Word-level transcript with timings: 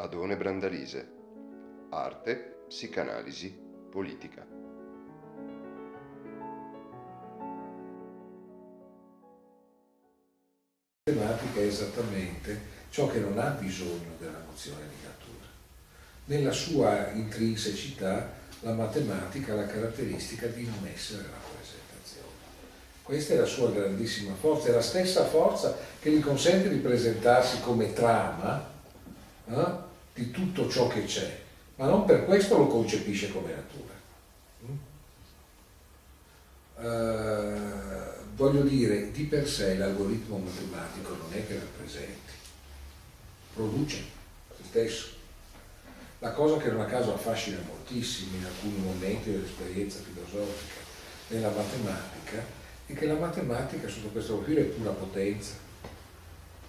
Adone 0.00 0.36
Brandalise. 0.36 1.08
Arte, 1.90 2.62
psicanalisi, 2.68 3.52
politica. 3.90 4.46
La 11.02 11.14
matematica 11.14 11.58
è 11.58 11.64
esattamente 11.64 12.60
ciò 12.90 13.08
che 13.08 13.18
non 13.18 13.40
ha 13.40 13.48
bisogno 13.48 14.14
della 14.20 14.40
nozione 14.46 14.82
di 14.82 15.02
natura. 15.02 15.46
Nella 16.26 16.52
sua 16.52 17.08
intrinsecità 17.08 18.34
la 18.60 18.74
matematica 18.74 19.54
ha 19.54 19.56
la 19.56 19.66
caratteristica 19.66 20.46
di 20.46 20.64
non 20.64 20.86
essere 20.86 21.24
rappresentazione. 21.24 22.36
Questa 23.02 23.34
è 23.34 23.36
la 23.36 23.46
sua 23.46 23.72
grandissima 23.72 24.34
forza, 24.34 24.68
è 24.68 24.72
la 24.72 24.80
stessa 24.80 25.24
forza 25.24 25.76
che 25.98 26.12
gli 26.12 26.20
consente 26.20 26.68
di 26.68 26.78
presentarsi 26.78 27.60
come 27.62 27.92
trama 27.92 28.64
eh, 29.48 29.86
di 30.18 30.32
tutto 30.32 30.68
ciò 30.68 30.88
che 30.88 31.04
c'è, 31.04 31.40
ma 31.76 31.86
non 31.86 32.04
per 32.04 32.24
questo 32.24 32.58
lo 32.58 32.66
concepisce 32.66 33.30
come 33.30 33.54
natura. 33.54 33.96
Uh, 36.78 38.34
voglio 38.34 38.62
dire, 38.62 39.12
di 39.12 39.24
per 39.24 39.48
sé 39.48 39.76
l'algoritmo 39.76 40.38
matematico 40.38 41.14
non 41.14 41.32
è 41.32 41.46
che 41.46 41.54
rappresenti, 41.54 42.32
produce 43.54 43.96
se 44.56 44.62
stesso. 44.64 45.06
La 46.20 46.32
cosa 46.32 46.56
che 46.56 46.68
non 46.68 46.80
a 46.80 46.86
caso 46.86 47.14
affascina 47.14 47.60
moltissimo 47.64 48.36
in 48.36 48.44
alcuni 48.44 48.76
momenti 48.78 49.30
dell'esperienza 49.30 50.00
filosofica 50.00 50.80
nella 51.28 51.50
matematica 51.50 52.44
è 52.86 52.92
che 52.92 53.06
la 53.06 53.14
matematica 53.14 53.86
sotto 53.86 54.08
questo 54.08 54.36
profilo 54.36 54.60
è 54.60 54.64
pura 54.64 54.90
potenza, 54.90 55.54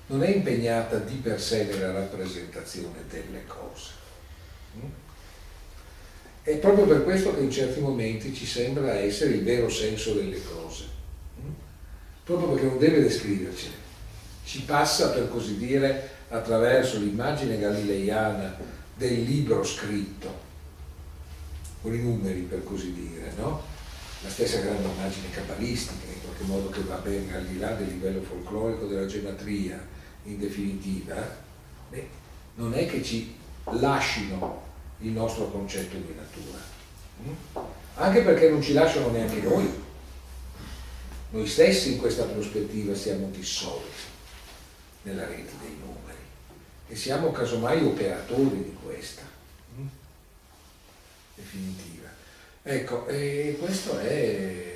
non 0.10 0.24
è 0.24 0.30
impegnata 0.30 0.98
di 0.98 1.16
per 1.16 1.40
sé 1.40 1.66
nella 1.66 1.92
rappresentazione 1.92 3.04
delle 3.10 3.46
cose. 3.46 3.98
È 6.42 6.56
proprio 6.58 6.86
per 6.86 7.04
questo 7.04 7.36
che 7.36 7.42
in 7.42 7.52
certi 7.52 7.80
momenti 7.80 8.34
ci 8.34 8.46
sembra 8.48 8.94
essere 8.96 9.34
il 9.34 9.44
vero 9.44 9.70
senso 9.70 10.14
delle 10.14 10.42
cose, 10.44 10.86
proprio 12.24 12.50
perché 12.50 12.66
non 12.66 12.80
deve 12.80 13.02
descrivercele, 13.02 13.76
ci 14.46 14.62
passa 14.62 15.12
per 15.12 15.30
così 15.30 15.58
dire 15.58 16.10
attraverso 16.30 16.98
l'immagine 16.98 17.60
galileiana 17.60 18.58
del 18.96 19.22
libro 19.22 19.64
scritto, 19.64 20.48
con 21.84 21.94
i 21.94 22.00
numeri 22.00 22.42
per 22.42 22.64
così 22.64 22.94
dire, 22.94 23.32
no? 23.38 23.69
La 24.22 24.30
stessa 24.30 24.60
grande 24.60 24.88
immagine 24.88 25.30
cabalistica 25.30 26.12
in 26.12 26.22
qualche 26.22 26.44
modo 26.44 26.70
che 26.70 26.82
va 26.82 26.96
ben 26.96 27.32
al 27.34 27.46
di 27.46 27.58
là 27.58 27.72
del 27.74 27.88
livello 27.88 28.22
folclorico 28.22 28.86
della 28.86 29.06
gematria 29.06 29.98
in 30.24 30.38
definitiva, 30.38 31.16
beh, 31.90 32.08
non 32.56 32.74
è 32.74 32.86
che 32.86 33.02
ci 33.02 33.36
lasciano 33.72 34.68
il 35.00 35.12
nostro 35.12 35.50
concetto 35.50 35.96
di 35.96 36.14
natura. 36.14 36.60
Mm? 37.24 37.66
Anche 37.96 38.22
perché 38.22 38.50
non 38.50 38.62
ci 38.62 38.74
lasciano 38.74 39.10
neanche 39.10 39.42
noi. 39.42 39.88
Noi 41.32 41.48
stessi 41.48 41.94
in 41.94 42.00
questa 42.00 42.24
prospettiva 42.24 42.94
siamo 42.96 43.30
dissolti 43.30 44.08
nella 45.04 45.26
rete 45.26 45.52
dei 45.62 45.78
numeri 45.80 46.18
e 46.88 46.96
siamo 46.96 47.32
casomai 47.32 47.84
operatori 47.86 48.64
di 48.64 48.78
questa 48.84 49.22
mm? 49.80 49.88
definitiva. 51.36 52.09
Ecco, 52.64 53.08
e 53.08 53.58
questo 53.60 53.98
è 54.00 54.68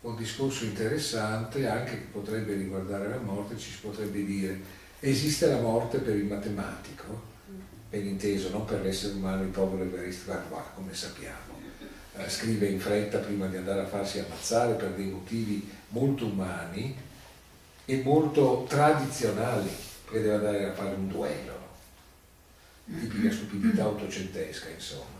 un 0.00 0.16
discorso 0.16 0.64
interessante 0.64 1.68
anche 1.68 1.90
che 1.92 2.06
potrebbe 2.12 2.54
riguardare 2.54 3.08
la 3.08 3.18
morte, 3.18 3.58
ci 3.58 3.70
si 3.70 3.78
potrebbe 3.80 4.24
dire 4.24 4.82
esiste 5.00 5.46
la 5.46 5.60
morte 5.60 5.98
per 5.98 6.16
il 6.16 6.24
matematico? 6.24 7.32
ben 7.94 8.06
inteso, 8.06 8.50
non 8.50 8.64
per 8.64 8.80
l'essere 8.82 9.14
umano, 9.14 9.42
il 9.42 9.50
povero 9.50 9.84
Evariste 9.84 10.26
Galois, 10.26 10.66
come 10.74 10.92
sappiamo. 10.92 11.62
Eh, 12.16 12.28
scrive 12.28 12.66
in 12.66 12.80
fretta 12.80 13.18
prima 13.18 13.46
di 13.46 13.56
andare 13.56 13.82
a 13.82 13.86
farsi 13.86 14.18
ammazzare 14.18 14.74
per 14.74 14.90
dei 14.90 15.06
motivi 15.06 15.68
molto 15.88 16.26
umani 16.26 16.96
e 17.84 18.02
molto 18.02 18.66
tradizionali, 18.68 19.70
perché 20.04 20.22
deve 20.22 20.34
andare 20.34 20.64
a 20.70 20.72
fare 20.72 20.94
un 20.94 21.08
duello, 21.08 21.58
tipica 22.84 23.30
stupidità 23.30 23.86
ottocentesca, 23.86 24.68
insomma. 24.70 25.13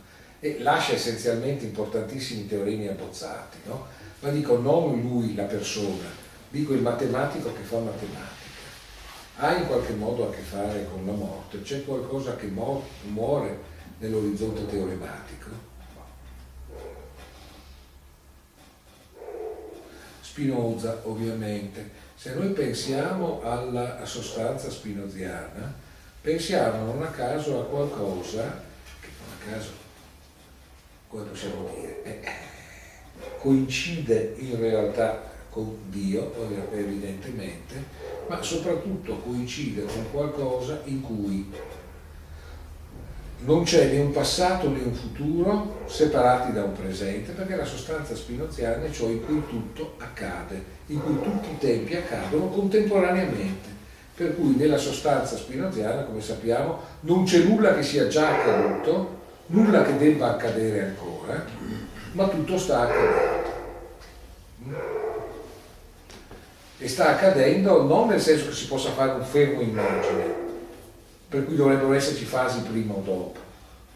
E 0.45 0.57
lascia 0.59 0.93
essenzialmente 0.93 1.65
importantissimi 1.65 2.45
teoremi 2.45 2.87
abbozzati, 2.87 3.57
no? 3.65 3.87
ma 4.19 4.29
dico 4.29 4.59
non 4.59 5.01
lui, 5.01 5.33
la 5.33 5.45
persona, 5.45 6.05
dico 6.51 6.73
il 6.73 6.83
matematico 6.83 7.51
che 7.51 7.63
fa 7.63 7.79
matematica 7.79 8.43
ha 9.37 9.55
in 9.55 9.65
qualche 9.65 9.93
modo 9.93 10.29
a 10.29 10.31
che 10.31 10.41
fare 10.41 10.87
con 10.91 11.03
la 11.03 11.13
morte, 11.13 11.63
c'è 11.63 11.83
qualcosa 11.83 12.35
che 12.35 12.45
muore 12.45 13.59
nell'orizzonte 13.97 14.67
teorematico. 14.67 15.49
Spinoza, 20.21 21.01
ovviamente, 21.05 21.89
se 22.15 22.35
noi 22.35 22.49
pensiamo 22.49 23.41
alla 23.41 24.05
sostanza 24.05 24.69
spinoziana, 24.69 25.73
pensiamo 26.21 26.85
non 26.85 27.01
a 27.01 27.07
caso 27.07 27.61
a 27.61 27.65
qualcosa 27.65 28.61
che 28.99 29.07
non 29.17 29.33
a 29.33 29.51
caso, 29.51 29.84
come 31.15 31.27
possiamo 31.29 31.69
dire, 31.73 32.03
eh, 32.03 32.19
coincide 33.39 34.35
in 34.39 34.59
realtà 34.59 35.31
con 35.49 35.77
Dio, 35.87 36.33
evidentemente, 36.73 37.75
ma 38.27 38.41
soprattutto 38.43 39.15
coincide 39.19 39.85
con 39.85 40.11
qualcosa 40.11 40.81
in 40.85 41.01
cui 41.01 41.49
non 43.45 43.63
c'è 43.63 43.91
né 43.91 43.99
un 43.99 44.11
passato 44.11 44.69
né 44.69 44.81
un 44.83 44.93
futuro 44.93 45.83
separati 45.85 46.51
da 46.51 46.65
un 46.65 46.73
presente, 46.73 47.31
perché 47.31 47.55
la 47.55 47.63
sostanza 47.63 48.13
spinoziana 48.13 48.83
è 48.83 48.91
ciò 48.91 49.07
in 49.07 49.23
cui 49.23 49.41
tutto 49.47 49.93
accade, 49.99 50.61
in 50.87 51.01
cui 51.01 51.21
tutti 51.21 51.49
i 51.49 51.57
tempi 51.57 51.95
accadono 51.95 52.49
contemporaneamente. 52.49 53.73
Per 54.15 54.35
cui 54.35 54.55
nella 54.55 54.77
sostanza 54.77 55.37
spinoziana, 55.37 56.03
come 56.03 56.21
sappiamo, 56.21 56.79
non 57.01 57.23
c'è 57.23 57.39
nulla 57.43 57.75
che 57.75 57.83
sia 57.83 58.07
già 58.07 58.39
accaduto, 58.39 59.23
nulla 59.47 59.83
che 59.83 59.97
debba 59.97 60.31
accadere 60.31 60.83
ancora, 60.85 61.45
ma 62.13 62.27
tutto 62.27 62.57
sta 62.57 62.81
accadendo 62.81 63.53
e 66.77 66.87
sta 66.87 67.09
accadendo 67.09 67.83
non 67.83 68.09
nel 68.09 68.21
senso 68.21 68.47
che 68.47 68.53
si 68.53 68.67
possa 68.67 68.91
fare 68.91 69.11
un 69.11 69.23
fermo 69.23 69.61
immagine, 69.61 70.43
per 71.29 71.45
cui 71.45 71.55
dovrebbero 71.55 71.93
esserci 71.93 72.25
fasi 72.25 72.61
prima 72.61 72.93
o 72.93 73.01
dopo. 73.01 73.39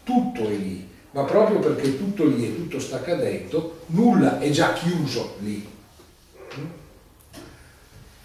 Tutto 0.02 0.44
è 0.44 0.54
lì, 0.54 0.88
ma 1.12 1.24
proprio 1.24 1.58
perché 1.58 1.98
tutto 1.98 2.24
lì 2.24 2.46
e 2.46 2.56
tutto 2.56 2.80
sta 2.80 2.96
accadendo, 2.96 3.82
nulla 3.86 4.38
è 4.38 4.50
già 4.50 4.72
chiuso 4.72 5.36
lì. 5.40 5.68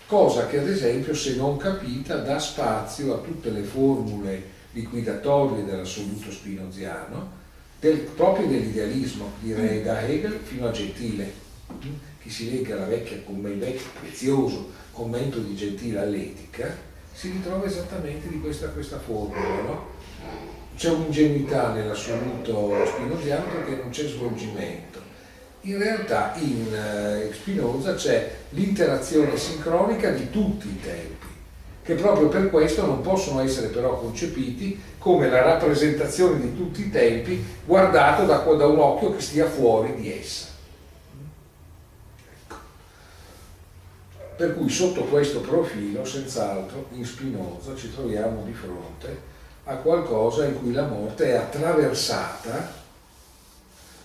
Cosa 0.07 0.45
che 0.47 0.59
ad 0.59 0.67
esempio, 0.67 1.13
se 1.15 1.35
non 1.35 1.57
capita, 1.57 2.17
dà 2.17 2.39
spazio 2.39 3.15
a 3.15 3.17
tutte 3.17 3.49
le 3.49 3.63
formule 3.63 4.53
liquidatorie 4.75 5.63
dell'assoluto 5.63 6.29
spinoziano, 6.29 7.43
del, 7.79 7.99
proprio 7.99 8.47
dell'idealismo, 8.47 9.31
direi 9.39 9.81
da 9.81 10.01
Hegel 10.01 10.39
fino 10.43 10.67
a 10.67 10.71
Gentile 10.71 11.43
chi 12.21 12.29
si 12.29 12.51
legge 12.51 12.73
alla 12.73 12.85
vecchia, 12.85 13.21
come 13.23 13.51
il 13.51 13.59
vecchio 13.59 13.87
prezioso 13.99 14.71
commento 14.91 15.39
di 15.39 15.55
Gentile 15.55 15.99
all'etica, 15.99 16.75
si 17.13 17.29
ritrova 17.29 17.65
esattamente 17.65 18.27
di 18.27 18.39
questa, 18.39 18.69
questa 18.69 18.99
formula. 18.99 19.61
No? 19.61 19.87
C'è 20.75 20.89
un'ingenuità 20.89 21.71
nell'assoluto 21.71 22.73
spinoziano 22.85 23.45
perché 23.45 23.75
non 23.75 23.89
c'è 23.89 24.07
svolgimento. 24.07 24.99
In 25.61 25.77
realtà 25.77 26.33
in 26.37 26.67
uh, 27.29 27.33
Spinoza 27.33 27.95
c'è 27.95 28.35
l'interazione 28.49 29.37
sincronica 29.37 30.11
di 30.11 30.29
tutti 30.29 30.67
i 30.67 30.79
tempi, 30.79 31.14
che 31.85 31.93
proprio 31.93 32.29
per 32.29 32.49
questo 32.49 32.83
non 32.83 33.01
possono 33.01 33.41
essere 33.41 33.67
però 33.67 33.99
concepiti 33.99 34.81
come 34.97 35.29
la 35.29 35.43
rappresentazione 35.43 36.41
di 36.41 36.55
tutti 36.55 36.81
i 36.81 36.89
tempi 36.89 37.45
guardato 37.63 38.25
da, 38.25 38.37
da 38.37 38.65
un 38.65 38.79
occhio 38.79 39.15
che 39.15 39.21
stia 39.21 39.47
fuori 39.47 39.93
di 39.93 40.11
essa. 40.11 40.47
Per 44.35 44.55
cui 44.57 44.67
sotto 44.67 45.03
questo 45.03 45.41
profilo, 45.41 46.03
senz'altro, 46.03 46.87
in 46.93 47.05
Spinoza 47.05 47.75
ci 47.75 47.93
troviamo 47.93 48.41
di 48.43 48.53
fronte 48.53 49.33
a 49.65 49.75
qualcosa 49.75 50.45
in 50.45 50.59
cui 50.59 50.73
la 50.73 50.87
morte 50.87 51.25
è 51.27 51.35
attraversata 51.35 52.83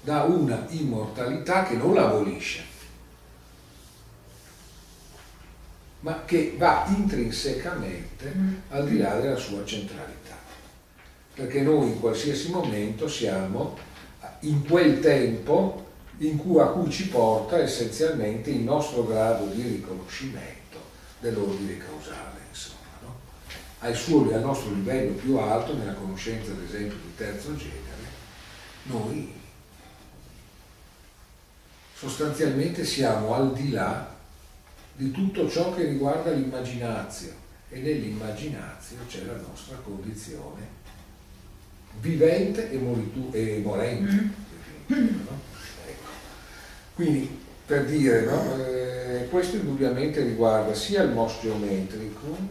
da 0.03 0.23
una 0.25 0.67
immortalità 0.69 1.65
che 1.65 1.76
non 1.76 1.94
la 1.94 2.09
abolisce, 2.09 2.70
ma 6.00 6.25
che 6.25 6.55
va 6.56 6.87
intrinsecamente 6.88 8.32
al 8.69 8.88
di 8.88 8.99
là 8.99 9.19
della 9.19 9.37
sua 9.37 9.64
centralità. 9.64 10.38
Perché 11.35 11.61
noi 11.62 11.88
in 11.88 12.00
qualsiasi 12.00 12.50
momento 12.50 13.08
siamo 13.08 13.76
in 14.41 14.67
quel 14.67 15.00
tempo 15.00 15.88
cui, 16.38 16.61
a 16.61 16.67
cui 16.67 16.91
ci 16.91 17.08
porta 17.08 17.58
essenzialmente 17.58 18.50
il 18.50 18.61
nostro 18.61 19.06
grado 19.06 19.47
di 19.47 19.62
riconoscimento 19.62 20.79
dell'ordine 21.20 21.79
causale. 21.79 22.41
Insomma, 22.49 22.79
no? 23.02 23.14
al, 23.79 23.94
suo, 23.94 24.32
al 24.35 24.41
nostro 24.41 24.73
livello 24.73 25.12
più 25.12 25.37
alto, 25.37 25.75
nella 25.75 25.94
conoscenza 25.94 26.50
ad 26.50 26.62
esempio 26.62 26.99
di 26.99 27.14
terzo 27.17 27.56
genere, 27.56 27.79
noi 28.85 29.32
sostanzialmente 31.94 32.85
siamo 32.85 33.35
al 33.35 33.52
di 33.52 33.70
là 33.70 34.19
di 35.00 35.11
tutto 35.12 35.49
ciò 35.49 35.75
che 35.75 35.85
riguarda 35.85 36.31
l'immaginazione 36.31 37.38
e 37.70 37.81
nell'immaginazione 37.81 39.06
c'è 39.08 39.25
la 39.25 39.37
nostra 39.37 39.76
condizione 39.76 40.79
vivente 42.00 42.70
e, 42.70 42.76
moritu- 42.76 43.35
e 43.35 43.61
morente. 43.64 44.12
Mm. 44.93 45.06
No? 45.25 45.41
Ecco. 45.87 46.11
Quindi 46.94 47.38
per 47.64 47.87
dire, 47.87 48.25
no? 48.26 48.56
eh, 48.56 49.26
questo 49.31 49.56
indubbiamente 49.56 50.23
riguarda 50.23 50.75
sia 50.75 51.02
il 51.02 51.12
mos 51.12 51.38
geometricum 51.41 52.49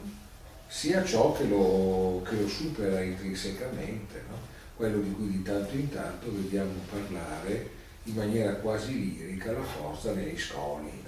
sia 0.67 1.03
ciò 1.03 1.33
che 1.33 1.43
lo, 1.43 2.23
che 2.27 2.35
lo 2.35 2.47
supera 2.47 3.01
intrinsecamente, 3.01 4.23
no? 4.27 4.37
quello 4.75 5.01
di 5.01 5.11
cui 5.11 5.29
di 5.29 5.43
tanto 5.43 5.75
in 5.75 5.89
tanto 5.89 6.33
vediamo 6.33 6.71
parlare 6.89 7.77
in 8.05 8.15
maniera 8.15 8.53
quasi 8.53 8.93
lirica 8.93 9.51
la 9.51 9.61
forza 9.61 10.13
dei 10.13 10.35
scoli, 10.35 10.98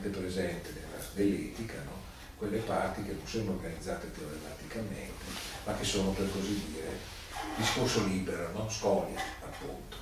è 0.00 0.08
presente 0.08 0.70
nell'etica, 1.14 1.74
no? 1.84 2.00
quelle 2.36 2.58
parti 2.58 3.04
che 3.04 3.12
non 3.12 3.26
sono 3.26 3.52
organizzate 3.52 4.10
teorematicamente, 4.12 5.24
ma 5.64 5.74
che 5.74 5.84
sono 5.84 6.10
per 6.10 6.30
così 6.32 6.60
dire 6.72 7.20
discorso 7.56 8.04
libero, 8.06 8.50
no? 8.52 8.68
scoli 8.68 9.14
appunto. 9.44 9.96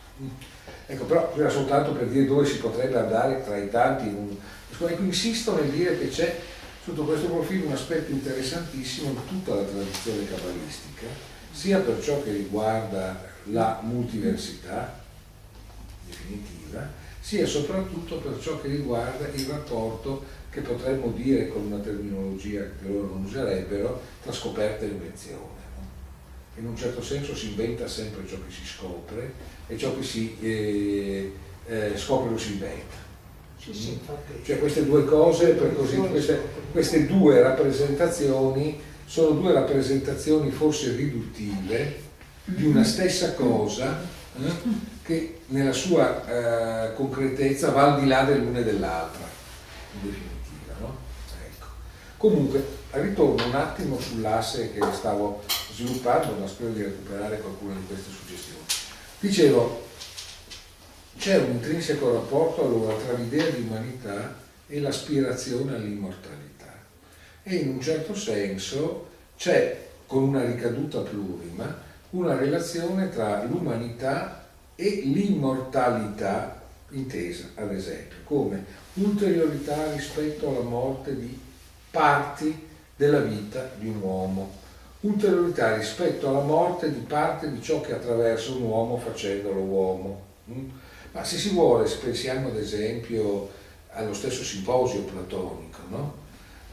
Ecco, 0.86 1.04
però 1.04 1.34
era 1.36 1.48
soltanto 1.48 1.92
per 1.92 2.08
dire 2.08 2.26
dove 2.26 2.46
si 2.46 2.58
potrebbe 2.58 2.98
andare 2.98 3.42
tra 3.44 3.56
i 3.56 3.70
tanti. 3.70 4.38
Ecco, 4.70 5.02
insisto 5.02 5.54
nel 5.54 5.70
dire 5.70 5.98
che 5.98 6.08
c'è 6.08 6.40
sotto 6.84 7.04
questo 7.04 7.26
profilo 7.28 7.66
un 7.66 7.72
aspetto 7.72 8.10
interessantissimo 8.10 9.10
in 9.10 9.26
tutta 9.26 9.54
la 9.54 9.62
tradizione 9.62 10.26
cabalistica, 10.28 11.06
sia 11.52 11.78
per 11.78 12.02
ciò 12.02 12.22
che 12.22 12.32
riguarda 12.32 13.28
la 13.44 13.80
multiversità 13.82 14.98
definitiva, 16.06 16.88
sia 17.20 17.46
soprattutto 17.46 18.16
per 18.16 18.38
ciò 18.40 18.60
che 18.60 18.68
riguarda 18.68 19.28
il 19.28 19.46
rapporto 19.46 20.24
che 20.50 20.62
potremmo 20.62 21.12
dire 21.14 21.48
con 21.48 21.66
una 21.66 21.78
terminologia 21.78 22.62
che 22.62 22.88
loro 22.88 23.08
non 23.08 23.24
userebbero, 23.24 24.00
tra 24.22 24.32
scoperta 24.32 24.84
e 24.84 24.88
invenzione 24.88 25.60
in 26.60 26.66
un 26.66 26.76
certo 26.76 27.02
senso 27.02 27.34
si 27.34 27.48
inventa 27.48 27.88
sempre 27.88 28.26
ciò 28.26 28.36
che 28.36 28.52
si 28.52 28.66
scopre 28.66 29.32
e 29.66 29.78
ciò 29.78 29.96
che 29.96 30.02
si 30.02 30.36
eh, 30.40 31.32
eh, 31.66 31.92
scopre 31.96 32.30
lo 32.30 32.38
si 32.38 32.52
inventa. 32.52 33.08
Sì, 33.58 33.74
sì, 33.74 33.98
cioè 34.42 34.58
queste 34.58 34.84
due 34.86 35.04
cose, 35.04 35.54
così, 35.74 35.96
queste, 35.96 36.40
queste, 36.72 37.06
due 37.06 37.42
rappresentazioni 37.42 38.80
sono 39.04 39.38
due 39.38 39.52
rappresentazioni 39.52 40.50
forse 40.50 40.94
riduttive 40.96 42.08
di 42.44 42.64
una 42.64 42.84
stessa 42.84 43.34
cosa 43.34 44.00
eh, 44.38 44.50
che 45.02 45.39
nella 45.50 45.72
sua 45.72 46.26
eh, 46.26 46.94
concretezza 46.94 47.70
va 47.70 47.94
al 47.94 48.00
di 48.00 48.06
là 48.08 48.24
dell'una 48.24 48.58
e 48.58 48.64
dell'altra, 48.64 49.24
in 49.94 50.10
definitiva. 50.10 50.74
No? 50.80 50.96
Ecco. 51.44 51.66
Comunque, 52.16 52.66
ritorno 52.92 53.46
un 53.46 53.54
attimo 53.54 53.98
sull'asse 53.98 54.72
che 54.72 54.80
stavo 54.92 55.42
sviluppando, 55.72 56.34
ma 56.38 56.46
spero 56.46 56.70
di 56.70 56.82
recuperare 56.82 57.40
qualcuna 57.40 57.74
di 57.74 57.86
queste 57.86 58.10
suggestioni. 58.10 58.64
Dicevo, 59.20 59.86
c'è 61.18 61.38
un 61.38 61.50
intrinseco 61.50 62.12
rapporto 62.12 62.64
allora 62.64 62.96
tra 62.96 63.12
l'idea 63.14 63.48
di 63.50 63.62
umanità 63.62 64.36
e 64.66 64.80
l'aspirazione 64.80 65.74
all'immortalità 65.74 66.50
e 67.42 67.56
in 67.56 67.68
un 67.70 67.80
certo 67.80 68.14
senso 68.14 69.08
c'è, 69.36 69.88
con 70.06 70.22
una 70.22 70.44
ricaduta 70.44 71.00
plurima, 71.00 71.88
una 72.10 72.36
relazione 72.36 73.08
tra 73.08 73.44
l'umanità 73.44 74.39
e 74.80 75.02
l'immortalità 75.04 76.58
intesa, 76.92 77.50
ad 77.56 77.70
esempio, 77.74 78.16
come 78.24 78.64
ulteriorità 78.94 79.92
rispetto 79.92 80.48
alla 80.48 80.66
morte 80.66 81.14
di 81.14 81.38
parti 81.90 82.66
della 82.96 83.20
vita 83.20 83.70
di 83.78 83.88
un 83.88 84.00
uomo 84.00 84.58
ulteriorità 85.00 85.76
rispetto 85.76 86.28
alla 86.28 86.40
morte 86.40 86.92
di 86.92 87.00
parte 87.00 87.50
di 87.50 87.62
ciò 87.62 87.80
che 87.80 87.94
attraversa 87.94 88.52
un 88.52 88.62
uomo 88.62 88.98
facendolo 88.98 89.60
uomo. 89.60 90.22
Mm? 90.50 90.68
Ma 91.12 91.24
se 91.24 91.38
si 91.38 91.50
vuole, 91.50 91.86
se 91.86 91.98
pensiamo 91.98 92.48
ad 92.48 92.56
esempio 92.56 93.50
allo 93.92 94.14
stesso 94.14 94.44
simposio 94.44 95.02
platonico, 95.02 95.78
no? 95.88 96.14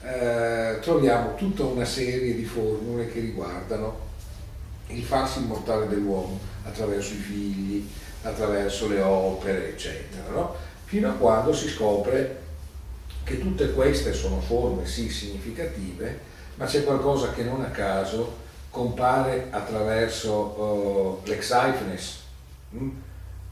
eh, 0.04 0.80
troviamo 0.82 1.36
tutta 1.36 1.64
una 1.64 1.86
serie 1.86 2.36
di 2.36 2.44
formule 2.44 3.10
che 3.12 3.20
riguardano 3.20 4.07
il 4.88 5.04
farsi 5.04 5.40
immortale 5.40 5.88
dell'uomo 5.88 6.40
attraverso 6.64 7.14
i 7.14 7.18
figli, 7.18 7.88
attraverso 8.22 8.88
le 8.88 9.02
opere, 9.02 9.70
eccetera, 9.70 10.30
no? 10.30 10.56
fino 10.86 11.10
a 11.10 11.14
quando 11.14 11.54
si 11.54 11.68
scopre 11.68 12.46
che 13.24 13.40
tutte 13.40 13.74
queste 13.74 14.14
sono 14.14 14.40
forme 14.40 14.86
sì 14.86 15.10
significative, 15.10 16.20
ma 16.56 16.66
c'è 16.66 16.84
qualcosa 16.84 17.32
che 17.34 17.44
non 17.44 17.62
a 17.62 17.70
caso 17.70 18.46
compare 18.70 19.48
attraverso 19.50 20.32
uh, 20.34 21.28
l'exifness, 21.28 22.20
mm? 22.76 22.90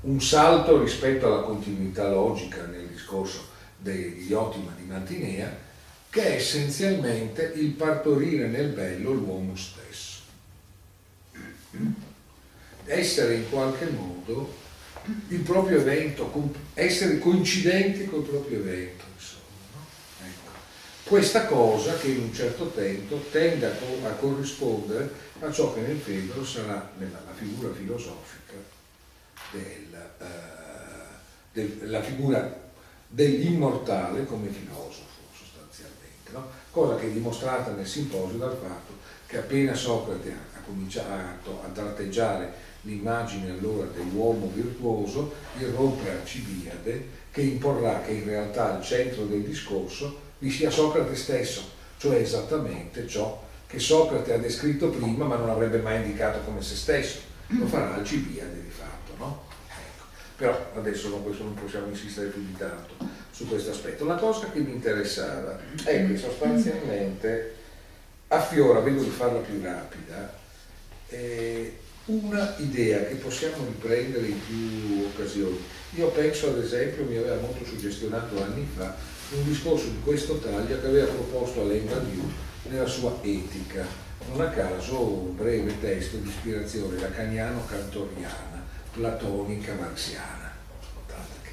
un 0.02 0.22
salto 0.22 0.80
rispetto 0.80 1.26
alla 1.26 1.42
continuità 1.42 2.08
logica 2.10 2.66
nel 2.66 2.88
discorso 2.88 3.48
degli 3.78 4.32
Otima 4.34 4.72
di 4.78 4.86
Mantinea, 4.86 5.54
che 6.10 6.24
è 6.24 6.36
essenzialmente 6.36 7.52
il 7.56 7.72
partorire 7.72 8.48
nel 8.48 8.70
bello 8.70 9.12
l'uomo 9.12 9.56
stesso. 9.56 9.85
Essere 12.86 13.36
in 13.36 13.50
qualche 13.50 13.86
modo 13.86 14.64
il 15.30 15.40
proprio 15.40 15.80
evento, 15.80 16.32
essere 16.74 17.20
coincidenti 17.20 18.06
col 18.06 18.24
proprio 18.24 18.60
evento 18.60 19.06
questa 21.06 21.46
cosa 21.46 21.96
che 21.98 22.08
in 22.08 22.24
un 22.24 22.34
certo 22.34 22.70
tempo 22.70 23.24
tende 23.30 23.68
a, 23.68 24.12
corrispondere 24.14 25.14
a 25.40 25.52
ciò 25.52 25.72
che 25.72 25.82
nel 25.82 26.00
Fedro 26.00 26.44
sarà 26.44 26.90
nella, 26.98 27.22
la 27.24 27.34
figura 27.34 27.72
filosofica 27.72 28.54
del, 29.52 30.10
uh, 30.18 30.26
del, 31.54 31.92
la 31.92 32.02
figura 32.02 32.64
dell'immortale 33.08 34.26
come 34.26 34.50
filosofo 34.50 35.30
sostanzialmente, 35.32 36.32
no? 36.32 36.50
cosa 36.72 36.96
che 36.96 37.06
è 37.06 37.12
dimostrata 37.12 37.70
nel 37.70 37.86
simposio 37.86 38.40
dal 38.40 38.58
fatto 38.60 38.94
che 39.28 39.38
appena 39.38 39.76
Socrate 39.76 40.36
cominciato 40.66 41.62
a 41.64 41.68
tratteggiare 41.70 42.52
l'immagine 42.82 43.52
allora 43.52 43.88
dell'uomo 43.88 44.52
virtuoso, 44.54 45.34
irrompe 45.58 46.10
Alcibiade 46.10 47.24
che 47.32 47.42
imporrà 47.42 48.02
che 48.02 48.12
in 48.12 48.26
realtà 48.26 48.78
il 48.78 48.84
centro 48.84 49.26
del 49.26 49.42
discorso 49.42 50.22
vi 50.40 50.50
sia 50.50 50.70
Socrate 50.70 51.16
stesso, 51.16 51.64
cioè 51.98 52.18
esattamente 52.18 53.08
ciò 53.08 53.44
che 53.68 53.80
Socrate 53.80 54.34
ha 54.34 54.38
descritto 54.38 54.90
prima 54.90 55.26
ma 55.26 55.36
non 55.36 55.50
avrebbe 55.50 55.80
mai 55.80 55.98
indicato 55.98 56.40
come 56.46 56.62
se 56.62 56.76
stesso. 56.76 57.20
Lo 57.48 57.68
farà 57.68 57.96
Alcibiade 57.96 58.62
di 58.62 58.70
fatto, 58.70 59.14
no? 59.18 59.44
Ecco. 59.68 60.06
Però 60.38 60.72
adesso 60.76 61.10
non, 61.10 61.24
non 61.24 61.54
possiamo 61.54 61.88
insistere 61.88 62.30
più 62.30 62.44
di 62.44 62.56
tanto 62.58 62.94
su 63.32 63.48
questo 63.48 63.72
aspetto. 63.72 64.06
La 64.06 64.16
cosa 64.16 64.50
che 64.50 64.60
mi 64.60 64.72
interessava 64.72 65.60
è 65.84 66.08
che 66.08 66.18
sostanzialmente 66.18 67.56
affiora, 68.30 68.80
vedo 68.80 69.02
di 69.02 69.10
farla 69.10 69.40
più 69.40 69.62
rapida, 69.62 70.34
eh, 71.10 71.78
una 72.06 72.56
idea 72.60 73.06
che 73.06 73.16
possiamo 73.16 73.66
riprendere 73.66 74.28
in 74.28 74.40
più 74.46 75.06
occasioni. 75.06 75.60
Io 75.96 76.10
penso 76.10 76.50
ad 76.50 76.60
esempio, 76.60 77.06
mi 77.06 77.18
aveva 77.18 77.42
molto 77.42 77.66
suggestionato 77.66 78.44
anni 78.44 78.68
fa, 78.76 78.96
un 79.32 79.44
discorso 79.44 79.88
di 79.88 80.00
questo 80.04 80.38
taglio 80.38 80.80
che 80.80 80.86
aveva 80.86 81.12
proposto 81.12 81.62
Alain 81.62 81.88
Badiou 81.88 82.30
nella 82.70 82.86
sua 82.86 83.18
Etica, 83.22 83.86
non 84.30 84.42
a 84.42 84.50
caso 84.50 85.02
un 85.02 85.36
breve 85.36 85.80
testo 85.80 86.18
di 86.18 86.30
ispirazione 86.30 87.00
lacaniano-cantoriana, 87.00 88.64
platonica, 88.92 89.74
marziana, 89.74 90.54
che, 91.42 91.50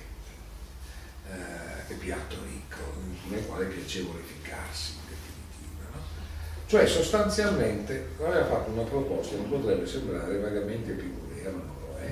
eh, 1.30 1.86
che 1.88 1.94
piatto 1.94 2.36
ricco, 2.44 2.80
nel 3.28 3.46
quale 3.46 3.66
è 3.66 3.68
piacevole 3.68 4.20
ficcarsi? 4.22 5.01
Cioè 6.72 6.86
sostanzialmente 6.86 8.12
aveva 8.18 8.46
fatto 8.46 8.70
una 8.70 8.84
proposta 8.84 9.36
che 9.36 9.42
potrebbe 9.42 9.86
sembrare 9.86 10.38
vagamente 10.38 10.94
vera, 10.94 11.50
ma 11.50 11.64
non 11.64 11.76
lo 11.82 11.98
è, 11.98 12.10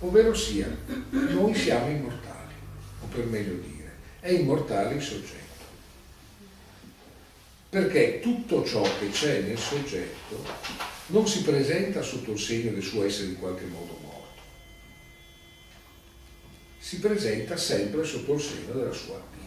ovvero 0.00 0.34
sia 0.34 0.68
noi 1.08 1.54
siamo 1.54 1.88
immortali, 1.88 2.52
o 3.00 3.06
per 3.06 3.24
meglio 3.24 3.54
dire, 3.54 3.90
è 4.20 4.32
immortale 4.32 4.96
il 4.96 5.02
soggetto. 5.02 5.64
Perché 7.70 8.20
tutto 8.20 8.66
ciò 8.66 8.82
che 8.98 9.08
c'è 9.08 9.40
nel 9.40 9.56
soggetto 9.56 10.44
non 11.06 11.26
si 11.26 11.40
presenta 11.40 12.02
sotto 12.02 12.32
il 12.32 12.38
segno 12.38 12.72
del 12.72 12.82
suo 12.82 13.06
essere 13.06 13.28
in 13.28 13.38
qualche 13.38 13.64
modo 13.64 13.96
morto, 14.02 14.42
si 16.78 16.98
presenta 16.98 17.56
sempre 17.56 18.04
sotto 18.04 18.34
il 18.34 18.40
segno 18.42 18.74
della 18.74 18.92
sua 18.92 19.22
vita. 19.32 19.39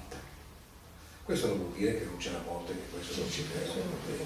Questo 1.23 1.47
non 1.47 1.57
vuol 1.57 1.71
dire 1.71 1.99
che 1.99 2.03
non 2.03 2.17
c'è 2.17 2.31
la 2.31 2.43
morte, 2.45 2.73
che 2.73 2.81
questo 2.91 3.21
non 3.21 3.31
ci 3.31 3.45
crea 3.49 3.61
un 3.61 3.89
problema. 4.01 4.25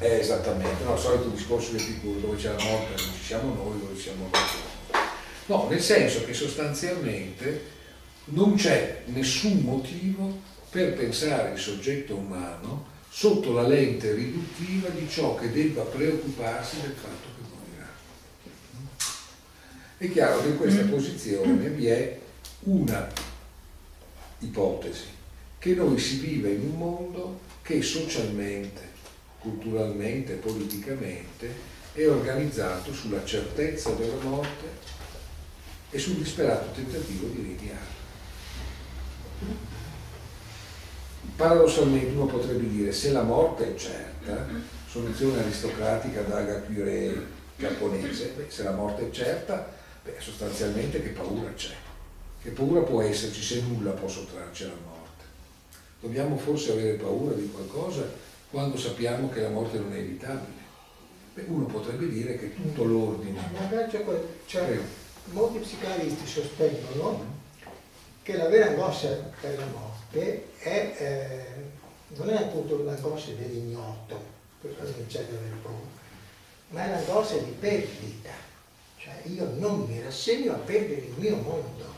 Eh, 0.00 0.18
esattamente, 0.18 0.82
no, 0.82 0.94
il 0.94 1.00
solito 1.00 1.28
discorso 1.28 1.70
di 1.70 1.76
Epicuro, 1.76 2.18
dove 2.18 2.36
c'è 2.36 2.48
la 2.48 2.62
morte 2.64 3.00
non 3.04 3.14
ci 3.14 3.22
siamo 3.24 3.54
noi, 3.54 3.78
dove 3.78 3.96
siamo 3.96 4.28
noi. 4.32 5.02
No, 5.46 5.68
nel 5.68 5.80
senso 5.80 6.24
che 6.24 6.34
sostanzialmente 6.34 7.70
non 8.26 8.56
c'è 8.56 9.02
nessun 9.06 9.60
motivo 9.60 10.40
per 10.70 10.94
pensare 10.94 11.52
il 11.52 11.58
soggetto 11.58 12.16
umano 12.16 12.86
sotto 13.08 13.52
la 13.52 13.66
lente 13.66 14.12
riduttiva 14.12 14.88
di 14.88 15.08
ciò 15.08 15.36
che 15.36 15.52
debba 15.52 15.82
preoccuparsi 15.82 16.80
del 16.80 16.94
fatto 17.00 17.28
che 17.36 17.42
morirà. 17.48 17.88
È 19.98 20.10
chiaro 20.10 20.42
che 20.42 20.48
in 20.48 20.56
questa 20.56 20.82
posizione 20.82 21.68
vi 21.68 21.86
è 21.86 22.18
una 22.64 23.30
ipotesi, 24.42 25.06
che 25.58 25.74
noi 25.74 25.98
si 25.98 26.18
vive 26.18 26.50
in 26.50 26.62
un 26.62 26.78
mondo 26.78 27.40
che 27.62 27.82
socialmente, 27.82 28.80
culturalmente, 29.38 30.34
politicamente 30.34 31.70
è 31.92 32.08
organizzato 32.08 32.92
sulla 32.92 33.24
certezza 33.24 33.90
della 33.90 34.20
morte 34.22 34.90
e 35.90 35.98
sul 35.98 36.14
disperato 36.14 36.70
tentativo 36.72 37.26
di 37.28 37.36
rimediare. 37.36 38.00
Paradossalmente 41.36 42.14
uno 42.14 42.26
potrebbe 42.26 42.68
dire 42.68 42.92
se 42.92 43.12
la 43.12 43.22
morte 43.22 43.74
è 43.74 43.78
certa, 43.78 44.46
soluzione 44.88 45.40
aristocratica 45.40 46.22
da 46.22 46.38
Agakure 46.38 47.40
giapponese, 47.56 48.46
se 48.48 48.62
la 48.62 48.72
morte 48.72 49.08
è 49.08 49.10
certa, 49.10 49.72
beh, 50.02 50.16
sostanzialmente 50.18 51.02
che 51.02 51.10
paura 51.10 51.52
c'è? 51.54 51.74
Che 52.42 52.50
paura 52.50 52.80
può 52.80 53.00
esserci 53.02 53.40
se 53.40 53.60
nulla 53.60 53.92
può 53.92 54.08
sottrarci 54.08 54.64
alla 54.64 54.74
morte? 54.84 55.24
Dobbiamo 56.00 56.36
forse 56.36 56.72
avere 56.72 56.94
paura 56.94 57.34
di 57.34 57.48
qualcosa 57.48 58.04
quando 58.50 58.76
sappiamo 58.76 59.28
che 59.28 59.42
la 59.42 59.48
morte 59.48 59.78
non 59.78 59.92
è 59.92 59.98
evitabile. 59.98 60.60
Beh, 61.34 61.44
uno 61.46 61.66
potrebbe 61.66 62.08
dire 62.08 62.36
che 62.36 62.52
tutto 62.52 62.82
l'ordine. 62.82 63.40
Cioè, 64.46 64.76
molti 65.26 65.58
psicanalisti 65.58 66.26
sostengono 66.26 67.24
che 68.22 68.36
la 68.36 68.48
vera 68.48 68.70
angoscia 68.70 69.08
per 69.40 69.58
la 69.58 69.66
morte 69.66 70.48
è, 70.58 70.96
eh, 70.98 72.16
non 72.16 72.28
è 72.28 72.36
appunto 72.38 72.82
l'angoscia 72.82 73.30
dell'ignoto, 73.38 74.20
per 74.60 74.76
cosa 74.76 74.92
non 74.96 75.06
c'è 75.06 75.24
da 75.26 75.36
avere 75.36 75.56
paura, 75.62 75.78
ma 76.70 76.84
è 76.86 76.90
l'angoscia 76.90 77.36
di 77.36 77.54
perdita. 77.58 78.30
Cioè 78.96 79.14
io 79.26 79.48
non 79.58 79.84
mi 79.88 80.00
rassegno 80.00 80.52
a 80.52 80.56
perdere 80.56 81.00
il 81.02 81.14
mio 81.16 81.36
mondo, 81.36 81.91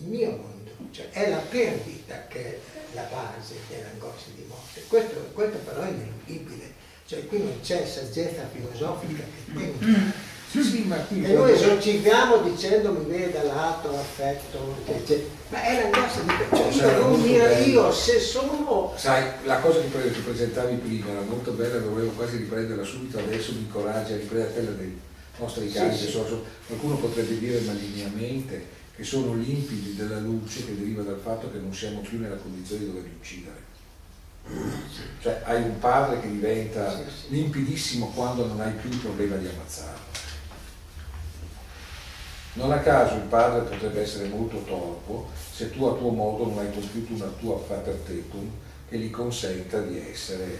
il 0.00 0.06
mio 0.06 0.30
mondo 0.30 0.60
cioè 0.92 1.08
è 1.10 1.30
la 1.30 1.36
perdita 1.36 2.26
che 2.28 2.44
è 2.44 2.58
la 2.94 3.06
base 3.10 3.54
dell'angoscia 3.68 4.30
di 4.34 4.44
morte. 4.48 4.82
Questo, 4.88 5.30
questo 5.32 5.58
però 5.58 5.82
è 5.82 5.88
ineludibile, 5.88 6.72
cioè 7.06 7.26
qui 7.26 7.38
non 7.38 7.60
c'è 7.62 7.86
saggezza 7.86 8.48
filosofica 8.52 9.22
che 9.22 9.52
tenga. 9.52 9.86
Mm. 9.86 10.10
Sì, 10.50 10.92
e 11.22 11.32
noi 11.32 11.52
esorcizziamo 11.52 12.38
dicendo 12.38 12.90
mi 12.90 13.04
vede 13.04 13.30
dall'alto 13.30 13.96
affetto, 13.96 14.74
cioè, 15.06 15.24
ma 15.48 15.62
è 15.62 15.80
l'angoscia 15.80 16.20
di 16.22 16.56
cioè, 16.56 16.72
cioè, 16.72 16.92
io 16.92 16.98
non 16.98 17.20
mi 17.20 17.70
io 17.70 17.92
se 17.92 18.18
sono. 18.18 18.92
Sai, 18.96 19.30
la 19.44 19.60
cosa 19.60 19.78
che 19.78 20.10
ti 20.10 20.18
presentavi 20.18 20.74
prima 20.74 21.10
era 21.10 21.20
molto 21.20 21.52
bella, 21.52 21.78
dovevo 21.78 22.10
quasi 22.10 22.38
riprenderla 22.38 22.82
subito, 22.82 23.18
adesso 23.18 23.52
mi 23.52 23.60
incoraggia 23.60 24.14
a 24.14 24.16
riprendere 24.16 24.52
quella 24.52 24.70
dei 24.70 25.00
nostri 25.38 25.70
cari, 25.70 25.96
sì, 25.96 26.06
sì. 26.08 26.20
qualcuno 26.66 26.96
potrebbe 26.96 27.38
dire 27.38 27.60
malignamente 27.60 28.78
che 29.00 29.06
sono 29.06 29.32
limpidi 29.32 29.96
della 29.96 30.18
luce 30.18 30.62
che 30.62 30.76
deriva 30.76 31.02
dal 31.02 31.18
fatto 31.18 31.50
che 31.50 31.56
non 31.56 31.72
siamo 31.72 32.00
più 32.00 32.20
nella 32.20 32.36
condizione 32.36 32.82
di 32.82 32.86
doverli 32.88 33.14
uccidere. 33.18 33.68
Cioè 35.22 35.40
hai 35.44 35.62
un 35.62 35.78
padre 35.78 36.20
che 36.20 36.30
diventa 36.30 37.00
limpidissimo 37.28 38.08
quando 38.08 38.44
non 38.44 38.60
hai 38.60 38.74
più 38.74 38.90
il 38.90 38.98
problema 38.98 39.36
di 39.36 39.46
ammazzarlo. 39.46 40.04
Non 42.52 42.72
a 42.72 42.80
caso 42.80 43.14
il 43.14 43.22
padre 43.22 43.70
potrebbe 43.70 44.02
essere 44.02 44.28
molto 44.28 44.62
torpo 44.64 45.30
se 45.50 45.70
tu 45.70 45.86
a 45.86 45.96
tuo 45.96 46.10
modo 46.10 46.44
non 46.44 46.58
hai 46.58 46.70
compiuto 46.70 47.14
una 47.14 47.32
tua 47.38 47.58
patertetum 47.58 48.50
che 48.86 48.98
gli 48.98 49.08
consenta 49.08 49.80
di 49.80 49.98
essere 49.98 50.58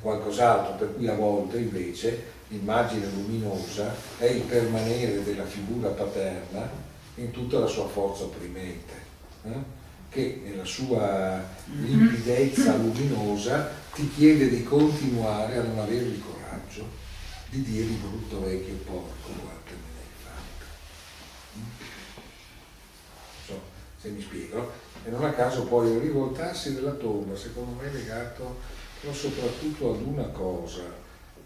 qualcos'altro, 0.00 0.74
per 0.74 0.94
cui 0.94 1.08
a 1.08 1.14
volte 1.14 1.58
invece 1.58 2.22
l'immagine 2.48 3.06
luminosa 3.06 3.92
è 4.18 4.26
il 4.26 4.42
permanere 4.42 5.24
della 5.24 5.44
figura 5.44 5.88
paterna 5.88 6.89
in 7.20 7.30
tutta 7.30 7.58
la 7.58 7.66
sua 7.66 7.86
forza 7.86 8.24
opprimente, 8.24 8.92
eh? 9.44 9.78
che 10.08 10.40
nella 10.44 10.64
sua 10.64 11.42
limpidezza 11.66 12.76
luminosa 12.76 13.70
ti 13.92 14.10
chiede 14.10 14.48
di 14.48 14.62
continuare 14.64 15.58
a 15.58 15.62
non 15.62 15.78
avere 15.78 16.06
il 16.06 16.22
coraggio 16.22 16.86
di 17.50 17.62
dire 17.62 17.86
di 17.86 17.94
brutto 17.94 18.40
vecchio 18.40 18.74
porco 18.84 19.28
hai 19.28 19.68
fatto. 20.22 20.64
Mm? 21.56 21.62
Non 21.62 23.44
so 23.46 23.60
se 24.00 24.08
mi 24.08 24.20
spiego. 24.20 24.88
E 25.04 25.10
non 25.10 25.24
a 25.24 25.32
caso 25.32 25.64
poi 25.64 25.90
il 25.90 26.00
rivoltarsi 26.00 26.74
della 26.74 26.92
tomba, 26.92 27.36
secondo 27.36 27.80
me 27.80 27.88
è 27.88 27.92
legato 27.92 28.78
però 29.00 29.12
soprattutto 29.14 29.94
ad 29.94 30.02
una 30.02 30.28
cosa, 30.28 30.82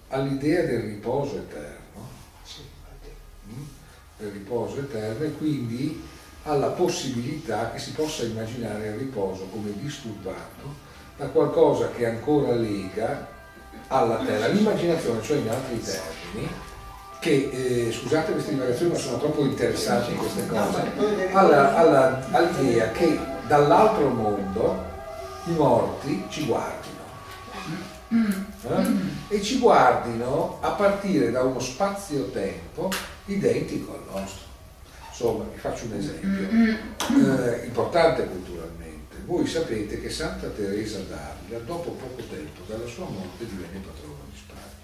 all'idea 0.08 0.64
del 0.64 0.80
riposo 0.80 1.36
eterno. 1.36 2.08
Sì, 2.42 2.62
mm? 3.48 3.62
Del 4.16 4.30
riposo 4.30 4.78
eterno 4.78 5.24
e 5.24 5.32
quindi 5.32 6.02
alla 6.44 6.68
possibilità 6.68 7.70
che 7.70 7.78
si 7.78 7.92
possa 7.92 8.24
immaginare 8.24 8.88
il 8.88 8.94
riposo 8.94 9.46
come 9.50 9.72
disturbato 9.80 10.82
da 11.16 11.26
qualcosa 11.26 11.90
che 11.90 12.06
ancora 12.06 12.52
lega 12.54 13.26
alla 13.88 14.16
terra. 14.16 14.48
L'immaginazione, 14.48 15.22
cioè 15.22 15.38
in 15.38 15.48
altri 15.48 15.80
termini, 15.80 16.48
che, 17.20 17.50
eh, 17.88 17.92
scusate 17.92 18.32
queste 18.32 18.52
divagazioni 18.52 18.92
ma 18.92 18.98
sono 18.98 19.18
troppo 19.18 19.44
interessanti 19.44 20.12
in 20.12 20.18
queste 20.18 20.46
cose, 20.46 20.92
all'idea 21.32 22.90
che 22.90 23.18
dall'altro 23.46 24.08
mondo 24.08 24.84
i 25.46 25.52
morti 25.52 26.24
ci 26.28 26.44
guardino. 26.44 26.92
Eh? 28.08 29.36
E 29.36 29.42
ci 29.42 29.58
guardino 29.58 30.58
a 30.60 30.70
partire 30.70 31.30
da 31.30 31.42
uno 31.42 31.58
spazio-tempo 31.58 32.90
identico 33.26 33.94
al 33.94 34.20
nostro. 34.20 34.52
Insomma, 35.08 35.44
vi 35.44 35.58
faccio 35.58 35.84
un 35.86 35.94
esempio, 35.94 36.28
eh, 36.48 37.66
importante 37.66 38.24
culturalmente. 38.24 39.16
Voi 39.24 39.46
sapete 39.46 40.00
che 40.00 40.10
Santa 40.10 40.48
Teresa 40.48 40.98
d'Avila, 40.98 41.58
dopo 41.60 41.92
poco 41.92 42.20
tempo 42.28 42.62
dalla 42.66 42.86
sua 42.86 43.04
morte, 43.04 43.46
divenne 43.46 43.78
patrono 43.78 44.18
di 44.30 44.36
Spagna. 44.36 44.82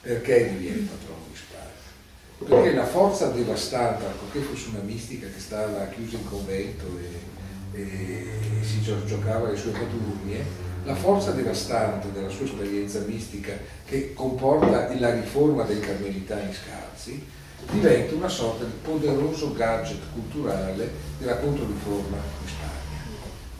Perché 0.00 0.48
diviene 0.50 0.88
patrono 0.88 1.26
di 1.30 1.36
Spagna? 1.36 2.56
Perché 2.56 2.74
la 2.74 2.86
forza 2.86 3.28
devastante, 3.28 4.06
ancorché 4.06 4.40
fosse 4.40 4.70
una 4.70 4.82
mistica 4.82 5.28
che 5.28 5.38
stava 5.38 5.86
chiusa 5.88 6.16
in 6.16 6.24
convento 6.24 6.86
e, 6.98 7.78
e 7.80 8.26
si 8.62 8.80
giocava 8.80 9.50
le 9.50 9.56
sue 9.56 9.72
paturnie, 9.72 10.44
la 10.84 10.94
forza 10.94 11.32
devastante 11.32 12.12
della 12.12 12.28
sua 12.28 12.44
esperienza 12.44 13.00
mistica 13.00 13.52
che 13.84 14.14
comporta 14.14 14.92
la 14.98 15.14
riforma 15.14 15.64
dei 15.64 15.80
carmelitani 15.80 16.52
scalzi 16.52 17.42
diventa 17.70 18.14
una 18.14 18.28
sorta 18.28 18.64
di 18.64 18.72
poderoso 18.82 19.52
gadget 19.52 20.00
culturale 20.12 20.90
della 21.18 21.36
controriforma 21.36 22.16
in 22.16 22.48
Spagna. 22.48 22.72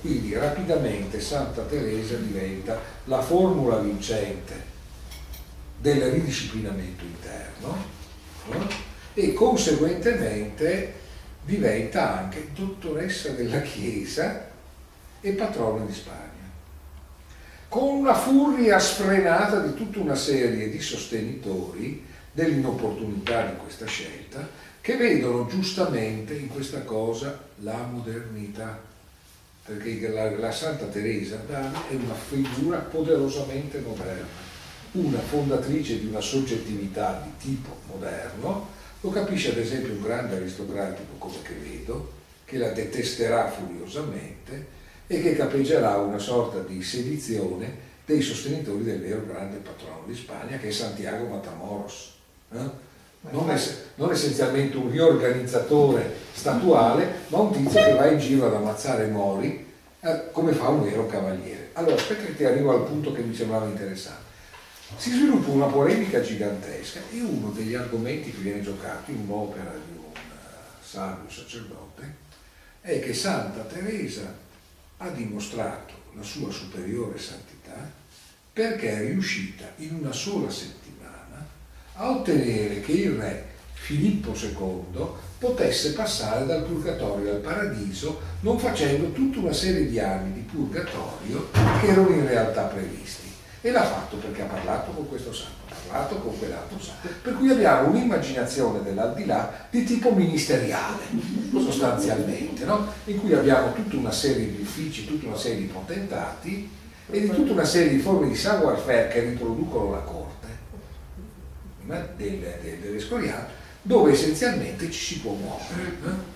Quindi 0.01 0.35
rapidamente 0.35 1.21
Santa 1.21 1.63
Teresa 1.63 2.17
diventa 2.17 2.79
la 3.05 3.23
formula 3.23 3.79
vincente 3.79 4.73
del 5.81 6.11
ridisciplinamento 6.11 7.05
interno 7.05 7.77
no? 8.51 8.69
e 9.15 9.33
conseguentemente 9.33 11.03
diventa 11.45 12.19
anche 12.19 12.51
dottoressa 12.55 13.31
della 13.31 13.61
Chiesa 13.61 14.51
e 15.21 15.33
patrona 15.33 15.85
di 15.85 15.93
Spagna 15.93 16.35
con 17.75 17.89
una 17.89 18.15
furia 18.15 18.79
sfrenata 18.79 19.59
di 19.59 19.75
tutta 19.75 19.99
una 19.99 20.15
serie 20.15 20.71
di 20.71 20.81
sostenitori 20.81 22.07
dell'inopportunità 22.35 23.47
di 23.47 23.57
questa 23.57 23.87
scelta, 23.87 24.47
che 24.81 24.97
vedono 24.97 25.47
giustamente 25.47 26.35
in 26.35 26.49
questa 26.49 26.83
cosa 26.83 27.39
la 27.61 27.89
modernità, 27.91 28.79
perché 29.65 30.09
la, 30.09 30.31
la 30.37 30.53
Santa 30.53 30.87
Teresa 30.87 31.37
d'Avila 31.37 31.89
è 31.89 31.95
una 31.95 32.15
figura 32.15 32.79
poderosamente 32.81 33.79
moderna, 33.79 34.43
una 34.93 35.21
fondatrice 35.21 36.01
di 36.01 36.07
una 36.07 36.21
soggettività 36.21 37.25
di 37.25 37.53
tipo 37.53 37.77
moderno, 37.91 38.69
lo 39.01 39.11
capisce 39.11 39.51
ad 39.51 39.59
esempio 39.59 39.93
un 39.93 40.03
grande 40.03 40.37
aristocratico 40.37 41.15
come 41.19 41.37
Quevedo, 41.43 42.13
che 42.45 42.59
la 42.59 42.71
detesterà 42.71 43.49
furiosamente 43.49 44.67
e 45.07 45.23
che 45.23 45.37
capeggerà 45.37 45.97
una 45.99 46.19
sorta 46.19 46.59
di 46.61 46.83
sedizione 46.83 47.93
dei 48.05 48.21
sostenitori 48.21 48.83
del 48.83 49.01
vero 49.01 49.25
grande 49.25 49.59
patrono 49.59 50.03
di 50.07 50.15
Spagna 50.15 50.59
che 50.59 50.69
è 50.69 50.73
Santiago 50.73 51.27
Matamoros 51.27 52.14
eh? 52.55 53.31
non, 53.31 53.51
es- 53.51 53.83
non, 53.97 54.11
essenzialmente 54.11 54.77
un 54.77 54.91
riorganizzatore 54.91 56.15
statuale, 56.33 57.23
ma 57.29 57.39
un 57.39 57.53
tizio 57.53 57.83
che 57.83 57.95
va 57.95 58.07
in 58.07 58.19
giro 58.19 58.47
ad 58.47 58.55
ammazzare 58.55 59.07
mori 59.07 59.73
eh, 60.01 60.31
come 60.33 60.53
fa 60.53 60.69
un 60.69 60.83
vero 60.83 61.07
cavaliere. 61.07 61.71
Allora, 61.75 61.95
aspetta 61.95 62.25
che 62.25 62.37
ti 62.37 62.45
arrivo 62.45 62.73
al 62.73 62.85
punto 62.85 63.13
che 63.13 63.23
mi 63.23 63.35
sembrava 63.35 63.67
interessante. 63.67 64.23
Si 64.97 65.11
sviluppa 65.11 65.51
una 65.51 65.67
polemica 65.67 66.21
gigantesca 66.21 67.01
e 67.11 67.21
uno 67.21 67.51
degli 67.51 67.75
argomenti 67.75 68.31
che 68.31 68.41
viene 68.41 68.63
giocato 68.63 69.11
in 69.11 69.21
un'opera 69.27 69.71
di 69.73 69.97
un 69.97 70.05
uh, 70.05 70.85
savio 70.85 71.29
sacerdote 71.29 72.23
è 72.81 73.01
che 73.01 73.15
Santa 73.15 73.63
Teresa 73.63 74.37
ha 74.99 75.09
dimostrato 75.09 75.95
la 76.13 76.23
sua 76.23 76.53
superiore 76.53 77.19
santità 77.19 77.91
perché 78.53 78.93
è 78.93 79.07
riuscita 79.07 79.65
in 79.77 79.95
una 79.95 80.13
sola 80.13 80.51
settimana 80.51 80.84
a 81.97 82.11
ottenere 82.11 82.81
che 82.81 82.93
il 82.93 83.13
re 83.13 83.53
Filippo 83.73 84.33
II 84.33 85.07
potesse 85.39 85.93
passare 85.93 86.47
dal 86.47 86.65
purgatorio 86.65 87.33
al 87.33 87.41
paradiso 87.41 88.21
non 88.41 88.59
facendo 88.59 89.13
tutta 89.13 89.41
una 89.41 89.53
serie 89.53 89.87
di 89.87 90.01
anni 90.01 90.33
di 90.33 90.41
purgatorio 90.41 91.51
che 91.81 91.87
erano 91.87 92.09
in 92.09 92.27
realtà 92.27 92.63
previsti. 92.63 93.23
E 93.61 93.71
l'ha 93.71 93.85
fatto 93.85 94.17
perché 94.17 94.43
ha 94.43 94.47
parlato 94.47 94.91
con 94.91 95.09
questo 95.09 95.33
santo, 95.33 95.65
ha 95.71 95.75
parlato 95.89 96.17
con 96.17 96.39
quell'altro 96.39 96.79
santo. 96.79 97.09
Per 97.23 97.35
cui 97.35 97.51
abbiamo 97.51 97.89
un'immaginazione 97.89 98.83
dell'aldilà 98.83 99.69
di 99.71 99.85
tipo 99.85 100.13
ministeriale, 100.13 101.03
sostanzialmente, 101.53 102.65
no? 102.65 102.87
in 103.05 103.21
cui 103.21 103.33
abbiamo 103.33 103.73
tutta 103.73 103.97
una 103.97 104.13
serie 104.13 104.51
di 104.51 104.61
uffici, 104.61 105.07
tutta 105.07 105.29
una 105.29 105.39
serie 105.39 105.59
di 105.59 105.65
potentati 105.65 106.71
e 107.11 107.21
di 107.21 107.29
tutta 107.29 107.53
una 107.53 107.65
serie 107.65 107.91
di 107.91 108.01
forme 108.01 108.29
di 108.29 108.35
savoir-faire 108.35 109.09
che 109.09 109.21
riproducono 109.21 109.93
la 109.93 109.99
corte 109.99 110.24
del, 111.87 112.59
del, 112.63 112.79
dell'Escoriato 112.81 113.63
dove 113.87 114.13
essenzialmente 114.13 114.91
ci 114.91 115.15
si 115.15 115.21
può 115.21 115.33
muovere. 115.33 115.93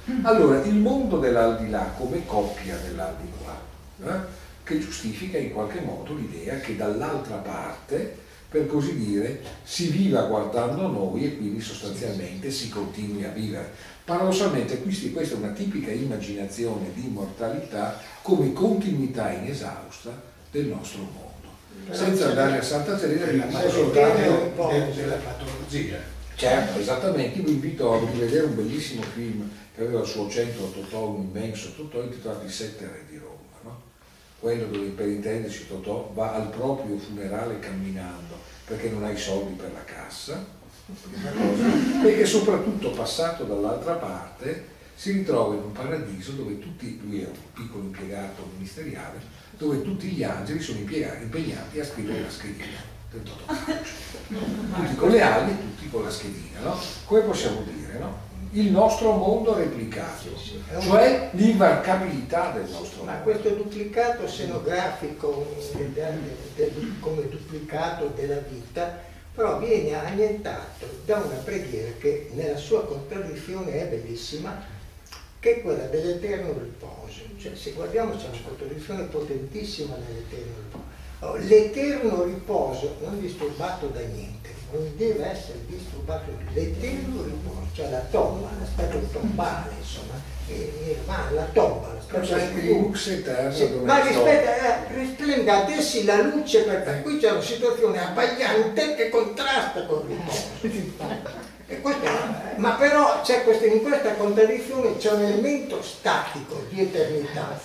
Eh? 0.06 0.12
Allora, 0.22 0.62
il 0.64 0.74
mondo 0.74 1.18
dell'aldilà 1.18 1.94
come 1.96 2.26
coppia 2.26 2.76
dell'aldilà, 2.76 3.58
eh? 4.04 4.46
che 4.62 4.78
giustifica 4.78 5.38
in 5.38 5.52
qualche 5.52 5.80
modo 5.80 6.14
l'idea 6.14 6.58
che 6.58 6.76
dall'altra 6.76 7.36
parte, 7.36 8.26
per 8.50 8.66
così 8.66 8.96
dire, 8.96 9.40
si 9.64 9.88
viva 9.88 10.22
guardando 10.24 10.88
noi 10.88 11.24
e 11.24 11.36
quindi 11.38 11.60
sostanzialmente 11.60 12.50
si 12.50 12.68
continui 12.68 13.24
a 13.24 13.30
vivere. 13.30 13.72
Paradossalmente 14.04 14.82
questa 14.82 15.34
è 15.34 15.38
una 15.38 15.52
tipica 15.52 15.90
immaginazione 15.90 16.92
di 16.92 17.06
immortalità 17.06 17.98
come 18.20 18.52
continuità 18.52 19.32
inesausta 19.32 20.10
del 20.50 20.66
nostro 20.66 21.00
mondo. 21.00 21.27
Senza 21.90 22.28
andare 22.28 22.58
a 22.58 22.62
Santa 22.62 22.96
Teresa, 22.96 23.26
dico 23.26 23.70
soltanto 23.70 24.52
della 24.94 25.14
patologia. 25.16 25.98
Certo, 26.34 26.78
esattamente, 26.78 27.40
vi 27.40 27.52
invito 27.52 27.92
a 27.92 27.98
rivedere 27.98 28.46
un 28.46 28.54
bellissimo 28.54 29.02
film 29.02 29.50
che 29.74 29.82
aveva 29.82 30.00
al 30.00 30.06
suo 30.06 30.28
centro 30.28 30.70
Totò, 30.70 31.08
un 31.08 31.22
immenso 31.22 31.72
Totò, 31.74 32.02
intitolato 32.02 32.46
I 32.46 32.50
Sette 32.50 32.84
Re 32.84 33.04
di 33.08 33.18
Roma, 33.18 33.58
no? 33.62 33.80
quello 34.38 34.66
dove 34.66 34.86
per 34.88 35.08
intenderci 35.08 35.66
Totò 35.66 36.12
va 36.14 36.34
al 36.34 36.48
proprio 36.50 36.96
funerale 36.96 37.58
camminando 37.58 38.36
perché 38.64 38.90
non 38.90 39.02
ha 39.04 39.10
i 39.10 39.18
soldi 39.18 39.54
per 39.54 39.72
la 39.72 39.82
cassa, 39.84 40.44
e 42.04 42.16
che 42.16 42.24
soprattutto 42.26 42.90
passato 42.90 43.44
dall'altra 43.44 43.94
parte 43.94 44.76
si 44.98 45.12
ritrova 45.12 45.54
in 45.54 45.62
un 45.62 45.70
paradiso 45.70 46.32
dove 46.32 46.58
tutti, 46.58 46.98
lui 47.04 47.22
è 47.22 47.26
un 47.26 47.52
piccolo 47.54 47.84
impiegato 47.84 48.50
ministeriale, 48.56 49.20
dove 49.56 49.80
tutti 49.82 50.08
gli 50.08 50.24
angeli 50.24 50.60
sono 50.60 50.78
impegnati 50.78 51.78
a 51.78 51.84
scrivere 51.84 52.22
la 52.22 52.28
schedina 52.30 52.96
del 53.12 53.22
tutti 53.22 54.96
con 54.96 55.10
le 55.10 55.22
ali, 55.22 55.56
tutti 55.56 55.88
con 55.88 56.02
la 56.02 56.10
schedina, 56.10 56.58
no? 56.62 56.76
Come 57.04 57.20
possiamo 57.20 57.62
dire, 57.62 57.96
no? 57.96 58.26
Il 58.50 58.72
nostro 58.72 59.12
mondo 59.12 59.54
replicato, 59.54 60.34
cioè 60.80 61.30
l'invarcabilità 61.32 62.50
del 62.50 62.68
nostro 62.68 63.04
Ma 63.04 63.12
mondo. 63.12 63.30
questo 63.30 63.50
duplicato 63.50 64.26
scenografico 64.26 65.54
come 66.98 67.28
duplicato 67.28 68.12
della 68.16 68.38
vita 68.38 69.06
però 69.32 69.60
viene 69.60 69.94
annientato 69.94 70.86
da 71.04 71.18
una 71.18 71.36
preghiera 71.36 71.92
che 72.00 72.30
nella 72.32 72.56
sua 72.56 72.84
contraddizione 72.84 73.70
è 73.70 73.86
bellissima, 73.86 74.76
che 75.40 75.56
è 75.56 75.62
quella 75.62 75.84
dell'eterno 75.84 76.52
riposo. 76.52 77.22
Cioè, 77.38 77.54
se 77.54 77.72
guardiamo 77.72 78.16
c'è 78.16 78.28
una 78.28 78.38
contraddizione 78.44 79.04
potentissima 79.04 79.96
nell'eterno 79.96 80.52
riposo. 80.64 80.96
Oh, 81.20 81.36
l'eterno 81.36 82.24
riposo 82.24 82.96
non 83.00 83.20
disturbato 83.20 83.88
da 83.88 84.00
niente, 84.00 84.50
non 84.70 84.88
deve 84.96 85.26
essere 85.26 85.58
disturbato 85.66 86.30
l'eterno 86.52 87.24
riposo, 87.24 87.66
cioè 87.72 87.90
la 87.90 88.04
tomba, 88.10 88.48
l'aspetto 88.60 89.00
tombale, 89.12 89.72
insomma, 89.78 90.14
nirvana, 90.46 91.30
la 91.32 91.48
tomba, 91.52 91.92
l'aspetto 91.94 92.24
cioè 92.24 92.52
lux 92.52 93.06
eterno 93.08 93.52
sì, 93.52 93.68
ma 93.82 94.00
rispetta, 94.00 94.88
eh, 94.88 94.94
risplenda 94.94 95.64
ad 95.64 95.70
essi 95.70 96.04
la 96.04 96.22
luce, 96.22 96.62
perché 96.62 97.02
qui 97.02 97.18
c'è 97.18 97.32
una 97.32 97.40
situazione 97.40 98.00
abbagliante 98.00 98.94
che 98.94 99.08
contrasta 99.08 99.86
con 99.86 100.08
il 100.08 100.70
riposo. 100.70 101.46
Questo, 101.76 102.08
ma 102.56 102.70
però 102.72 103.20
questa, 103.20 103.66
in 103.66 103.82
questa 103.82 104.14
contraddizione 104.14 104.96
c'è 104.96 105.12
un 105.12 105.22
elemento 105.22 105.82
statico 105.82 106.64
di 106.70 106.80
eternità. 106.80 107.60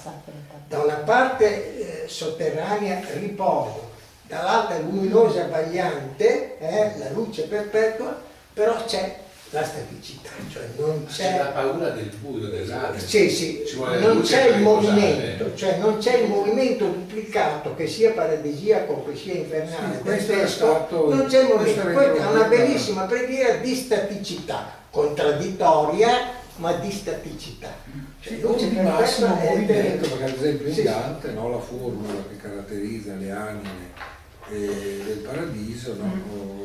Da 0.67 0.79
una 0.79 0.95
parte 0.95 2.03
eh, 2.03 2.07
sotterranea 2.09 2.99
riposo, 3.13 3.91
dall'altra 4.27 4.77
luminosa 4.79 5.43
abbagliante, 5.43 6.57
eh, 6.59 6.97
la 6.97 7.11
luce 7.11 7.43
perpetua, 7.43 8.19
però 8.53 8.83
c'è 8.83 9.22
la 9.53 9.63
staticità, 9.63 10.29
cioè 10.51 10.67
non 10.77 11.05
c'è... 11.05 11.37
la 11.37 11.45
paura 11.45 11.89
del 11.89 12.09
buio, 12.19 12.47
dell'aria. 12.47 12.99
Sì, 12.99 13.29
sì, 13.29 13.63
non 13.77 14.21
c'è 14.21 14.47
il 14.47 14.61
movimento, 14.63 15.55
cioè 15.55 15.77
non 15.77 15.99
c'è 15.99 16.17
il 16.17 16.27
movimento 16.27 16.85
duplicato 16.85 17.75
che 17.75 17.87
sia 17.87 18.11
paradisiaco 18.13 19.05
che 19.05 19.15
sia 19.15 19.35
infernale 19.35 19.97
sì, 19.97 20.03
del 20.03 20.25
testo, 20.25 20.87
non 20.89 21.27
c'è 21.27 21.41
il 21.41 21.47
movimento. 21.55 21.91
Questa 21.91 22.29
è 22.29 22.31
una 22.31 22.43
bellissima 22.45 23.03
preghiera 23.03 23.57
di 23.57 23.75
staticità, 23.75 24.71
contraddittoria, 24.89 26.41
ma 26.55 26.73
di 26.73 26.91
staticità. 26.91 27.75
Cioè, 28.21 28.37
non 28.37 28.55
c'è 28.55 28.69
di 28.69 28.79
massimo 28.79 29.35
movimento, 29.35 30.09
perché 30.09 30.23
ad 30.23 30.35
esempio 30.35 30.67
in 30.67 30.83
Dante 30.83 31.31
no, 31.31 31.49
la 31.49 31.59
formula 31.59 32.23
che 32.27 32.37
caratterizza 32.37 33.13
le 33.13 33.29
anime 33.29 33.91
eh, 34.49 35.03
del 35.05 35.17
paradiso, 35.17 35.95
no? 35.95 36.11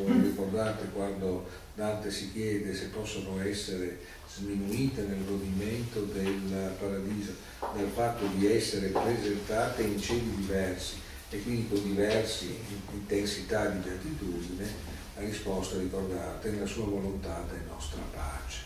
Mm. 0.09 0.23
ricordate 0.23 0.85
quando 0.91 1.45
Dante 1.79 2.11
si 2.11 2.33
chiede 2.33 2.75
se 2.75 2.87
possono 2.87 3.41
essere 3.41 3.99
sminuite 4.27 5.03
nel 5.03 5.23
godimento 5.23 6.01
del 6.01 6.73
paradiso 6.77 7.31
dal 7.73 7.89
fatto 7.95 8.25
di 8.35 8.51
essere 8.51 8.89
presentate 8.89 9.83
in 9.83 9.97
cieli 9.97 10.29
diversi 10.35 10.95
e 11.29 11.41
quindi 11.41 11.69
con 11.69 11.81
diverse 11.81 12.47
intensità 12.91 13.67
di 13.67 13.79
beatitudine, 13.87 14.67
la 15.15 15.21
risposta, 15.21 15.77
ricordate, 15.77 16.49
nella 16.49 16.65
sua 16.65 16.83
volontà 16.83 17.45
è 17.49 17.69
nostra 17.69 18.01
pace. 18.13 18.63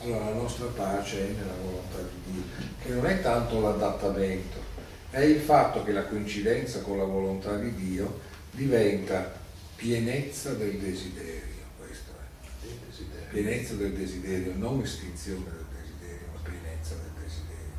Allora 0.00 0.28
la 0.28 0.34
nostra 0.34 0.66
pace 0.66 1.20
è 1.20 1.30
nella 1.30 1.56
volontà 1.62 1.96
di 2.02 2.32
Dio, 2.32 2.42
che 2.82 2.88
non 2.90 3.06
è 3.06 3.22
tanto 3.22 3.60
l'adattamento, 3.60 4.58
è 5.08 5.20
il 5.20 5.40
fatto 5.40 5.82
che 5.82 5.92
la 5.92 6.04
coincidenza 6.04 6.80
con 6.80 6.98
la 6.98 7.04
volontà 7.04 7.56
di 7.56 7.74
Dio 7.74 8.20
diventa 8.50 9.40
pienezza 9.74 10.52
del 10.52 10.76
desiderio 10.76 11.43
pienezza 13.34 13.74
del 13.74 13.92
desiderio, 13.94 14.52
non 14.54 14.80
estinzione 14.80 15.42
del 15.50 15.66
desiderio, 15.74 16.26
ma 16.32 16.38
pienezza 16.48 16.94
del 16.94 17.24
desiderio. 17.24 17.74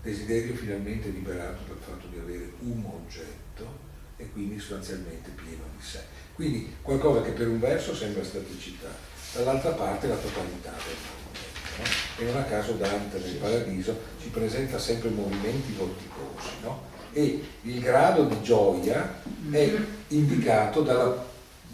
Desiderio 0.00 0.54
finalmente 0.54 1.10
liberato 1.10 1.64
dal 1.68 1.76
fatto 1.78 2.06
di 2.06 2.18
avere 2.18 2.52
un 2.60 2.82
oggetto 2.86 3.84
e 4.16 4.30
quindi 4.30 4.58
sostanzialmente 4.58 5.32
pieno 5.36 5.64
di 5.76 5.84
sé. 5.84 6.00
Quindi 6.32 6.76
qualcosa 6.80 7.20
che 7.20 7.32
per 7.32 7.46
un 7.46 7.60
verso 7.60 7.94
sembra 7.94 8.24
staticità, 8.24 8.88
dall'altra 9.34 9.72
parte 9.72 10.06
la 10.08 10.16
totalità 10.16 10.72
del 10.72 10.96
movimento. 11.04 11.76
No? 11.76 11.84
E 12.18 12.32
non 12.32 12.40
a 12.40 12.44
caso 12.44 12.72
Dante 12.72 13.18
nel 13.18 13.34
Paradiso 13.34 14.00
ci 14.18 14.28
presenta 14.28 14.78
sempre 14.78 15.10
movimenti 15.10 15.74
vorticosi 15.74 16.48
no? 16.62 16.84
e 17.12 17.44
il 17.60 17.80
grado 17.80 18.24
di 18.24 18.40
gioia 18.40 19.20
è 19.50 19.76
indicato 20.08 20.80
dalla 20.80 21.22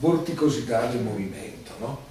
vorticosità 0.01 0.87
del 0.87 1.03
movimento. 1.03 1.71
No? 1.79 2.11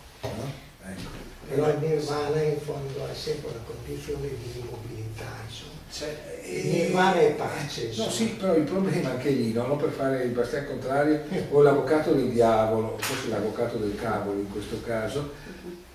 Ecco. 0.83 1.29
Però 1.47 1.69
il 1.69 1.77
nirvana 1.79 2.41
in 2.41 2.59
fondo 2.59 3.07
è 3.07 3.13
sempre 3.13 3.49
una 3.49 3.63
condizione 3.65 4.27
di 4.27 4.59
immobilità, 4.59 5.25
insomma. 5.45 5.71
Cioè, 5.91 6.41
il 6.45 6.67
nirvana 6.67 7.19
è 7.19 7.33
pace. 7.33 7.87
Insomma. 7.87 8.07
No, 8.07 8.13
sì, 8.13 8.25
però 8.39 8.55
il 8.55 8.63
problema 8.63 9.09
è 9.09 9.11
anche 9.11 9.29
lì, 9.29 9.51
no? 9.51 9.67
non 9.67 9.77
per 9.77 9.91
fare 9.91 10.23
il 10.23 10.31
bastian 10.31 10.65
contrario, 10.65 11.23
o 11.49 11.61
l'avvocato 11.61 12.13
del 12.13 12.29
diavolo, 12.29 12.97
forse 12.99 13.27
l'avvocato 13.27 13.77
del 13.77 13.95
cavolo 13.95 14.39
in 14.39 14.49
questo 14.51 14.81
caso, 14.81 15.33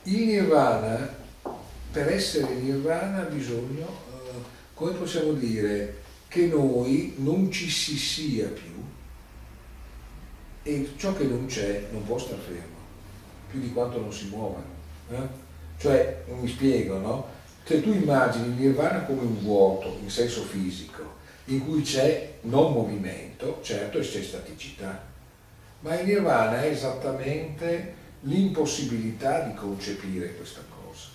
il 0.02 0.26
nirvana, 0.26 1.14
per 1.90 2.12
essere 2.12 2.54
nirvana 2.54 3.22
ha 3.22 3.30
bisogno, 3.30 3.86
uh, 3.86 4.42
come 4.74 4.92
possiamo 4.92 5.32
dire, 5.32 6.02
che 6.28 6.46
noi 6.46 7.14
non 7.16 7.50
ci 7.50 7.70
si 7.70 7.96
sia 7.96 8.48
più 8.48 8.76
e 10.62 10.90
ciò 10.96 11.14
che 11.14 11.24
non 11.24 11.46
c'è 11.46 11.86
non 11.92 12.04
può 12.04 12.18
star 12.18 12.38
fermo, 12.38 12.76
più 13.50 13.60
di 13.60 13.72
quanto 13.72 14.00
non 14.00 14.12
si 14.12 14.26
muova. 14.26 14.75
Eh? 15.10 15.44
Cioè, 15.78 16.24
mi 16.40 16.48
spiego, 16.48 16.98
no? 16.98 17.26
Se 17.64 17.82
tu 17.82 17.92
immagini 17.92 18.46
il 18.46 18.52
nirvana 18.52 19.02
come 19.02 19.22
un 19.22 19.40
vuoto 19.40 19.98
in 20.00 20.10
senso 20.10 20.42
fisico 20.42 21.14
in 21.46 21.64
cui 21.64 21.82
c'è 21.82 22.34
non 22.42 22.72
movimento, 22.72 23.60
certo 23.62 23.98
c'è 23.98 24.22
staticità, 24.22 25.04
ma 25.80 25.98
il 25.98 26.06
nirvana 26.06 26.62
è 26.62 26.68
esattamente 26.68 27.94
l'impossibilità 28.20 29.40
di 29.40 29.54
concepire 29.54 30.34
questa 30.34 30.62
cosa. 30.68 31.08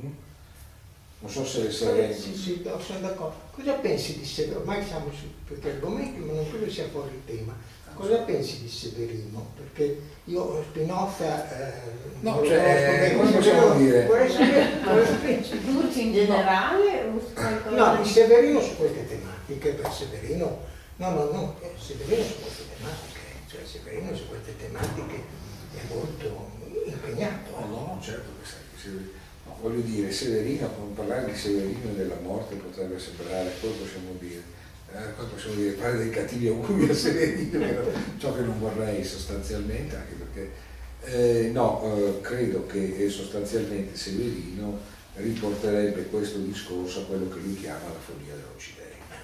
Mm? 0.00 0.10
Non 1.20 1.30
so 1.30 1.44
se, 1.44 1.70
se... 1.70 2.12
Sì, 2.12 2.34
sì, 2.34 2.70
sono 2.84 3.00
d'accordo. 3.00 3.36
Cosa 3.52 3.72
pensi 3.74 4.18
di 4.18 4.24
Severino? 4.24 4.60
Ormai 4.60 4.84
siamo 4.84 5.10
su 5.12 5.26
questi 5.46 5.68
argomenti, 5.68 6.20
ma 6.20 6.32
non 6.32 6.48
credo 6.48 6.70
sia 6.70 6.88
fuori 6.88 7.14
il 7.14 7.24
tema. 7.24 7.54
Cosa 7.96 8.16
pensi 8.18 8.60
di 8.60 8.68
Severino? 8.68 9.52
Perché 9.56 10.00
io 10.24 10.62
Spinoza 10.68 11.48
eh, 11.50 11.72
no, 12.20 12.44
cioè, 12.44 13.14
come 13.16 13.32
possiamo 13.32 13.74
dire? 13.76 14.04
Vorrei 14.04 14.30
sapere 14.30 14.80
cosa 14.84 15.12
pensi. 15.14 15.64
Tutti 15.64 16.06
in 16.06 16.12
generale? 16.12 17.10
No, 17.70 17.96
di 17.96 18.06
Severino 18.06 18.60
su 18.60 18.76
queste 18.76 19.06
tematiche, 19.08 19.70
per 19.70 19.90
Severino, 19.90 20.60
no, 20.96 21.10
no, 21.10 21.24
no, 21.30 21.56
Severino 21.78 22.22
su 22.22 22.40
queste 22.42 22.64
tematiche, 22.76 23.20
cioè 23.48 23.60
Severino 23.64 24.14
su 24.14 24.28
queste 24.28 24.56
tematiche 24.58 25.22
è 25.74 25.80
molto 25.88 26.50
impegnato. 26.84 27.50
No, 27.60 27.66
no, 27.66 27.98
certo 28.02 28.28
che 28.42 28.46
sai, 28.46 29.10
no, 29.46 29.56
voglio 29.62 29.80
dire, 29.80 30.12
Severino, 30.12 30.68
parlare 30.94 31.24
di 31.32 31.34
Severino 31.34 31.90
e 31.92 31.94
della 31.94 32.18
morte 32.22 32.56
potrebbe 32.56 32.98
sembrare, 32.98 33.48
poi 33.58 33.70
possiamo 33.70 34.10
dire, 34.18 34.42
eh, 34.92 35.24
possiamo 35.30 35.56
dire 35.56 35.72
fare 35.72 35.98
dei 35.98 36.10
cattivi 36.10 36.48
auguri 36.48 36.88
a 36.88 36.94
Severino, 36.94 37.66
ciò 38.18 38.34
che 38.34 38.42
non 38.42 38.58
vorrei 38.58 39.04
sostanzialmente, 39.04 39.96
anche 39.96 40.14
perché 40.14 40.52
eh, 41.02 41.50
no, 41.52 41.82
eh, 41.96 42.20
credo 42.20 42.66
che 42.66 43.04
eh, 43.04 43.08
sostanzialmente 43.08 43.96
Severino 43.96 44.78
riporterebbe 45.14 46.06
questo 46.06 46.38
discorso 46.38 47.00
a 47.00 47.04
quello 47.04 47.28
che 47.28 47.40
lui 47.40 47.56
chiama 47.56 47.88
la 47.88 47.98
follia 47.98 48.34
dell'Occidente, 48.34 49.14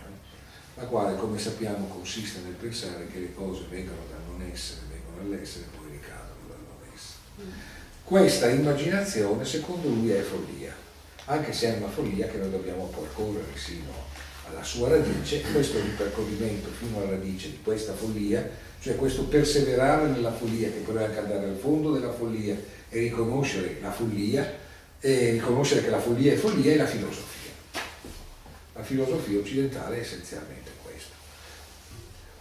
la 0.74 0.84
quale 0.84 1.16
come 1.16 1.38
sappiamo 1.38 1.86
consiste 1.86 2.40
nel 2.44 2.54
pensare 2.54 3.06
che 3.06 3.20
le 3.20 3.34
cose 3.34 3.64
vengono 3.68 4.00
dal 4.10 4.20
non 4.28 4.48
essere, 4.50 4.80
vengono 4.90 5.20
all'essere 5.20 5.66
e 5.66 5.76
poi 5.76 5.90
ricadono 5.90 6.48
dal 6.48 6.58
non 6.58 6.92
essere. 6.94 7.70
Questa 8.04 8.48
immaginazione 8.48 9.44
secondo 9.44 9.88
lui 9.88 10.10
è 10.10 10.20
follia, 10.22 10.74
anche 11.26 11.52
se 11.52 11.74
è 11.74 11.76
una 11.76 11.88
follia 11.88 12.26
che 12.26 12.38
noi 12.38 12.50
dobbiamo 12.50 12.86
percorrere 12.86 13.56
sino 13.56 14.10
alla 14.52 14.62
sua 14.62 14.88
radice, 14.88 15.40
questo 15.52 15.80
ripercorrimento 15.80 16.68
fino 16.70 16.98
alla 16.98 17.10
radice 17.10 17.50
di 17.50 17.60
questa 17.62 17.94
follia, 17.94 18.48
cioè 18.80 18.96
questo 18.96 19.24
perseverare 19.24 20.08
nella 20.08 20.32
follia, 20.32 20.68
che 20.68 20.78
poi 20.78 21.02
anche 21.02 21.18
andare 21.18 21.46
al 21.46 21.56
fondo 21.56 21.92
della 21.92 22.12
follia 22.12 22.56
e 22.88 22.98
riconoscere 23.00 23.78
la 23.80 23.90
follia, 23.90 24.60
e 25.00 25.30
riconoscere 25.32 25.82
che 25.82 25.90
la 25.90 26.00
follia 26.00 26.32
è 26.32 26.36
follia, 26.36 26.72
è 26.72 26.76
la 26.76 26.86
filosofia. 26.86 27.50
La 28.74 28.82
filosofia 28.82 29.38
occidentale 29.38 29.96
è 29.96 30.00
essenzialmente 30.00 30.70
questo. 30.82 31.10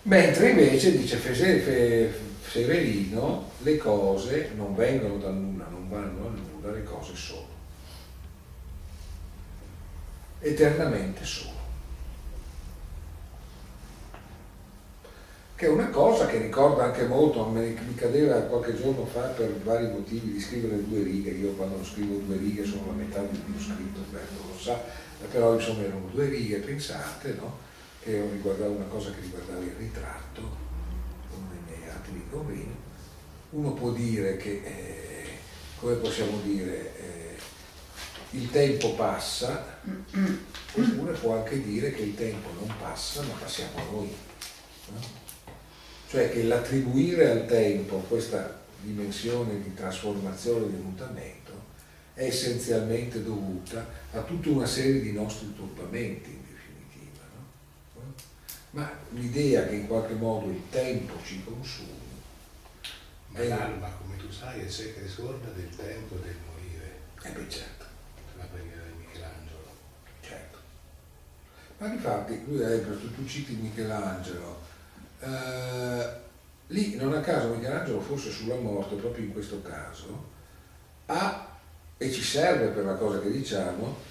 Mentre 0.04 0.50
invece, 0.50 0.97
dice 0.97 1.19
Severino, 2.50 3.52
le 3.60 3.78
cose 3.78 4.52
non 4.56 4.76
vengono 4.76 5.17
dal 5.17 5.34
nulla, 5.34 5.67
non 5.69 5.89
vanno 5.89 6.26
al 6.26 6.34
nulla, 6.34 6.71
le 6.74 6.84
cose 6.84 7.15
sono. 7.15 7.47
Eternamente 10.39 11.24
sono. 11.24 11.61
Che 15.62 15.67
è 15.67 15.69
una 15.69 15.89
cosa 15.89 16.26
che 16.26 16.39
ricorda 16.39 16.86
anche 16.86 17.06
molto, 17.06 17.45
mi 17.45 17.93
cadeva 17.93 18.34
qualche 18.39 18.76
giorno 18.76 19.06
fa 19.06 19.28
per 19.28 19.60
vari 19.60 19.91
motivi 19.91 20.34
di 20.34 20.39
scrivere 20.39 20.84
due 20.88 21.04
righe, 21.04 21.30
io 21.30 21.52
quando 21.52 21.86
scrivo 21.86 22.15
due 22.15 22.36
righe 22.38 22.65
sono 22.65 22.88
la 22.88 22.93
metà 22.93 23.21
di 23.21 23.38
più 23.38 23.54
scritto, 23.60 24.00
Alberto 24.00 24.41
lo 24.47 24.58
sa, 24.60 24.82
però 25.30 25.54
insomma 25.54 25.84
erano 25.84 26.10
due 26.12 26.26
righe 26.30 26.58
pensate, 26.58 27.36
no? 27.39 27.60
che 28.02 28.28
riguardava 28.32 28.71
una 28.71 28.86
cosa 28.86 29.12
che 29.12 29.21
riguardava 29.21 29.62
il 29.62 29.76
ritratto, 29.78 30.41
uno 30.41 31.47
dei 31.52 31.78
miei 31.78 31.89
altri 31.91 32.26
convegni. 32.32 32.76
Uno 33.52 33.74
può 33.74 33.91
dire 33.91 34.38
che, 34.38 34.62
eh, 34.65 35.26
come 35.78 35.93
possiamo 35.93 36.39
dire, 36.43 36.95
eh, 36.97 37.38
il 38.32 38.50
tempo 38.50 38.95
passa, 38.95 39.80
oppure 40.74 41.13
può 41.19 41.36
anche 41.36 41.62
dire 41.62 41.93
che 41.93 42.02
il 42.02 42.15
tempo 42.15 42.50
non 42.58 42.74
passa, 42.80 43.21
ma 43.21 43.34
passiamo 43.39 43.80
noi. 43.91 44.15
No? 44.88 45.21
Cioè 46.12 46.30
che 46.30 46.43
l'attribuire 46.43 47.30
al 47.30 47.45
tempo 47.45 48.00
questa 48.00 48.60
dimensione 48.82 49.62
di 49.62 49.74
trasformazione, 49.74 50.67
di 50.67 50.76
mutamento, 50.76 51.54
è 52.13 52.26
essenzialmente 52.26 53.24
dovuta 53.24 53.88
a 54.12 54.19
tutta 54.24 54.50
una 54.50 54.65
serie 54.65 55.00
di 55.00 55.13
nostri 55.13 55.56
turbamenti 55.56 56.32
in 56.32 56.41
definitiva. 56.41 57.24
No? 57.93 58.13
Ma 58.71 58.91
l'idea 59.12 59.65
che 59.65 59.76
in 59.76 59.88
qualche 59.88 60.15
modo 60.15 60.50
il 60.50 60.63
tempo 60.69 61.13
ci 61.24 61.41
consumi. 61.45 61.88
Ma 63.28 63.45
l'alma, 63.45 63.89
come 63.91 64.17
tu 64.17 64.30
sai, 64.30 64.65
è 64.65 64.69
secca 64.69 65.00
e 65.00 65.08
sorda 65.08 65.47
del 65.52 65.74
tempo 65.74 66.15
e 66.15 66.26
del 66.26 66.36
morire. 66.45 67.00
Eh 67.24 67.30
beh 67.30 67.50
certo. 67.50 67.86
La 68.38 68.43
preghiera 68.52 68.84
di 68.84 69.06
Michelangelo. 69.06 69.63
Certo. 70.19 70.58
Ma 71.78 71.88
infatti, 71.88 72.43
lui 72.47 72.62
hai 72.65 72.84
tu 72.84 73.26
citi 73.26 73.54
Michelangelo, 73.54 74.60
eh, 75.22 76.10
lì 76.68 76.96
non 76.96 77.14
a 77.14 77.20
caso 77.20 77.54
Michelangelo 77.54 78.02
forse 78.02 78.32
sulla 78.32 78.56
morte, 78.56 78.96
proprio 78.96 79.26
in 79.26 79.32
questo 79.32 79.62
caso, 79.62 80.30
ha, 81.06 81.58
e 81.98 82.12
ci 82.12 82.22
serve 82.22 82.68
per 82.68 82.86
la 82.86 82.96
cosa 82.96 83.20
che 83.20 83.32
diciamo, 83.32 84.10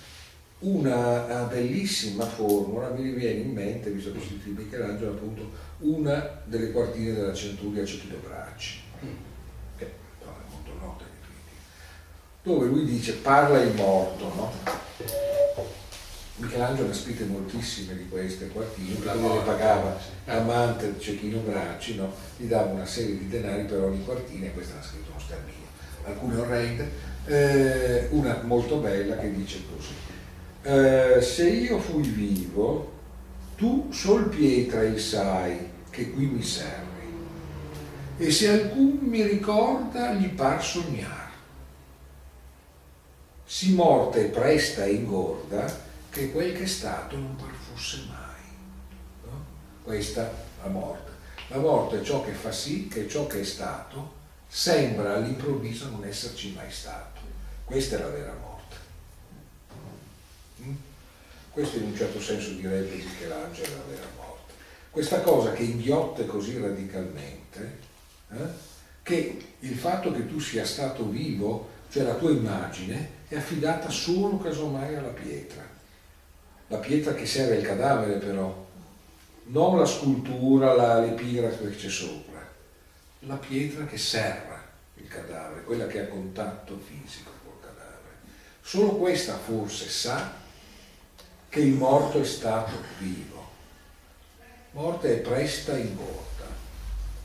una 0.61 1.45
bellissima 1.45 2.27
formula, 2.27 2.91
mi 2.91 3.11
viene 3.13 3.41
in 3.41 3.53
mente, 3.53 3.91
visto 3.91 4.13
che 4.13 4.21
si 4.21 4.37
dice 4.37 4.61
Michelangelo, 4.61 5.13
appunto, 5.13 5.51
una 5.79 6.43
delle 6.45 6.71
quartine 6.71 7.15
della 7.15 7.35
centuria 7.35 7.85
Cecchino 7.85 8.19
Bracci, 8.19 8.81
che 9.79 9.87
è 9.87 9.91
molto 10.51 10.73
nota, 10.79 11.05
dove 12.43 12.67
lui 12.67 12.85
dice 12.85 13.15
parla 13.15 13.61
il 13.61 13.75
morto, 13.75 14.35
no? 14.35 15.30
Michelangelo 16.41 16.87
ne 16.87 16.93
ha 16.93 16.97
scritte 16.97 17.25
moltissime 17.25 17.97
di 17.97 18.09
queste 18.09 18.49
quartine, 18.49 18.95
perché 18.95 19.21
le 19.21 19.41
pagava 19.45 19.99
l'amante 20.25 20.95
Cecchino 20.99 21.41
Bracci, 21.41 21.97
no? 21.97 22.13
gli 22.37 22.47
dava 22.47 22.73
una 22.73 22.87
serie 22.87 23.19
di 23.19 23.29
denari 23.29 23.65
per 23.65 23.81
ogni 23.83 24.03
quartina 24.03 24.47
e 24.47 24.53
questa 24.53 24.77
l'ha 24.77 24.83
scritto 24.83 25.11
uno 25.11 25.21
sterminio. 25.21 25.69
Alcune 26.05 26.37
orrende, 26.37 26.91
eh, 27.27 28.09
una 28.13 28.41
molto 28.43 28.77
bella 28.77 29.19
che 29.19 29.35
dice 29.35 29.61
così. 29.71 29.93
Eh, 30.63 31.21
se 31.21 31.49
io 31.49 31.79
fui 31.79 32.09
vivo, 32.09 32.91
tu 33.57 33.89
sol 33.93 34.31
pietra 34.31 34.83
il 34.83 34.99
sai 34.99 35.69
che 35.91 36.11
qui 36.11 36.25
mi 36.25 36.43
servi, 36.43 36.89
e 38.17 38.31
se 38.31 38.49
alcun 38.49 38.99
mi 39.03 39.23
ricorda 39.23 40.15
gli 40.15 40.29
par 40.29 40.65
sognar. 40.65 41.29
Si 43.45 43.75
morte 43.75 44.25
presta 44.25 44.85
e 44.85 44.93
ingorda, 44.93 45.89
che 46.11 46.33
quel 46.33 46.53
che 46.53 46.65
è 46.65 46.67
stato 46.67 47.17
non 47.17 47.37
par 47.37 47.55
fosse 47.55 48.03
mai. 48.09 48.43
No? 49.25 49.45
Questa 49.83 50.31
la 50.63 50.69
morte. 50.69 51.11
La 51.49 51.59
morte 51.59 52.01
è 52.01 52.03
ciò 52.03 52.23
che 52.23 52.33
fa 52.33 52.53
sì 52.53 52.89
che 52.89 53.09
ciò 53.09 53.27
che 53.27 53.41
è 53.41 53.45
stato 53.45 54.19
sembra 54.49 55.15
all'improvviso 55.15 55.89
non 55.89 56.05
esserci 56.05 56.53
mai 56.53 56.71
stato. 56.71 57.21
Questa 57.65 57.97
è 57.97 58.01
la 58.01 58.09
vera 58.09 58.35
morte. 58.35 58.77
Mm? 60.63 60.75
Questo 61.53 61.77
in 61.79 61.85
un 61.85 61.97
certo 61.97 62.21
senso 62.21 62.51
direbbe 62.51 62.97
Michelangelo 62.97 63.67
è 63.67 63.77
la 63.77 63.85
vera 63.89 64.09
morte. 64.17 64.53
Questa 64.91 65.21
cosa 65.21 65.53
che 65.53 65.63
inghiotte 65.63 66.27
così 66.27 66.59
radicalmente, 66.59 67.79
eh? 68.33 68.69
che 69.03 69.55
il 69.61 69.77
fatto 69.77 70.11
che 70.13 70.27
tu 70.27 70.41
sia 70.41 70.65
stato 70.65 71.09
vivo, 71.09 71.69
cioè 71.91 72.03
la 72.03 72.15
tua 72.15 72.31
immagine, 72.31 73.19
è 73.29 73.37
affidata 73.37 73.89
solo 73.89 74.39
casomai 74.39 74.97
alla 74.97 75.09
pietra 75.09 75.70
la 76.71 76.77
pietra 76.77 77.15
che 77.15 77.27
serve 77.27 77.57
il 77.57 77.67
cadavere 77.67 78.19
però, 78.19 78.67
non 79.47 79.77
la 79.77 79.85
scultura, 79.85 80.73
la, 80.73 81.01
l'epigrafe 81.01 81.69
che 81.69 81.77
c'è 81.77 81.89
sopra, 81.89 82.49
la 83.21 83.35
pietra 83.35 83.85
che 83.87 83.99
serra 83.99 84.63
il 84.95 85.09
cadavere, 85.09 85.65
quella 85.65 85.89
che 85.89 86.03
ha 86.03 86.07
contatto 86.07 86.79
fisico 86.79 87.33
col 87.45 87.61
cadavere. 87.61 88.15
Solo 88.63 88.91
questa 88.91 89.37
forse 89.37 89.89
sa 89.89 90.33
che 91.49 91.61
il 91.61 91.73
morto 91.73 92.21
è 92.21 92.25
stato 92.25 92.77
vivo. 92.99 93.49
Morte 94.71 95.17
è 95.17 95.19
presta 95.19 95.77
in 95.77 95.97
volta. 95.97 96.45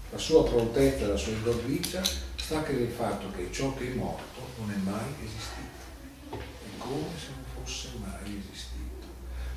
La 0.09 0.17
sua 0.17 0.43
prontezza, 0.43 1.05
la 1.05 1.17
sua 1.17 1.33
indorricia 1.33 2.01
sta 2.35 2.63
che 2.63 2.73
nel 2.73 2.89
fatto 2.89 3.29
che 3.29 3.51
ciò 3.51 3.75
che 3.75 3.91
è 3.91 3.93
morto 3.93 4.39
non 4.57 4.71
è 4.71 4.77
mai 4.77 5.13
esistito. 5.23 5.83
È 6.31 6.77
come 6.79 7.09
se 7.19 7.27
non 7.29 7.63
fosse 7.63 7.89
mai 7.99 8.23
esistito. 8.23 8.54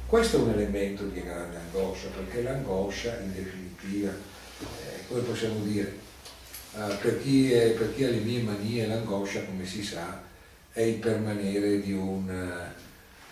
Questo 0.09 0.39
è 0.39 0.41
un 0.41 0.49
elemento 0.53 1.05
di 1.05 1.23
grande 1.23 1.59
angoscia, 1.59 2.09
perché 2.09 2.41
l'angoscia 2.41 3.19
in 3.19 3.31
definitiva, 3.31 4.11
eh, 4.11 5.07
come 5.07 5.21
possiamo 5.21 5.61
dire, 5.61 5.99
eh, 6.77 6.95
per, 6.95 7.21
chi 7.21 7.53
è, 7.53 7.73
per, 7.73 7.95
chi 7.95 8.05
ha 8.05 8.09
le 8.09 8.21
mie 8.21 8.41
manie, 8.41 8.87
l'angoscia, 8.87 9.45
come 9.45 9.67
si 9.67 9.85
sa, 9.85 10.23
è 10.73 10.81
il 10.81 10.95
permanere 10.95 11.83
di 11.83 11.93
un, 11.93 12.27
uh, 12.27 12.81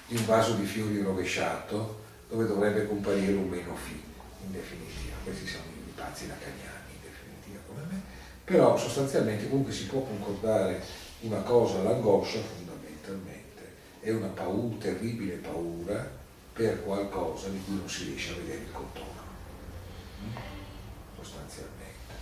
di 0.06 0.18
un 0.18 0.26
vaso 0.26 0.52
di 0.52 0.66
fiori 0.66 1.00
rovesciato 1.00 2.02
dove 2.28 2.46
dovrebbe 2.46 2.86
comparire 2.86 3.32
un 3.32 3.48
meno 3.48 3.74
fi, 3.74 3.98
in 4.44 4.52
definitiva. 4.52 5.16
Questi 5.24 5.46
sono 5.46 5.64
i 5.78 5.92
pazzi 5.94 6.26
lacaniani, 6.26 6.92
in 6.92 7.00
definitiva, 7.00 7.60
come 7.68 7.86
me. 7.88 8.02
Però 8.44 8.76
sostanzialmente 8.76 9.48
comunque 9.48 9.72
si 9.72 9.86
può 9.86 10.00
concordare 10.00 10.82
una 11.20 11.40
cosa, 11.40 11.82
l'angoscia 11.82 12.40
fondamentalmente 12.40 13.62
è 14.00 14.10
una 14.10 14.28
paura, 14.28 14.76
terribile 14.78 15.36
paura 15.36 16.15
per 16.56 16.82
qualcosa 16.82 17.48
di 17.48 17.62
cui 17.66 17.76
non 17.76 17.88
si 17.88 18.04
riesce 18.04 18.32
a 18.32 18.36
vedere 18.36 18.60
il 18.60 18.72
contorno, 18.72 19.20
sostanzialmente. 21.14 22.14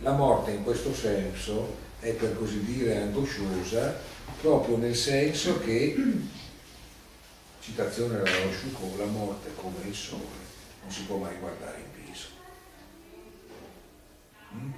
La 0.00 0.12
morte 0.12 0.52
in 0.52 0.64
questo 0.64 0.94
senso 0.94 1.76
è 2.00 2.14
per 2.14 2.38
così 2.38 2.64
dire 2.64 2.96
angosciosa 2.96 3.98
proprio 4.40 4.78
nel 4.78 4.96
senso 4.96 5.60
che, 5.60 5.94
citazione 7.60 8.16
della 8.16 8.44
Rochefoucauld, 8.44 8.98
la 8.98 9.04
morte 9.04 9.54
come 9.54 9.86
il 9.86 9.94
sole 9.94 10.48
non 10.82 10.90
si 10.90 11.02
può 11.02 11.16
mai 11.16 11.36
guardare 11.38 11.80
in 11.80 12.04
viso. 12.06 12.28
Mm? 14.54 14.70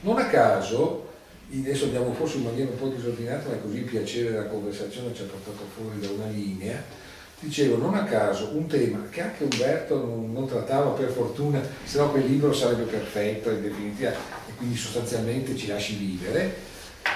Non 0.00 0.18
a 0.18 0.26
caso, 0.28 1.12
adesso 1.52 1.84
andiamo 1.84 2.12
forse 2.14 2.38
in 2.38 2.44
maniera 2.44 2.70
un 2.70 2.78
po' 2.78 2.88
disordinata, 2.88 3.48
ma 3.48 3.56
così 3.56 3.78
il 3.78 3.84
piacere 3.84 4.30
della 4.30 4.46
conversazione 4.46 5.14
ci 5.14 5.22
ha 5.22 5.26
portato 5.26 5.64
fuori 5.74 6.00
da 6.00 6.10
una 6.10 6.26
linea, 6.26 6.82
dicevo 7.38 7.76
non 7.76 7.94
a 7.94 8.04
caso 8.04 8.50
un 8.54 8.66
tema 8.66 9.06
che 9.10 9.20
anche 9.20 9.44
Umberto 9.44 9.96
non, 9.96 10.32
non 10.32 10.46
trattava 10.46 10.90
per 10.90 11.10
fortuna, 11.10 11.60
se 11.84 11.98
no 11.98 12.10
quel 12.10 12.24
libro 12.24 12.52
sarebbe 12.52 12.84
perfetto 12.84 13.50
in 13.50 13.62
definitiva 13.62 14.10
e 14.10 14.54
quindi 14.56 14.76
sostanzialmente 14.76 15.56
ci 15.56 15.66
lasci 15.66 15.96
vivere, 15.96 16.54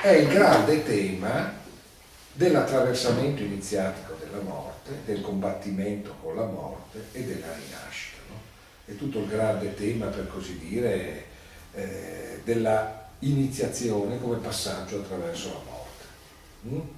è 0.02 0.10
il 0.10 0.28
grande 0.28 0.84
tema 0.84 1.56
dell'attraversamento 2.32 3.42
iniziatico 3.42 4.14
della 4.20 4.42
morte, 4.42 4.90
del 5.04 5.20
combattimento 5.22 6.14
con 6.22 6.36
la 6.36 6.44
morte 6.44 7.06
e 7.12 7.24
della 7.24 7.52
rinascita. 7.52 8.18
No? 8.28 8.36
È 8.84 8.96
tutto 8.96 9.18
il 9.18 9.26
grande 9.26 9.74
tema, 9.74 10.06
per 10.06 10.28
così 10.28 10.58
dire, 10.58 11.24
eh, 11.74 12.40
della 12.44 12.97
iniziazione 13.20 14.20
come 14.20 14.36
passaggio 14.36 14.98
attraverso 14.98 15.48
la 15.48 15.70
morte, 15.70 16.04
mm? 16.68 16.88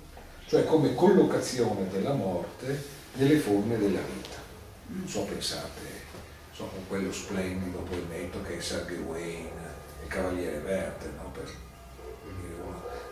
cioè 0.46 0.64
come 0.64 0.94
collocazione 0.94 1.88
della 1.90 2.12
morte 2.12 2.82
nelle 3.14 3.38
forme 3.38 3.78
della 3.78 4.00
vita. 4.00 4.38
Non 4.86 5.08
so, 5.08 5.22
pensate, 5.22 5.80
so, 6.52 6.64
con 6.64 6.86
quello 6.88 7.12
splendido 7.12 7.78
poemetto 7.78 8.42
che 8.42 8.58
è 8.58 8.60
Sergei 8.60 8.98
Wayne, 8.98 9.78
il 10.02 10.08
Cavaliere 10.08 10.58
Verde, 10.58 11.10
no? 11.16 11.30
per 11.30 11.68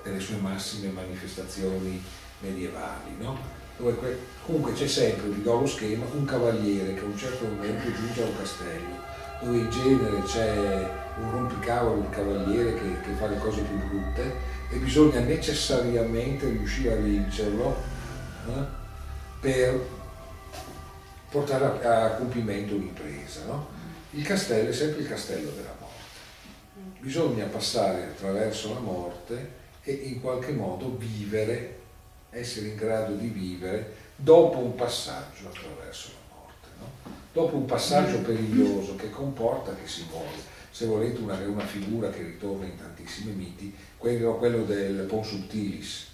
delle 0.03 0.21
sue 0.21 0.37
massime 0.37 0.91
manifestazioni 0.91 2.03
medievali, 2.41 3.17
no? 3.19 3.37
dove 3.77 4.19
comunque 4.45 4.73
c'è 4.73 4.89
sempre, 4.89 5.29
vi 5.29 5.43
do 5.43 5.61
lo 5.61 5.67
schema, 5.67 6.05
un 6.13 6.25
cavaliere 6.25 6.95
che 6.95 7.01
a 7.01 7.05
un 7.05 7.17
certo 7.17 7.47
momento 7.47 7.93
giunge 7.93 8.23
a 8.23 8.27
un 8.27 8.37
castello, 8.37 8.97
dove 9.41 9.59
in 9.59 9.71
genere 9.71 10.23
c'è 10.23 11.07
un 11.21 11.31
rompicavolo 11.31 12.01
di 12.01 12.09
cavaliere 12.11 12.75
che, 12.75 13.01
che, 13.01 13.13
fa 13.19 13.27
le 13.27 13.39
cose 13.39 13.63
più 13.63 13.77
brutte 13.77 14.33
e 14.71 14.77
bisogna 14.77 15.21
necessariamente 15.21 16.49
riuscire 16.49 16.93
a 16.93 16.97
vincerlo 16.97 17.77
eh, 18.49 18.65
per 19.41 19.87
portare 21.31 21.87
a, 21.87 22.05
a 22.05 22.11
compimento 22.11 22.75
l'impresa. 22.75 23.45
No? 23.45 23.69
Il 24.11 24.25
castello 24.25 24.71
è 24.71 24.73
sempre 24.73 25.03
il 25.03 25.09
castello 25.09 25.51
della 25.51 25.75
morte. 25.79 25.87
Bisogna 27.01 27.45
passare 27.47 28.05
attraverso 28.05 28.73
la 28.75 28.81
morte 28.81 29.57
e 29.83 29.93
in 29.93 30.21
qualche 30.21 30.53
modo 30.53 30.97
vivere, 30.97 31.77
essere 32.31 32.69
in 32.69 32.77
grado 32.77 33.15
di 33.15 33.29
vivere 33.29 33.95
dopo 34.17 34.59
un 34.59 34.75
passaggio 34.75 35.49
attraverso 35.49 36.11
la 36.13 36.37
morte, 36.37 36.69
no? 36.79 37.13
dopo 37.33 37.57
un 37.57 37.65
passaggio 37.67 38.19
mm. 38.19 38.25
periglioso 38.25 38.97
che 38.97 39.11
comporta 39.11 39.75
che 39.75 39.87
si 39.87 40.05
muore. 40.11 40.57
Se 40.71 40.87
volete 40.87 41.21
una, 41.21 41.35
una 41.47 41.67
figura 41.67 42.11
che 42.11 42.23
ritorna 42.23 42.67
in 42.67 42.77
tantissimi 42.77 43.33
miti, 43.33 43.75
quello, 43.97 44.37
quello 44.37 44.65
del 44.65 45.07
Pons 45.07 45.29
Subtilis, 45.29 46.07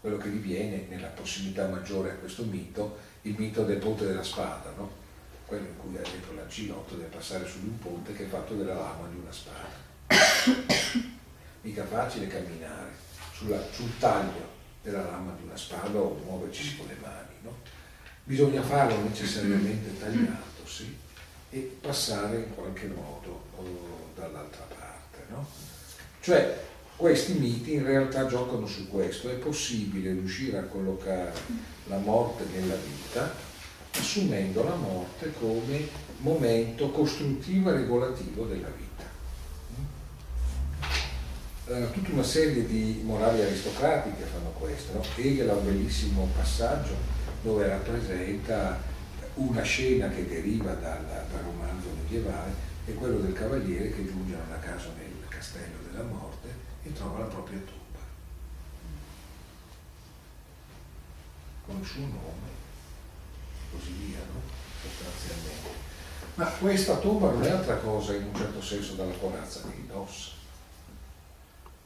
quello 0.00 0.18
che 0.18 0.30
diviene 0.30 0.84
nella 0.88 1.06
prossimità 1.06 1.66
maggiore 1.68 2.10
a 2.10 2.14
questo 2.14 2.44
mito, 2.44 2.98
il 3.22 3.34
mito 3.38 3.64
del 3.64 3.78
ponte 3.78 4.04
della 4.04 4.22
spada, 4.22 4.72
no? 4.76 5.02
quello 5.46 5.66
in 5.66 5.76
cui 5.78 5.96
ad 5.96 6.04
esempio 6.04 6.34
l'ancinotto 6.34 6.94
deve 6.96 7.08
passare 7.08 7.46
su 7.46 7.60
di 7.60 7.68
un 7.68 7.78
ponte 7.78 8.12
che 8.12 8.24
è 8.24 8.28
fatto 8.28 8.54
della 8.54 8.74
lama 8.74 9.08
di 9.08 9.16
una 9.16 9.32
spada. 9.32 9.82
Mica 11.62 11.86
facile 11.86 12.26
camminare 12.26 12.90
sulla, 13.32 13.58
sul 13.70 13.96
taglio 13.98 14.52
della 14.82 15.04
lama 15.04 15.34
di 15.38 15.44
una 15.44 15.56
spada 15.56 15.98
o 15.98 16.20
muoverci 16.22 16.76
con 16.76 16.86
le 16.86 16.96
mani. 17.00 17.34
No? 17.40 17.56
Bisogna 18.24 18.62
farlo 18.62 19.00
necessariamente 19.02 19.98
tagliato, 19.98 20.66
sì, 20.66 20.94
e 21.50 21.78
passare 21.80 22.40
in 22.40 22.54
qualche 22.54 22.88
modo 22.88 23.43
dall'altra 24.14 24.64
parte. 24.68 25.24
No? 25.30 25.46
Cioè, 26.20 26.62
questi 26.96 27.32
miti 27.34 27.74
in 27.74 27.84
realtà 27.84 28.26
giocano 28.26 28.66
su 28.66 28.88
questo, 28.88 29.28
è 29.30 29.34
possibile 29.34 30.12
riuscire 30.12 30.58
a 30.58 30.64
collocare 30.64 31.32
la 31.86 31.98
morte 31.98 32.44
nella 32.52 32.76
vita 32.76 33.52
assumendo 33.96 34.64
la 34.64 34.74
morte 34.74 35.32
come 35.38 35.88
momento 36.18 36.90
costruttivo 36.90 37.70
e 37.70 37.74
regolativo 37.74 38.44
della 38.46 38.68
vita 38.68 38.84
eh, 41.66 41.90
tutta 41.92 42.12
una 42.12 42.22
serie 42.22 42.66
di 42.66 43.00
morali 43.04 43.40
aristocratiche 43.40 44.24
fanno 44.24 44.50
questo. 44.58 44.92
No? 44.92 45.02
Hegel 45.16 45.48
ha 45.48 45.54
un 45.54 45.64
bellissimo 45.64 46.28
passaggio 46.36 46.94
dove 47.42 47.66
rappresenta 47.66 48.78
una 49.34 49.62
scena 49.62 50.08
che 50.08 50.26
deriva 50.26 50.72
dal, 50.72 51.04
dal 51.04 51.42
romanzo 51.42 51.88
medievale, 52.02 52.52
è 52.84 52.94
quello 52.94 53.18
del 53.18 53.32
cavaliere 53.32 53.90
che 53.90 54.04
giunge 54.04 54.34
a 54.34 54.42
una 54.46 54.58
casa 54.58 54.88
nel 54.96 55.26
castello 55.28 55.78
della 55.90 56.04
morte 56.04 56.48
e 56.82 56.92
trova 56.92 57.20
la 57.20 57.24
propria 57.26 57.58
tomba. 57.58 57.98
Con 61.66 61.78
il 61.80 61.86
suo 61.86 62.00
nome 62.02 62.48
e 63.62 63.76
così 63.76 63.92
via, 63.92 64.18
no? 64.18 64.40
sostanzialmente. 64.82 65.82
Ma 66.34 66.46
questa 66.46 66.96
tomba 66.96 67.30
non 67.30 67.42
è 67.44 67.50
altra 67.50 67.76
cosa 67.76 68.14
in 68.14 68.24
un 68.24 68.34
certo 68.34 68.60
senso 68.60 68.94
dalla 68.94 69.14
corazza 69.14 69.62
che 69.62 69.76
indossa 69.76 70.32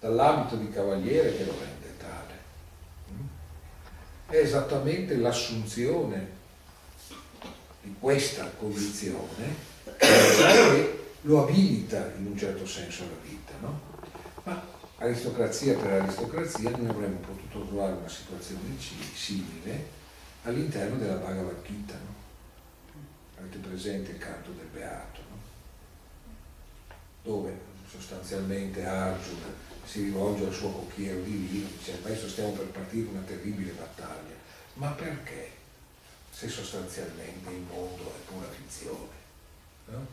dall'abito 0.00 0.56
di 0.56 0.70
cavaliere 0.70 1.36
che 1.36 1.44
lo 1.44 1.54
rende 1.58 1.96
tale. 1.96 2.36
È 4.26 4.36
esattamente 4.36 5.16
l'assunzione 5.16 6.36
di 7.82 7.94
questa 7.98 8.50
condizione 8.58 9.76
che 9.98 11.16
lo 11.22 11.42
abilita 11.42 12.12
in 12.16 12.26
un 12.26 12.38
certo 12.38 12.66
senso 12.66 13.02
alla 13.02 13.20
vita. 13.22 13.52
No? 13.60 13.80
Ma 14.44 14.64
aristocrazia 14.98 15.74
per 15.74 16.02
aristocrazia 16.02 16.70
noi 16.70 16.88
avremmo 16.88 17.18
potuto 17.18 17.66
trovare 17.66 17.92
una 17.92 18.08
situazione 18.08 18.62
simile 19.14 19.96
all'interno 20.44 20.96
della 20.96 21.16
Bhagavad 21.16 21.62
Gita. 21.64 21.94
No? 21.94 22.16
Avete 23.38 23.58
presente 23.58 24.12
il 24.12 24.18
canto 24.18 24.50
del 24.50 24.66
Beato, 24.72 25.20
no? 25.28 25.36
dove 27.22 27.66
sostanzialmente 27.88 28.84
Arjuna 28.84 29.66
si 29.84 30.02
rivolge 30.04 30.46
al 30.46 30.52
suo 30.52 30.70
cocchiero 30.70 31.22
di 31.22 31.30
vino, 31.30 31.68
dice 31.78 31.98
adesso 32.02 32.28
stiamo 32.28 32.50
per 32.50 32.66
partire 32.66 33.08
una 33.08 33.22
terribile 33.22 33.72
battaglia. 33.72 34.34
Ma 34.74 34.90
perché? 34.90 35.50
Se 36.30 36.48
sostanzialmente 36.48 37.50
il 37.50 37.64
mondo 37.68 38.04
è 38.04 38.30
pura 38.30 38.46
finzione. 38.48 39.17
No? 39.90 40.06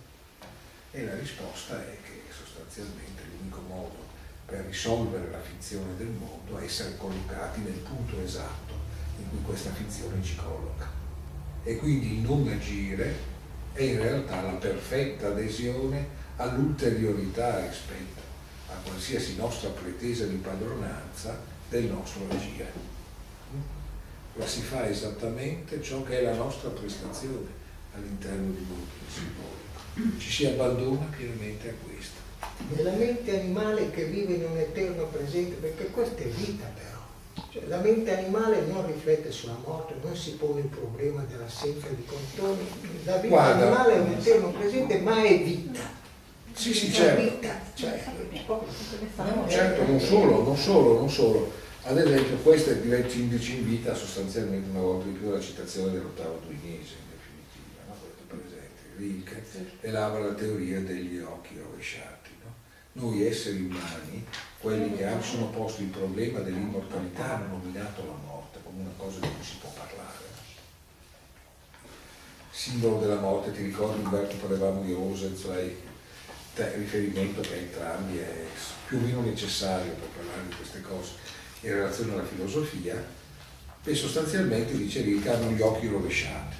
E 0.91 1.03
la 1.03 1.15
risposta 1.15 1.81
è 1.81 1.97
che 2.01 2.21
sostanzialmente 2.31 3.23
l'unico 3.38 3.61
modo 3.67 4.13
per 4.45 4.63
risolvere 4.65 5.29
la 5.31 5.41
finzione 5.41 5.97
del 5.97 6.07
mondo 6.07 6.57
è 6.57 6.63
essere 6.63 6.95
collocati 6.97 7.61
nel 7.61 7.79
punto 7.79 8.21
esatto 8.21 8.73
in 9.17 9.29
cui 9.29 9.41
questa 9.41 9.71
finzione 9.71 10.23
ci 10.23 10.35
colloca. 10.35 10.88
E 11.63 11.77
quindi 11.77 12.17
il 12.17 12.19
non 12.19 12.47
agire 12.47 13.33
è 13.73 13.81
in 13.81 13.99
realtà 13.99 14.41
la 14.41 14.53
perfetta 14.53 15.27
adesione 15.27 16.07
all'ulteriorità 16.38 17.65
rispetto 17.65 18.21
a 18.67 18.75
qualsiasi 18.83 19.35
nostra 19.35 19.69
pretesa 19.69 20.25
di 20.25 20.35
padronanza 20.35 21.38
del 21.69 21.85
nostro 21.85 22.25
agire. 22.29 22.71
Ma 24.33 24.45
si 24.45 24.61
fa 24.61 24.88
esattamente 24.88 25.81
ciò 25.81 26.03
che 26.03 26.19
è 26.19 26.23
la 26.23 26.35
nostra 26.35 26.69
prestazione 26.69 27.63
all'interno 27.95 28.51
di 28.51 28.65
mondo 28.67 28.85
simbolico. 29.09 29.64
Ci 30.17 30.29
si 30.29 30.45
abbandona 30.45 31.08
pienamente 31.15 31.69
a 31.69 31.73
questo. 31.86 32.19
Nella 32.75 32.91
mente 32.91 33.39
animale 33.39 33.91
che 33.91 34.05
vive 34.05 34.34
in 34.34 34.43
un 34.43 34.58
eterno 34.58 35.05
presente, 35.05 35.55
perché 35.55 35.86
questa 35.88 36.21
è 36.21 36.27
vita 36.27 36.65
però. 36.73 37.47
Cioè, 37.51 37.67
la 37.67 37.79
mente 37.79 38.15
animale 38.15 38.62
non 38.62 38.86
riflette 38.86 39.31
sulla 39.31 39.58
morte, 39.63 39.95
non 40.01 40.15
si 40.15 40.31
pone 40.31 40.62
il 40.62 40.67
problema 40.67 41.23
dell'assenza 41.29 41.88
di 41.88 42.03
controlli. 42.05 42.65
La 43.05 43.15
vita 43.17 43.27
Guarda, 43.27 43.65
animale 43.65 43.93
è 43.93 43.99
un 43.99 44.12
eterno 44.12 44.49
presente, 44.49 44.99
ma 44.99 45.23
è 45.23 45.41
vita. 45.41 45.79
Sì, 46.53 46.73
sì, 46.73 46.91
certo. 46.91 47.47
No, 49.17 49.47
certo, 49.47 49.86
non 49.86 49.99
solo, 49.99 50.43
non 50.43 50.58
solo, 50.58 50.99
non 50.99 51.10
solo. 51.10 51.51
Ad 51.84 51.97
esempio, 51.97 52.38
questa 52.38 52.71
direi 52.73 53.10
ci 53.10 53.19
invita 53.21 53.93
sostanzialmente 53.93 54.69
una 54.71 54.79
volta 54.79 55.05
di 55.05 55.12
più 55.12 55.27
alla 55.27 55.39
citazione 55.39 55.91
dell'ottavo 55.91 56.41
duinese, 56.45 56.95
in 56.97 57.08
definitiva, 57.12 57.84
no? 57.88 57.93
questo 58.01 58.23
presente. 58.27 58.81
Rilke 58.97 59.43
elabora 59.81 60.25
la 60.27 60.34
teoria 60.34 60.79
degli 60.79 61.19
occhi 61.19 61.58
rovesciati. 61.58 62.29
No? 62.43 62.53
Noi 62.93 63.25
esseri 63.25 63.65
umani, 63.65 64.25
quelli 64.60 64.95
che 64.95 65.05
hanno- 65.05 65.21
sono 65.21 65.49
posti 65.49 65.84
il 65.84 65.89
problema 65.89 66.39
dell'immortalità, 66.39 67.36
hanno 67.36 67.58
nominato 67.58 68.05
la 68.05 68.17
morte 68.25 68.60
come 68.63 68.81
una 68.81 68.93
cosa 68.97 69.19
di 69.19 69.27
cui 69.27 69.43
si 69.43 69.58
può 69.60 69.69
parlare. 69.71 70.23
Simbolo 72.51 72.99
della 72.99 73.19
morte, 73.19 73.51
ti 73.51 73.63
ricordi 73.63 74.01
Umberto 74.01 74.38
parlavamo 74.38 74.81
di 74.81 74.93
Rosenzweig, 74.93 75.75
te- 76.55 76.75
riferimento 76.77 77.41
che 77.41 77.53
a 77.53 77.58
entrambi 77.58 78.17
è 78.17 78.45
più 78.88 78.97
o 78.97 79.01
meno 79.01 79.21
necessario 79.21 79.91
per 79.91 80.08
parlare 80.08 80.47
di 80.47 80.55
queste 80.55 80.81
cose 80.81 81.12
in 81.62 81.73
relazione 81.73 82.13
alla 82.13 82.23
filosofia, 82.23 83.03
e 83.84 83.93
sostanzialmente 83.93 84.75
dice 84.75 85.03
che 85.03 85.29
hanno 85.29 85.51
gli 85.51 85.62
occhi 85.62 85.88
rovesciati. 85.88 86.55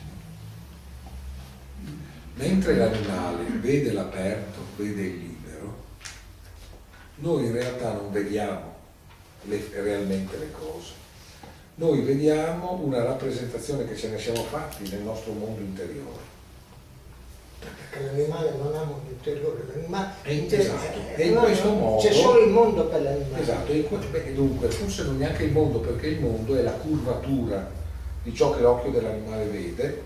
Mentre 2.38 2.76
l'animale 2.76 3.44
vede 3.62 3.94
l'aperto, 3.94 4.60
vede 4.76 5.02
il 5.04 5.18
libero, 5.20 5.76
noi 7.18 7.46
in 7.46 7.54
realtà 7.54 7.94
non 7.94 8.12
vediamo 8.12 8.74
le- 9.44 9.70
realmente 9.74 10.38
le 10.38 10.52
cose. 10.52 10.92
Noi 11.76 12.02
vediamo 12.02 12.80
una 12.84 13.04
rappresentazione 13.04 13.88
che 13.88 13.96
ce 13.96 14.10
ne 14.10 14.20
siamo 14.20 14.44
fatti 14.44 14.90
nel 14.90 15.02
nostro 15.02 15.32
mondo 15.32 15.62
interiore. 15.62 16.34
Perché 17.60 18.06
l'animale 18.06 18.52
non 18.62 18.76
ha 18.76 18.84
mondo 18.84 19.10
interiore, 19.10 19.64
l'animale 19.74 20.14
E 20.24 20.34
in- 20.34 20.44
inter- 20.44 20.60
esatto. 20.60 20.98
eh, 21.16 21.22
E 21.22 21.28
in 21.28 21.36
questo 21.38 21.70
modo- 21.72 22.02
c'è 22.02 22.12
solo 22.14 22.42
il 22.44 22.52
mondo 22.52 22.86
per 22.88 23.02
l'animale. 23.02 23.42
Esatto, 23.42 23.72
e 23.72 23.88
beh, 24.12 24.34
dunque 24.34 24.70
forse 24.70 25.04
non 25.04 25.18
neanche 25.18 25.44
il 25.46 25.52
mondo, 25.54 25.80
perché 25.80 26.08
il 26.08 26.20
mondo 26.20 26.56
è 26.58 26.62
la 26.62 26.72
curvatura 26.74 27.72
di 28.24 28.34
ciò 28.36 28.54
che 28.54 28.62
l'occhio 28.62 28.92
dell'animale 28.92 29.46
vede 29.46 30.02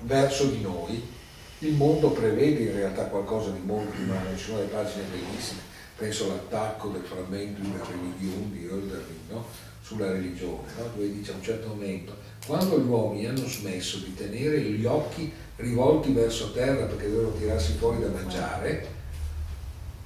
verso 0.00 0.46
di 0.46 0.60
noi. 0.62 1.18
Il 1.62 1.74
mondo 1.74 2.10
prevede 2.12 2.62
in 2.62 2.72
realtà 2.72 3.04
qualcosa 3.04 3.50
di 3.50 3.60
molto 3.62 4.00
umano, 4.00 4.34
ci 4.34 4.44
sono 4.44 4.58
delle 4.58 4.70
pagine 4.70 5.02
bellissime, 5.10 5.60
penso 5.94 6.24
all'attacco 6.24 6.88
del 6.88 7.02
frammento 7.02 7.60
di 7.60 7.70
religione 7.70 8.50
di 8.50 8.64
Hölderlin, 8.64 9.20
no? 9.28 9.44
sulla 9.82 10.10
religione, 10.10 10.72
no? 10.78 10.84
dove 10.94 11.12
dice 11.12 11.32
a 11.32 11.34
un 11.34 11.42
certo 11.42 11.68
momento, 11.68 12.16
quando 12.46 12.80
gli 12.80 12.86
uomini 12.86 13.26
hanno 13.26 13.46
smesso 13.46 13.98
di 13.98 14.14
tenere 14.14 14.58
gli 14.62 14.86
occhi 14.86 15.30
rivolti 15.56 16.12
verso 16.12 16.50
terra 16.52 16.86
perché 16.86 17.10
dovevano 17.10 17.36
tirarsi 17.36 17.72
fuori 17.74 18.00
da 18.00 18.08
mangiare, 18.08 18.86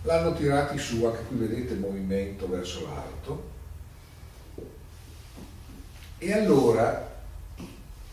l'hanno 0.02 0.34
tirati 0.34 0.76
su, 0.76 1.04
anche 1.04 1.22
qui 1.28 1.36
vedete 1.36 1.74
il 1.74 1.78
movimento 1.78 2.48
verso 2.48 2.82
l'alto, 2.82 3.50
e 6.18 6.32
allora, 6.32 7.12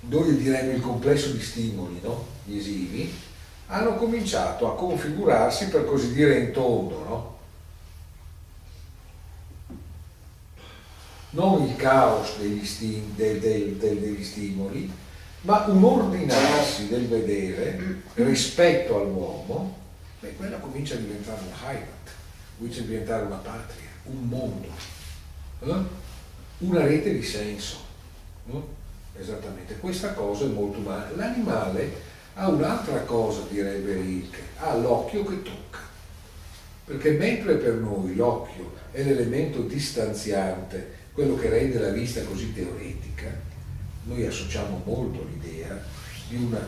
noi 0.02 0.38
diremmo 0.38 0.74
il 0.74 0.82
complesso 0.82 1.32
di 1.32 1.42
stimoli, 1.42 2.00
no? 2.04 2.24
visivi, 2.46 3.30
hanno 3.72 3.96
cominciato 3.96 4.70
a 4.70 4.76
configurarsi 4.76 5.70
per 5.70 5.86
così 5.86 6.14
dire 6.14 6.40
in 6.40 6.52
tondo, 6.52 7.04
no? 7.06 7.38
Non 11.32 11.64
il 11.66 11.78
caos 11.78 12.38
degli, 12.38 12.66
sti- 12.66 13.14
del- 13.16 13.40
del- 13.40 13.76
del- 13.78 13.98
degli 14.00 14.24
stimoli, 14.24 14.92
ma 15.42 15.64
un 15.68 15.82
ordinarsi 15.84 16.90
del 16.90 17.08
vedere 17.08 18.02
rispetto 18.16 19.00
all'uomo, 19.00 19.78
beh, 20.20 20.36
quella 20.36 20.58
comincia 20.58 20.96
a 20.96 20.98
diventare 20.98 21.40
una 21.48 21.72
Heimat, 21.72 22.10
comincia 22.58 22.82
a 22.82 22.84
diventare 22.84 23.24
una 23.24 23.38
patria, 23.38 23.88
un 24.04 24.28
mondo, 24.28 24.68
eh? 25.62 26.00
una 26.58 26.84
rete 26.84 27.14
di 27.14 27.24
senso. 27.24 27.78
no? 28.46 28.80
Esattamente, 29.18 29.78
questa 29.78 30.12
cosa 30.14 30.44
è 30.44 30.48
molto 30.48 30.80
umana. 30.80 31.10
L'animale 31.16 32.10
ha 32.36 32.48
un'altra 32.48 33.00
cosa, 33.02 33.42
direbbe 33.50 33.94
Rilke, 33.94 34.40
ha 34.58 34.76
l'occhio 34.76 35.26
che 35.26 35.42
tocca. 35.42 35.80
Perché 36.86 37.12
mentre 37.12 37.56
per 37.56 37.74
noi 37.76 38.16
l'occhio 38.16 38.74
è 38.92 39.04
l'elemento 39.04 39.62
distanziante, 39.62 41.00
quello 41.14 41.36
che 41.36 41.50
rende 41.50 41.80
la 41.80 41.90
vista 41.90 42.22
così 42.24 42.54
teoretica, 42.54 43.30
noi 44.04 44.26
associamo 44.26 44.82
molto 44.86 45.26
l'idea 45.30 45.80
di 46.30 46.36
una 46.38 46.66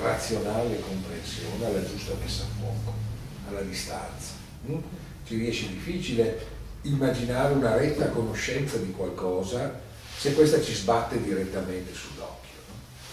razionale 0.00 0.80
comprensione 0.80 1.64
alla 1.64 1.84
giusta 1.84 2.12
messa 2.22 2.42
a 2.42 2.46
fuoco, 2.58 2.92
alla 3.48 3.62
distanza. 3.62 4.34
mm? 4.68 4.78
Ci 5.24 5.36
riesce 5.36 5.68
difficile 5.68 6.54
immaginare 6.82 7.54
una 7.54 7.76
retta 7.76 8.08
conoscenza 8.10 8.76
di 8.76 8.92
qualcosa 8.92 9.80
se 10.16 10.34
questa 10.34 10.62
ci 10.62 10.74
sbatte 10.74 11.20
direttamente 11.22 11.92
sull'occhio. 11.92 12.35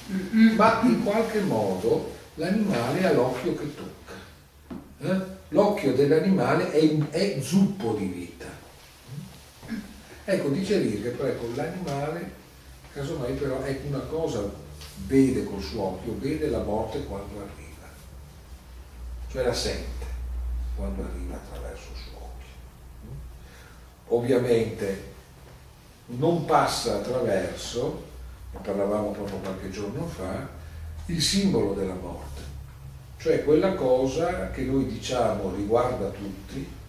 No? 0.07 0.53
Ma 0.55 0.81
in 0.83 1.03
qualche 1.03 1.41
modo 1.41 2.11
l'animale 2.35 3.05
ha 3.05 3.11
l'occhio 3.13 3.55
che 3.55 3.75
tocca. 3.75 4.13
eh? 4.99 5.31
L'occhio 5.49 5.93
dell'animale 5.93 6.71
è, 6.71 6.97
è 7.09 7.41
zuppo 7.41 7.93
di 7.93 8.05
vita. 8.05 8.45
Ecco, 10.25 10.49
dice 10.49 10.79
Rilke, 10.79 11.09
però 11.09 11.27
ecco, 11.27 11.49
l'animale, 11.53 12.31
casomai 12.93 13.33
però, 13.33 13.61
ecco 13.63 13.87
una 13.87 13.99
cosa, 13.99 14.49
vede 15.05 15.43
col 15.43 15.61
suo 15.61 15.83
occhio, 15.83 16.17
vede 16.17 16.47
la 16.47 16.63
morte 16.63 17.03
quando 17.03 17.39
arriva, 17.39 17.87
cioè 19.29 19.43
la 19.43 19.53
sente 19.53 20.05
quando 20.75 21.03
arriva 21.03 21.35
attraverso 21.35 21.87
il 21.91 21.99
suo 21.99 22.17
occhio. 22.17 22.55
Ovviamente 24.07 25.11
non 26.05 26.45
passa 26.45 26.95
attraverso, 26.95 28.11
ne 28.53 28.59
parlavamo 28.61 29.11
proprio 29.11 29.37
qualche 29.37 29.69
giorno 29.69 30.05
fa, 30.05 30.47
il 31.07 31.21
simbolo 31.21 31.73
della 31.73 31.95
morte, 31.95 32.41
cioè 33.17 33.43
quella 33.43 33.73
cosa 33.73 34.51
che 34.51 34.61
noi 34.61 34.85
diciamo 34.85 35.53
riguarda 35.55 36.07
tutti 36.09 36.81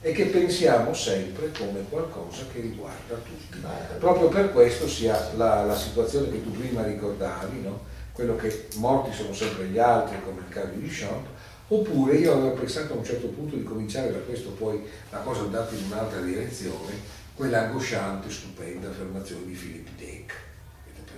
e 0.00 0.12
che 0.12 0.26
pensiamo 0.26 0.94
sempre 0.94 1.50
come 1.50 1.84
qualcosa 1.88 2.44
che 2.52 2.60
riguarda 2.60 3.14
tutti. 3.16 3.58
Proprio 3.98 4.28
per 4.28 4.52
questo 4.52 4.86
sia 4.86 5.32
la, 5.36 5.64
la 5.64 5.76
situazione 5.76 6.30
che 6.30 6.42
tu 6.42 6.52
prima 6.52 6.84
ricordavi, 6.84 7.62
no? 7.62 7.80
quello 8.12 8.36
che 8.36 8.68
morti 8.76 9.12
sono 9.12 9.32
sempre 9.32 9.66
gli 9.66 9.78
altri, 9.78 10.20
come 10.24 10.40
il 10.40 10.52
caso 10.52 10.72
di 10.74 10.86
Duchamp, 10.86 11.26
oppure 11.68 12.16
io 12.16 12.32
avevo 12.32 12.52
pensato 12.52 12.92
a 12.92 12.96
un 12.96 13.04
certo 13.04 13.28
punto 13.28 13.56
di 13.56 13.62
cominciare 13.62 14.12
da 14.12 14.18
questo, 14.18 14.50
poi 14.50 14.82
la 15.10 15.18
cosa 15.18 15.40
è 15.40 15.44
andata 15.44 15.74
in 15.74 15.84
un'altra 15.84 16.20
direzione, 16.20 16.92
quella 17.34 17.66
angosciante, 17.66 18.30
stupenda 18.30 18.88
affermazione 18.88 19.46
di 19.46 19.52
Philip 19.52 19.88
Dick, 19.96 20.34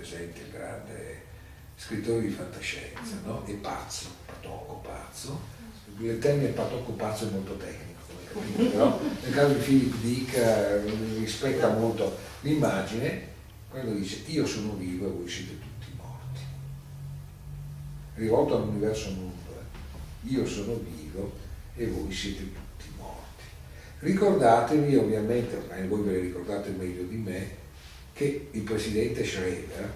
presente 0.00 0.40
il 0.40 0.50
grande 0.50 1.20
scrittore 1.76 2.22
di 2.22 2.30
fantascienza, 2.30 3.16
no? 3.24 3.44
E 3.46 3.52
pazzo, 3.52 4.08
patocco 4.24 4.76
pazzo. 4.76 5.38
Il 5.98 6.18
termine 6.18 6.48
patocco 6.48 6.92
pazzo 6.92 7.28
è 7.28 7.30
molto 7.30 7.56
tecnico, 7.56 8.00
come 8.08 8.26
capite, 8.32 8.70
però 8.70 9.00
nel 9.22 9.32
caso 9.34 9.52
di 9.52 9.60
Philip 9.60 9.94
Dick 9.96 10.36
eh, 10.36 10.80
rispetta 11.18 11.68
molto 11.68 12.16
l'immagine 12.40 13.28
quando 13.68 13.92
dice 13.92 14.22
io 14.26 14.46
sono 14.46 14.74
vivo 14.74 15.06
e 15.06 15.10
voi 15.10 15.28
siete 15.28 15.58
tutti 15.58 15.92
morti. 15.96 16.40
Rivolto 18.14 18.56
all'universo 18.56 19.10
mondo, 19.10 19.50
eh. 19.50 20.28
io 20.28 20.46
sono 20.46 20.74
vivo 20.76 21.32
e 21.74 21.86
voi 21.86 22.10
siete 22.10 22.44
tutti 22.44 22.90
morti. 22.96 23.42
Ricordatevi 23.98 24.96
ovviamente, 24.96 25.56
ormai 25.56 25.86
voi 25.86 26.02
ve 26.02 26.12
le 26.12 26.20
ricordate 26.20 26.70
meglio 26.70 27.02
di 27.02 27.16
me, 27.16 27.59
che 28.20 28.48
il 28.50 28.60
presidente 28.60 29.24
Schroeder 29.24 29.90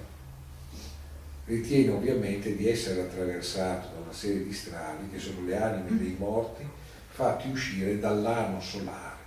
ritiene 1.45 1.93
ovviamente 1.93 2.57
di 2.57 2.71
essere 2.71 3.03
attraversato 3.03 3.89
da 3.93 4.01
una 4.01 4.13
serie 4.15 4.45
di 4.45 4.53
strali 4.55 5.11
che 5.11 5.19
sono 5.19 5.45
le 5.45 5.55
anime 5.55 5.99
dei 5.99 6.17
morti 6.19 6.67
fatti 7.11 7.51
uscire 7.51 7.99
dall'ano 7.99 8.63
solare. 8.63 9.19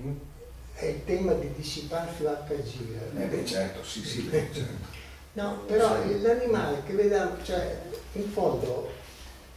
Mm? 0.00 0.12
È 0.72 0.86
il 0.86 1.04
tema 1.04 1.34
di 1.34 1.52
dissiparsi 1.54 2.22
l'HG. 2.22 3.18
Eh 3.18 3.26
beh 3.26 3.44
certo, 3.44 3.84
sì, 3.84 4.02
sì, 4.02 4.22
beh, 4.30 4.48
certo. 4.50 5.02
No, 5.34 5.58
però 5.66 6.02
l'animale 6.22 6.84
che 6.86 6.94
vediamo, 6.94 7.36
cioè 7.44 7.82
in 8.14 8.30
fondo 8.30 8.90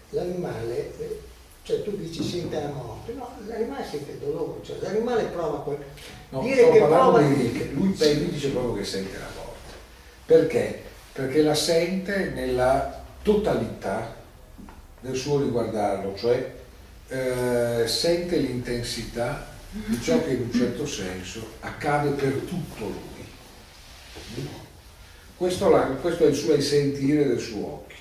l'animale, 0.09 0.99
eh, 0.99 1.21
cioè 1.67 1.83
tu 1.83 1.97
dici 1.97 2.23
sente 2.23 2.61
la 2.61 2.69
morte, 2.69 3.11
no, 3.11 3.29
l'animale 3.45 3.85
sente 3.85 4.11
il 4.11 4.19
dolore, 4.19 4.63
cioè 4.63 4.77
l'animale 4.79 5.23
prova 5.23 5.59
quel... 5.59 5.77
No, 6.29 6.41
dire 6.41 6.71
che 6.71 6.77
prova... 6.79 7.21
di 7.21 7.33
Rilke. 7.33 7.71
lui, 7.73 7.89
beh, 7.89 8.13
lui 8.13 8.29
dice 8.29 8.51
proprio 8.51 8.75
che 8.75 8.85
sente 8.85 9.17
la 9.17 9.27
morte. 9.35 9.73
Perché? 10.25 10.81
Perché 11.11 11.41
la 11.41 11.55
sente 11.55 12.29
nella 12.29 13.03
totalità 13.21 14.15
del 15.01 15.13
suo 15.17 15.41
riguardarlo, 15.41 16.15
cioè 16.15 16.53
eh, 17.09 17.83
sente 17.85 18.37
l'intensità 18.37 19.47
di 19.69 20.01
ciò 20.01 20.23
che 20.23 20.31
in 20.31 20.43
un 20.43 20.53
certo 20.53 20.85
senso 20.85 21.45
accade 21.59 22.11
per 22.11 22.31
tutto 22.47 22.85
lui. 22.85 24.45
Questo, 25.35 25.69
questo 25.99 26.23
è 26.23 26.27
il 26.27 26.35
suo 26.35 26.61
sentire 26.61 27.27
del 27.27 27.39
suo 27.39 27.65
occhio. 27.65 27.97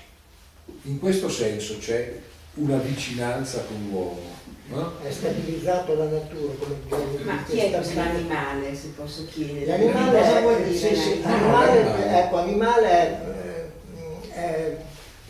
In 0.82 1.00
questo 1.00 1.28
senso 1.28 1.78
c'è 1.78 2.16
una 2.56 2.76
vicinanza 2.78 3.62
con 3.62 3.88
l'uomo. 3.88 4.34
No? 4.68 4.92
È 5.00 5.10
stabilizzato 5.12 5.94
la 5.94 6.06
natura 6.06 6.54
come 6.58 6.74
Ma 7.22 7.42
chi 7.44 7.58
è 7.58 7.70
questo 7.70 8.00
animale, 8.00 8.74
se 8.74 8.88
posso 8.88 9.24
chiedere? 9.26 9.66
L'animale 9.66 10.18
Cosa 10.18 10.38
è, 10.38 10.42
vuol 10.42 10.62
dire? 10.64 10.76
sì, 10.76 10.96
sì, 10.96 11.22
l'animale? 11.22 11.80
animale, 11.80 12.18
ecco, 12.18 12.36
animale 12.36 12.88
è, 12.88 13.20
eh, 14.32 14.32
è 14.32 14.76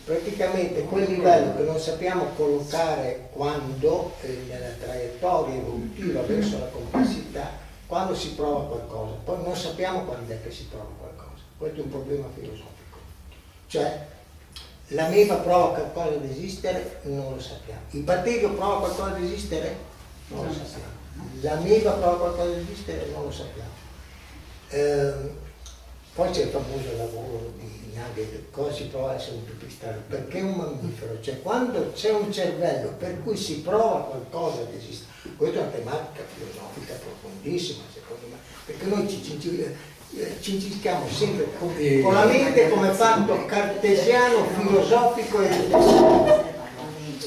praticamente 0.05 0.83
quel 0.85 1.03
livello 1.07 1.55
che 1.55 1.63
non 1.63 1.79
sappiamo 1.79 2.29
collocare 2.35 3.29
quando 3.31 4.13
eh, 4.21 4.39
nella 4.47 4.69
traiettoria 4.81 5.55
evolutiva 5.55 6.21
verso 6.21 6.57
la 6.57 6.67
complessità, 6.67 7.51
quando 7.85 8.15
si 8.15 8.31
prova 8.31 8.65
qualcosa, 8.65 9.13
poi 9.23 9.43
non 9.43 9.55
sappiamo 9.55 10.03
quando 10.05 10.33
è 10.33 10.41
che 10.41 10.49
si 10.49 10.65
prova 10.65 10.89
qualcosa. 10.97 11.43
Questo 11.59 11.79
è 11.79 11.83
un 11.83 11.89
problema 11.91 12.25
filosofico. 12.33 12.97
Cioè, 13.67 14.07
l'ameba 14.89 15.35
prova 15.35 15.73
qualcosa 15.73 16.15
ad 16.15 16.23
esistere? 16.25 16.99
Non 17.03 17.33
lo 17.33 17.41
sappiamo. 17.41 17.81
Il 17.91 18.01
batterio 18.01 18.53
prova 18.53 18.79
qualcosa 18.79 19.15
ad 19.15 19.23
esistere? 19.23 19.75
Non 20.27 20.45
lo 20.45 20.53
sappiamo. 20.53 20.95
L'ameba 21.41 21.91
prova 21.91 22.17
qualcosa 22.17 22.51
ad 22.51 22.57
esistere? 22.57 23.07
Non 23.11 23.23
lo 23.23 23.31
sappiamo. 23.31 23.69
Ehm, 24.69 25.29
poi 26.13 26.31
c'è 26.31 26.43
il 26.43 26.49
famoso 26.49 26.97
lavoro 26.97 27.53
di 27.57 27.91
Nugget, 27.93 28.49
cosa 28.51 28.71
si 28.71 28.85
prova 28.85 29.11
a 29.11 29.15
essere 29.15 29.35
un 29.35 29.45
pipistrello? 29.45 30.01
Perché 30.07 30.41
un 30.41 30.53
mammifero, 30.53 31.21
cioè 31.21 31.41
quando 31.41 31.91
c'è 31.93 32.11
un 32.11 32.31
cervello 32.31 32.93
per 32.97 33.21
cui 33.21 33.37
si 33.37 33.61
prova 33.61 34.01
qualcosa 34.01 34.61
ad 34.61 34.73
esistere, 34.73 35.35
questa 35.35 35.59
è 35.59 35.61
una 35.61 35.71
tematica 35.71 36.23
filosofica 36.33 36.93
profondissima 36.95 37.83
secondo 37.93 38.27
me, 38.27 38.37
perché 38.65 38.85
noi 38.85 39.07
ci, 39.07 39.39
ci, 39.39 39.75
ci, 40.09 40.19
eh, 40.19 40.37
ci 40.41 40.55
incischiamo 40.55 41.07
sempre 41.09 41.47
con, 41.59 41.73
E- 41.77 42.01
con 42.01 42.13
la 42.13 42.25
mente 42.25 42.69
come 42.69 42.91
fatto 42.91 43.45
cartesiano, 43.45 44.45
filosofico 44.57 45.41
e. 45.41 46.35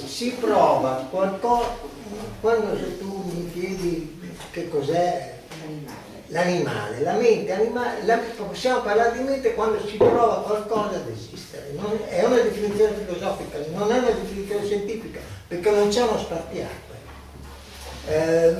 Si 0.06 0.30
prova 0.32 1.06
qualcosa, 1.10 1.68
quando 2.40 2.76
se 2.76 2.98
tu 2.98 3.22
mi 3.32 3.50
chiedi 3.52 4.20
che 4.50 4.68
cos'è 4.68 5.38
l'animale, 6.28 7.00
la 7.00 7.14
mente 7.14 7.52
animale, 7.52 8.04
la- 8.04 8.18
possiamo 8.36 8.80
parlare 8.82 9.16
di 9.16 9.24
mente 9.24 9.54
quando 9.54 9.80
si 9.86 9.96
prova 9.96 10.42
qualcosa 10.42 10.96
ad 10.96 11.08
esistere. 11.08 11.72
Non- 11.74 11.98
è 12.08 12.22
una 12.24 12.36
definizione 12.40 12.94
filosofica, 13.06 13.58
non 13.74 13.90
è 13.92 13.98
una 13.98 14.10
definizione 14.10 14.64
scientifica, 14.66 15.20
perché 15.48 15.70
non 15.70 15.88
c'è 15.88 16.02
uno 16.02 16.18
spartiacque. 16.18 16.88
Eh, 18.08 18.56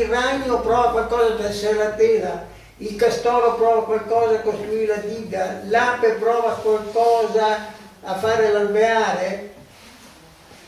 il 0.00 0.04
ragno 0.06 0.60
prova 0.60 0.90
qualcosa 0.90 1.34
ad 1.34 1.40
essere 1.44 1.74
la 1.76 1.90
tela, 1.90 2.46
il 2.78 2.96
castoro 2.96 3.56
prova 3.56 3.84
qualcosa 3.84 4.36
a 4.36 4.40
costruire 4.40 4.86
la 4.86 5.02
diga, 5.02 5.60
l'ape 5.64 6.12
prova 6.12 6.52
qualcosa 6.54 7.76
a 8.02 8.16
fare 8.16 8.52
l'alveare, 8.52 9.54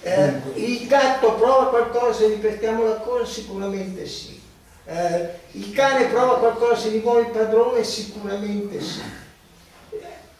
eh, 0.02 0.32
il 0.54 0.86
gatto 0.86 1.34
prova 1.34 1.68
qualcosa 1.68 2.20
se 2.20 2.26
ripetiamo 2.28 2.84
la 2.84 2.96
cosa? 2.96 3.24
Sicuramente 3.26 4.06
sì. 4.06 4.40
Eh, 4.86 5.28
il 5.52 5.72
cane 5.72 6.06
prova 6.06 6.38
qualcosa 6.38 6.80
se 6.80 6.88
gli 6.88 7.00
vuole 7.00 7.22
il 7.22 7.30
padrone? 7.30 7.84
Sicuramente 7.84 8.80
sì. 8.80 9.02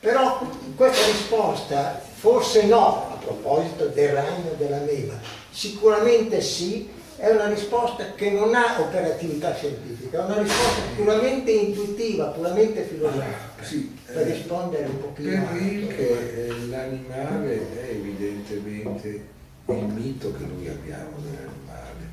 Però 0.00 0.40
questa 0.76 1.06
risposta, 1.06 2.00
forse 2.14 2.64
no, 2.64 3.10
a 3.12 3.16
proposito 3.22 3.86
del 3.88 4.08
ragno 4.08 4.54
della 4.56 4.78
mela, 4.78 5.14
sicuramente 5.50 6.40
sì, 6.40 6.88
è 7.20 7.28
una 7.30 7.48
risposta 7.48 8.14
che 8.14 8.30
non 8.30 8.54
ha 8.54 8.80
operatività 8.80 9.54
scientifica, 9.54 10.22
è 10.22 10.24
una 10.24 10.40
risposta 10.42 10.80
puramente 10.96 11.50
intuitiva, 11.50 12.28
puramente 12.28 12.82
filosofica, 12.82 13.36
Sì, 13.60 13.94
per 14.06 14.26
eh, 14.26 14.32
rispondere 14.32 14.84
un 14.86 15.00
pochino 15.00 15.28
Per 15.28 15.38
a- 15.38 15.52
Rilke 15.52 16.46
eh, 16.46 16.66
l'animale 16.68 17.60
è 17.78 17.90
evidentemente 17.90 19.24
il 19.66 19.84
mito 19.84 20.32
che 20.32 20.44
noi 20.46 20.66
abbiamo 20.68 21.18
dell'animale. 21.22 22.08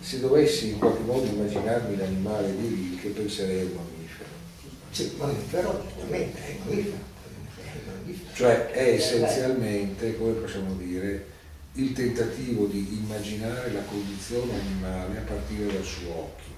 Se 0.00 0.18
dovessi 0.18 0.70
in 0.70 0.78
qualche 0.78 1.02
modo 1.04 1.26
immaginarmi 1.26 1.96
l'animale 1.96 2.52
di 2.56 2.66
Rilke 2.66 3.08
penserei 3.10 3.60
a 3.60 3.64
un 3.64 3.70
mammifero. 3.76 4.28
Sì, 4.90 5.12
mammifero, 5.16 5.84
giustamente, 5.86 6.38
è. 6.38 6.50
È 6.50 6.56
mammifero. 6.66 8.32
Cioè 8.34 8.70
è 8.72 8.94
essenzialmente, 8.94 10.16
come 10.18 10.32
possiamo 10.32 10.74
dire, 10.74 11.24
il 11.74 11.92
tentativo 11.92 12.66
di 12.66 12.98
immaginare 13.00 13.72
la 13.72 13.82
condizione 13.82 14.58
animale 14.58 15.18
a 15.18 15.22
partire 15.22 15.72
dal 15.72 15.84
suo 15.84 16.10
occhio. 16.10 16.54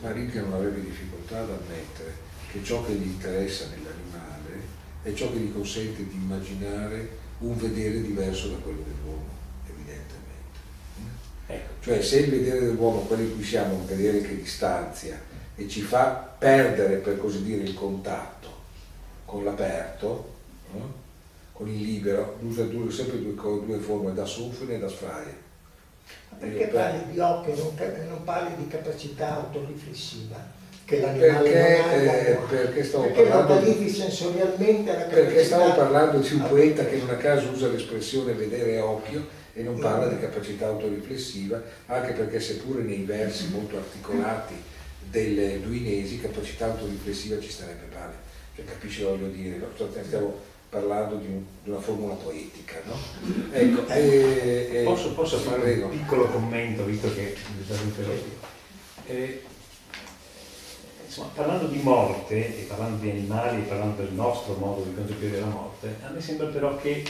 Ma 0.00 0.12
Rilke 0.12 0.40
non 0.40 0.54
avrebbe 0.54 0.82
difficoltà 0.82 1.38
ad 1.38 1.50
ammettere 1.50 2.14
che 2.50 2.62
ciò 2.62 2.84
che 2.84 2.92
gli 2.92 3.06
interessa 3.06 3.66
nell'animale 3.68 4.34
è 5.02 5.12
ciò 5.12 5.30
che 5.30 5.38
gli 5.38 5.52
consente 5.52 6.06
di 6.06 6.14
immaginare 6.14 7.24
un 7.38 7.56
vedere 7.56 8.02
diverso 8.02 8.48
da 8.48 8.56
quello 8.56 8.82
dell'uomo, 8.82 9.28
evidentemente. 9.68 10.58
Ecco, 11.46 11.72
Cioè 11.80 12.02
se 12.02 12.18
il 12.20 12.30
vedere 12.30 12.60
dell'uomo, 12.60 13.00
quello 13.02 13.22
in 13.22 13.34
cui 13.34 13.44
siamo, 13.44 13.74
è 13.74 13.76
un 13.76 13.86
vedere 13.86 14.20
che 14.20 14.36
distanzia 14.36 15.20
e 15.54 15.68
ci 15.68 15.82
fa 15.82 16.34
perdere, 16.38 16.96
per 16.96 17.18
così 17.18 17.42
dire, 17.44 17.62
il 17.62 17.74
contatto 17.74 18.48
con 19.24 19.44
l'aperto, 19.44 20.34
no? 20.72 21.04
Con 21.56 21.68
il 21.68 21.80
libero, 21.82 22.36
usa 22.42 22.64
due- 22.64 22.90
sempre 22.92 23.18
due, 23.22 23.34
due 23.34 23.78
forme, 23.78 24.12
da 24.12 24.26
Sofene 24.26 24.74
e 24.74 24.78
da 24.78 24.88
Sfraie. 24.88 25.44
Ma 26.28 26.36
Perché 26.36 26.66
parli 26.66 27.12
di 27.12 27.18
occhio 27.18 27.52
e 27.54 27.56
non, 27.56 28.08
non 28.08 28.24
parli 28.24 28.56
di 28.56 28.68
capacità 28.68 29.36
autoriflessiva? 29.36 30.54
Che 30.84 31.00
l'animale 31.00 31.32
Perché, 31.32 31.80
non 31.80 32.08
ha, 32.08 32.12
eh, 32.12 32.38
perché 32.48 32.84
stavo 32.84 33.04
Perché 33.04 33.22
parlando 33.22 33.72
di- 33.72 33.88
sensorialmente 33.88 34.92
la 34.92 34.98
capacità... 34.98 35.20
Perché 35.22 35.44
stavo 35.44 35.74
parlando 35.74 36.18
di 36.18 36.34
un 36.34 36.48
poeta 36.48 36.84
che 36.84 36.96
non 36.98 37.08
a 37.10 37.16
caso 37.16 37.48
usa 37.48 37.68
l'espressione 37.68 38.34
vedere 38.34 38.78
occhio 38.78 39.26
e 39.54 39.62
non 39.62 39.78
parla 39.78 40.08
di 40.08 40.20
capacità 40.20 40.66
autoriflessiva, 40.66 41.60
anche 41.86 42.12
perché 42.12 42.38
seppure 42.38 42.82
nei 42.82 43.02
versi 43.04 43.48
molto 43.48 43.78
articolati 43.78 44.54
del 45.10 45.60
Duinesi 45.60 46.20
capacità 46.20 46.66
autoriflessiva 46.66 47.40
ci 47.40 47.50
starebbe 47.50 47.86
male. 47.92 48.12
Cioè 48.54 48.64
capisci 48.66 49.02
cosa 49.02 49.16
voglio 49.16 49.28
dire? 49.28 49.56
no? 49.56 49.66
Cioè, 49.76 49.88
Stiamo 50.04 50.38
parlando 50.68 51.16
di, 51.16 51.26
un- 51.26 51.44
di 51.62 51.70
una 51.70 51.80
formula 51.80 52.14
poetica, 52.14 52.80
no? 52.84 52.94
Ecco, 53.52 53.86
e- 53.92 54.68
e- 54.72 54.82
posso, 54.84 55.12
posso 55.14 55.38
fare 55.38 55.60
prego. 55.60 55.86
un 55.86 55.90
piccolo 55.98 56.26
commento, 56.26 56.84
visto 56.84 57.12
che? 57.14 57.36
Eh, 59.06 59.42
insomma, 61.06 61.28
parlando 61.34 61.66
di 61.68 61.78
morte, 61.80 62.58
e 62.60 62.62
parlando 62.64 63.02
di 63.02 63.10
animali, 63.10 63.58
e 63.62 63.64
parlando 63.64 64.02
del 64.02 64.12
nostro 64.12 64.54
modo 64.54 64.82
di 64.82 64.94
concepire 64.94 65.40
la 65.40 65.46
morte, 65.46 65.96
a 66.04 66.10
me 66.10 66.20
sembra 66.20 66.46
però 66.48 66.76
che 66.76 67.04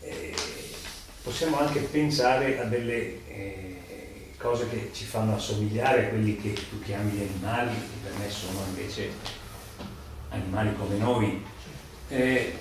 eh, 0.00 0.34
possiamo 1.22 1.58
anche 1.58 1.80
pensare 1.80 2.58
a 2.60 2.64
delle 2.64 3.26
eh, 3.28 3.76
cose 4.38 4.68
che 4.68 4.90
ci 4.92 5.04
fanno 5.04 5.36
assomigliare 5.36 6.06
a 6.06 6.08
quelli 6.08 6.36
che 6.40 6.52
tu 6.54 6.80
chiami 6.82 7.10
gli 7.12 7.22
animali, 7.22 7.74
che 7.74 8.08
per 8.08 8.12
me 8.18 8.30
sono 8.30 8.60
invece 8.68 9.10
animali 10.30 10.74
come 10.76 10.96
noi. 10.96 11.52
Eh, 12.14 12.52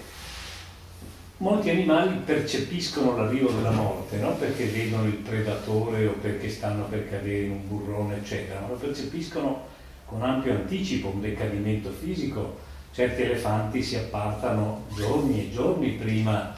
molti 1.38 1.70
animali 1.70 2.16
percepiscono 2.26 3.16
l'arrivo 3.16 3.52
della 3.52 3.70
morte, 3.70 4.18
non 4.18 4.36
perché 4.40 4.66
vedono 4.66 5.06
il 5.06 5.14
predatore 5.14 6.08
o 6.08 6.14
perché 6.14 6.50
stanno 6.50 6.86
per 6.86 7.08
cadere 7.08 7.44
in 7.44 7.52
un 7.52 7.68
burrone, 7.68 8.16
eccetera, 8.16 8.62
ma 8.62 8.70
lo 8.70 8.76
percepiscono 8.78 9.68
con 10.06 10.24
ampio 10.24 10.54
anticipo, 10.54 11.10
un 11.10 11.22
decadimento 11.22 11.92
fisico. 11.92 12.58
Certi 12.94 13.22
elefanti 13.22 13.84
si 13.84 13.96
appartano 13.96 14.86
giorni 14.96 15.42
e 15.42 15.52
giorni 15.52 15.90
prima 15.90 16.56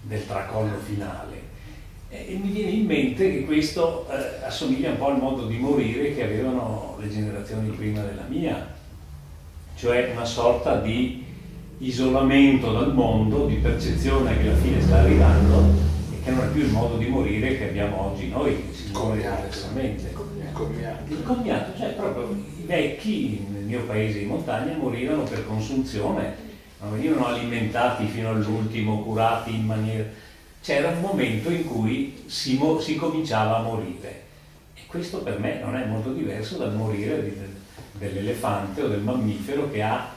del 0.00 0.26
tracollo 0.26 0.78
finale. 0.78 1.46
E 2.08 2.38
mi 2.42 2.52
viene 2.52 2.70
in 2.70 2.86
mente 2.86 3.30
che 3.30 3.44
questo 3.44 4.08
eh, 4.10 4.46
assomiglia 4.46 4.92
un 4.92 4.96
po' 4.96 5.08
al 5.08 5.18
modo 5.18 5.46
di 5.46 5.58
morire 5.58 6.14
che 6.14 6.24
avevano 6.24 6.96
le 6.98 7.10
generazioni 7.10 7.68
prima 7.68 8.00
della 8.00 8.24
mia, 8.28 8.66
cioè 9.76 10.10
una 10.14 10.24
sorta 10.24 10.76
di 10.76 11.26
isolamento 11.78 12.72
dal 12.72 12.92
mondo, 12.92 13.46
di 13.46 13.56
percezione 13.56 14.36
che 14.36 14.44
la 14.44 14.56
fine 14.56 14.80
sta 14.80 14.98
arrivando 14.98 15.74
e 16.12 16.22
che 16.22 16.30
non 16.30 16.44
è 16.44 16.48
più 16.48 16.62
il 16.62 16.70
modo 16.70 16.96
di 16.96 17.06
morire 17.06 17.56
che 17.56 17.68
abbiamo 17.68 18.10
oggi 18.12 18.28
noi, 18.28 18.56
che 18.56 18.74
si 18.74 18.90
muore 18.92 19.16
diversamente. 19.16 20.12
Il 21.08 21.22
cognato, 21.22 21.78
cioè 21.78 21.90
proprio 21.90 22.30
i 22.32 22.64
vecchi 22.66 23.46
nel 23.48 23.62
mio 23.62 23.82
paese 23.84 24.20
in 24.20 24.28
montagna 24.28 24.76
morivano 24.76 25.22
per 25.22 25.46
consunzione, 25.46 26.34
non 26.80 26.92
venivano 26.92 27.26
alimentati 27.26 28.06
fino 28.06 28.30
all'ultimo, 28.30 29.02
curati 29.02 29.54
in 29.54 29.64
maniera... 29.64 30.04
C'era 30.60 30.88
un 30.88 31.00
momento 31.00 31.50
in 31.50 31.64
cui 31.64 32.24
si, 32.26 32.56
mo- 32.56 32.80
si 32.80 32.96
cominciava 32.96 33.58
a 33.58 33.62
morire. 33.62 34.22
E 34.74 34.80
questo 34.86 35.18
per 35.18 35.38
me 35.38 35.60
non 35.62 35.76
è 35.76 35.84
molto 35.86 36.12
diverso 36.12 36.56
dal 36.56 36.74
morire 36.74 37.22
di- 37.22 37.36
dell'elefante 37.98 38.82
o 38.82 38.88
del 38.88 39.00
mammifero 39.00 39.70
che 39.70 39.82
ha 39.82 40.16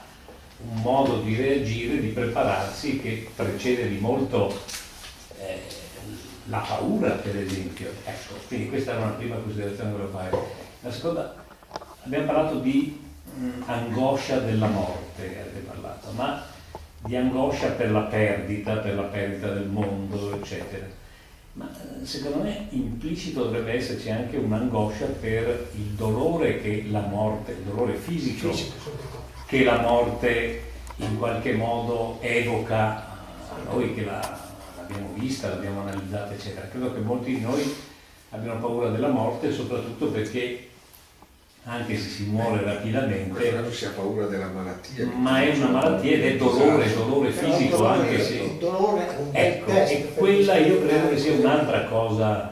un 0.68 0.80
modo 0.80 1.20
di 1.20 1.36
reagire, 1.36 2.00
di 2.00 2.08
prepararsi 2.08 3.00
che 3.00 3.28
precede 3.34 3.88
di 3.88 3.98
molto 3.98 4.58
eh, 5.38 5.60
la 6.46 6.58
paura, 6.58 7.10
per 7.10 7.36
esempio. 7.36 7.90
Ecco, 8.04 8.34
quindi 8.48 8.68
questa 8.68 8.92
era 8.92 9.02
una 9.02 9.12
prima 9.12 9.36
considerazione 9.36 9.90
che 9.90 9.96
volevo 9.96 10.18
fare. 10.18 10.36
La 10.80 10.90
seconda, 10.90 11.34
abbiamo 12.04 12.26
parlato 12.26 12.58
di 12.58 13.00
mh, 13.34 13.62
angoscia 13.66 14.38
della 14.38 14.66
morte, 14.66 15.22
avete 15.22 15.60
parlato, 15.66 16.10
ma 16.12 16.44
di 17.04 17.16
angoscia 17.16 17.68
per 17.70 17.90
la 17.90 18.02
perdita, 18.02 18.76
per 18.76 18.94
la 18.94 19.02
perdita 19.02 19.48
del 19.52 19.66
mondo, 19.66 20.34
eccetera. 20.34 20.86
ma 21.54 21.68
eh, 21.70 22.06
secondo 22.06 22.42
me 22.44 22.66
implicito 22.70 23.44
dovrebbe 23.44 23.74
esserci 23.74 24.10
anche 24.10 24.36
un'angoscia 24.36 25.06
per 25.20 25.70
il 25.74 25.90
dolore 25.96 26.60
che 26.60 26.86
la 26.90 27.00
morte, 27.00 27.52
il 27.52 27.58
dolore 27.58 27.94
fisico, 27.94 28.52
che 29.52 29.64
la 29.64 29.80
morte 29.80 30.62
in 30.96 31.18
qualche 31.18 31.52
modo 31.52 32.16
evoca 32.22 33.04
a 33.50 33.70
noi 33.70 33.94
che 33.94 34.02
la, 34.02 34.18
l'abbiamo 34.78 35.10
vista, 35.12 35.50
l'abbiamo 35.50 35.82
analizzata, 35.82 36.32
eccetera. 36.32 36.66
Credo 36.68 36.94
che 36.94 37.00
molti 37.00 37.34
di 37.34 37.40
noi 37.42 37.62
abbiano 38.30 38.60
paura 38.60 38.88
della 38.88 39.08
morte 39.08 39.52
soprattutto 39.52 40.06
perché 40.06 40.68
anche 41.64 41.98
se 41.98 42.08
si 42.08 42.24
muore 42.24 42.64
rapidamente. 42.64 43.50
Non 43.52 43.70
si 43.70 43.84
ha 43.84 43.90
paura 43.90 44.24
della 44.24 44.48
malattia. 44.48 45.06
Ma 45.14 45.42
è 45.42 45.54
una 45.54 45.68
malattia 45.68 46.12
ed 46.12 46.24
è 46.24 46.36
dolore, 46.36 46.94
dolore 46.94 47.30
fisico 47.30 47.76
dolore, 47.76 47.98
anche 47.98 48.22
se. 48.22 48.58
Dolore 48.58 49.06
è 49.06 49.18
un 49.18 49.28
ecco, 49.32 49.70
e 49.70 50.12
quella 50.14 50.56
io 50.56 50.82
credo 50.82 51.10
che 51.10 51.18
sia 51.18 51.34
un'altra 51.34 51.84
cosa 51.84 52.51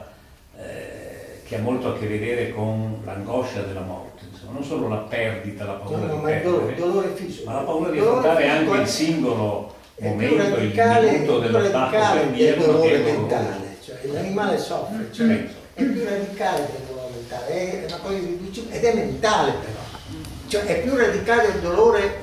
che 1.51 1.57
ha 1.57 1.59
molto 1.59 1.89
a 1.89 1.97
che 1.97 2.07
vedere 2.07 2.53
con 2.53 3.01
l'angoscia 3.03 3.59
della 3.63 3.81
morte, 3.81 4.23
insomma, 4.31 4.53
non 4.53 4.63
solo 4.63 4.87
la 4.87 4.95
perdita, 4.95 5.65
la 5.65 5.73
paura 5.73 5.97
no, 5.97 6.05
no, 6.05 6.13
di 6.13 6.21
ma 6.21 6.29
perdere, 6.29 6.71
il 6.71 6.75
dolore, 6.77 7.07
fisico. 7.13 7.49
ma 7.49 7.55
la 7.57 7.63
paura 7.63 7.89
di 7.89 7.99
affrontare 7.99 8.47
anche 8.47 8.77
il 8.77 8.87
singolo 8.87 9.73
momento, 9.99 10.35
il 10.59 10.71
minuto 11.11 11.39
dell'attacco 11.39 11.95
radicale 11.97 12.31
del 12.31 12.57
dolore 12.57 12.97
mentale, 12.99 13.77
cioè 13.83 13.97
l'animale 14.13 14.57
soffre, 14.57 15.09
cioè, 15.11 15.25
Mm. 15.27 15.45
è 15.73 15.83
più 15.83 16.03
radicale 16.05 16.57
del 16.71 16.81
dolore 16.87 17.09
mentale, 17.15 17.47
è 17.49 17.85
una 17.85 17.97
cosa 17.97 18.13
irriducibile 18.15 18.75
ed 18.77 18.83
è 18.85 18.93
mentale 18.93 19.51
però. 19.51 19.79
Cioè 20.47 20.63
è 20.63 20.81
più 20.83 20.95
radicale 20.95 21.47
il 21.49 21.59
dolore, 21.59 22.17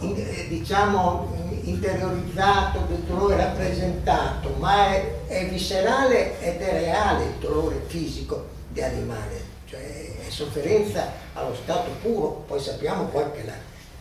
in- 0.00 0.16
eh, 0.16 0.46
diciamo, 0.48 1.34
interiorizzato, 1.66 2.84
del 2.88 3.00
dolore 3.00 3.36
rappresentato, 3.36 4.54
ma 4.58 4.94
è, 4.94 5.12
è 5.26 5.48
viscerale 5.48 6.40
ed 6.40 6.60
è 6.60 6.70
reale 6.72 7.24
il 7.24 7.34
dolore 7.40 7.82
fisico 7.86 8.46
di 8.68 8.82
animale, 8.82 9.42
cioè 9.66 9.80
è 9.80 10.30
sofferenza 10.30 11.12
allo 11.34 11.54
stato 11.54 11.90
puro, 12.02 12.44
poi 12.46 12.60
sappiamo 12.60 13.04
poi 13.04 13.24
che 13.32 13.44
la, 13.44 13.52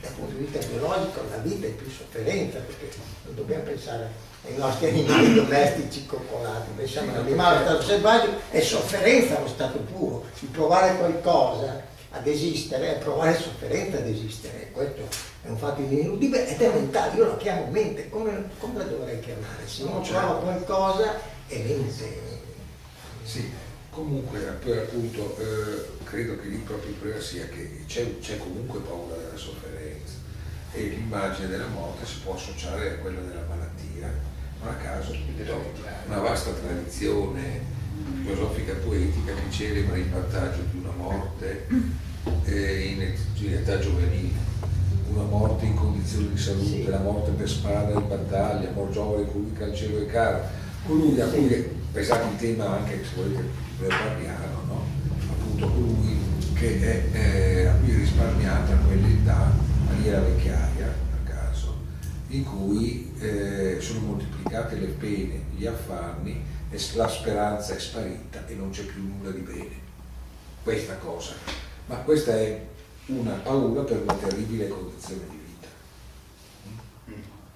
dal 0.01 0.11
punto 0.11 0.35
di 0.35 0.45
vista 0.45 0.65
biologico 0.67 1.21
la 1.29 1.37
vita 1.37 1.65
è 1.65 1.71
più 1.71 1.89
sofferenza, 1.89 2.59
perché 2.59 2.95
non 3.25 3.35
dobbiamo 3.35 3.63
pensare 3.63 4.09
ai 4.47 4.57
nostri 4.57 4.89
animali 4.89 5.33
domestici 5.35 6.05
coccolati, 6.05 6.69
pensiamo 6.75 7.11
all'animale 7.11 7.57
allo 7.57 7.65
stato 7.65 7.81
selvaggio, 7.81 8.29
è 8.51 8.61
sofferenza 8.61 9.37
allo 9.37 9.47
stato 9.47 9.79
puro, 9.79 10.25
il 10.39 10.47
provare 10.49 10.97
qualcosa 10.97 11.93
ad 12.15 12.25
esistere 12.27 12.95
è 12.95 12.99
provare 12.99 13.37
sofferenza 13.37 13.97
ad 13.97 14.07
esistere, 14.07 14.69
questo 14.71 15.01
è 15.43 15.49
un 15.49 15.57
fatto 15.57 15.81
ineludibile 15.81 16.47
ed 16.47 16.61
è 16.61 16.73
mentale, 16.73 17.17
io 17.17 17.25
lo 17.25 17.37
chiamo 17.37 17.67
mente, 17.67 18.09
come, 18.09 18.49
come 18.57 18.77
la 18.77 18.85
dovrei 18.85 19.19
chiamare? 19.19 19.67
Se 19.67 19.83
uno 19.83 20.01
Certo. 20.03 20.19
prova 20.19 20.39
qualcosa 20.39 21.19
è 21.47 21.57
mente. 21.57 22.23
Sì, 23.23 23.51
comunque 23.89 24.39
poi 24.63 24.77
appunto 24.77 25.37
eh, 25.39 26.03
credo 26.05 26.39
che 26.39 26.47
lì 26.47 26.57
proprio 26.57 26.89
il 26.91 26.95
problema 26.95 27.21
sia 27.21 27.47
che 27.47 27.83
c'è, 27.85 28.19
c'è 28.19 28.37
comunque 28.37 28.79
paura 28.79 29.15
della 29.17 29.35
sofferenza 29.35 30.13
e 30.71 30.83
l'immagine 30.83 31.47
della 31.47 31.67
morte 31.67 32.05
si 32.05 32.19
può 32.23 32.35
associare 32.35 32.91
a 32.91 32.95
quella 32.95 33.19
della 33.21 33.45
malattia, 33.47 34.09
non 34.61 34.73
a 34.73 34.75
caso 34.77 35.13
una 36.07 36.19
vasta 36.19 36.51
tradizione 36.51 37.73
filosofica 38.23 38.73
poetica 38.73 39.33
che 39.33 39.51
celebra 39.51 39.97
il 39.97 40.09
vantaggio 40.09 40.61
di 40.71 40.77
una 40.79 40.91
morte 40.91 41.67
eh, 42.45 42.95
in, 43.39 43.53
età 43.53 43.79
giovanile, 43.79 44.37
una 45.09 45.23
morte 45.23 45.65
in 45.65 45.75
condizioni 45.75 46.29
di 46.33 46.37
salute, 46.37 46.65
Sì. 46.65 46.85
la 46.85 46.99
morte 46.99 47.31
per 47.31 47.49
spada 47.49 47.93
in 47.93 48.07
battaglia, 48.07 48.71
mor 48.71 48.89
giovane 48.89 49.27
che 49.57 49.63
al 49.63 49.75
cielo 49.75 50.01
è 50.01 50.05
caro, 50.07 50.41
colui 50.85 51.19
a 51.19 51.27
cui, 51.27 51.69
pensate 51.91 52.27
il 52.27 52.35
tema 52.37 52.77
anche 52.77 53.03
se 53.03 53.15
volete 53.15 53.43
leopardiano, 53.79 54.61
no? 54.67 54.83
appunto 55.29 55.67
colui 55.67 56.17
che 56.53 56.79
è, 56.81 57.17
eh, 57.17 57.65
a 57.67 57.73
cui 57.73 57.91
è 57.91 57.97
risparmiata 57.97 58.75
quell'età, 58.75 59.51
maniera 59.87 60.19
vecchiaia, 60.19 60.93
per 61.11 61.35
caso, 61.35 61.75
in 62.29 62.43
cui 62.43 63.13
eh, 63.19 63.77
sono 63.79 63.99
moltiplicate 63.99 64.75
le 64.75 64.87
pene, 64.87 65.41
gli 65.55 65.65
affanni, 65.65 66.43
e 66.69 66.79
la 66.95 67.07
speranza 67.07 67.75
è 67.75 67.79
sparita 67.79 68.45
e 68.47 68.55
non 68.55 68.69
c'è 68.69 68.83
più 68.83 69.01
nulla 69.01 69.31
di 69.31 69.41
bene. 69.41 69.83
Questa 70.63 70.95
cosa. 70.95 71.33
Ma 71.87 71.95
questa 71.97 72.33
è 72.35 72.59
una 73.07 73.39
paura 73.43 73.81
per 73.81 74.01
una 74.01 74.13
terribile 74.15 74.67
condizione 74.67 75.21
di 75.29 75.37
vita. 75.45 75.67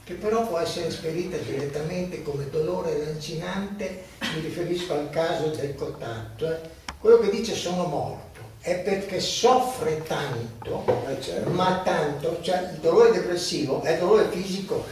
che 0.04 0.14
però 0.16 0.48
può 0.48 0.58
essere 0.60 0.88
esperita 0.88 1.38
direttamente 1.38 2.22
come 2.24 2.50
dolore 2.50 2.98
lancinante, 3.04 4.04
mi 4.36 4.42
riferisco 4.42 4.94
al 4.94 5.10
caso 5.10 5.48
del 5.50 5.76
contatto, 5.76 6.48
eh. 6.52 6.60
quello 7.00 7.20
che 7.20 7.30
dice 7.32 7.54
sono 7.56 7.86
morto 7.86 8.28
è 8.62 8.76
perché 8.80 9.20
soffre 9.20 10.02
tanto, 10.04 10.84
Eh, 11.08 11.22
certo. 11.22 11.50
ma 11.52 11.82
tanto, 11.84 12.40
cioè 12.42 12.70
il 12.74 12.80
dolore 12.80 13.12
depressivo 13.12 13.82
è 13.82 13.98
dolore 13.98 14.28
fisico, 14.30 14.84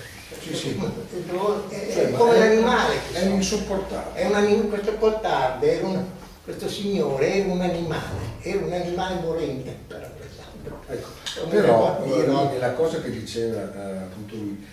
Sì, 0.42 0.56
sì. 0.56 0.80
Dolore- 1.28 1.68
è, 1.70 1.94
Cioè, 1.94 2.08
è 2.10 2.12
come 2.14 2.36
è- 2.36 2.40
l'animale 2.40 2.96
È 2.96 3.00
soffre. 3.14 3.30
insopportabile. 3.30 4.20
È 4.22 4.28
un 4.28 4.36
questo 4.70 4.94
Cottardo 4.96 5.66
era 5.66 5.86
un- 5.88 6.06
questo 6.48 6.70
signore 6.70 7.34
era 7.34 7.52
un 7.52 7.60
animale, 7.60 8.40
era 8.40 8.64
un 8.64 8.72
animale 8.72 9.20
morente, 9.20 9.76
per 9.86 10.10
esempio. 10.18 10.80
Ecco, 10.88 11.48
però 11.50 12.06
eh, 12.06 12.58
la 12.58 12.72
cosa 12.72 13.02
che 13.02 13.12
diceva 13.12 13.64
eh, 13.64 13.98
appunto 13.98 14.36
lui, 14.36 14.66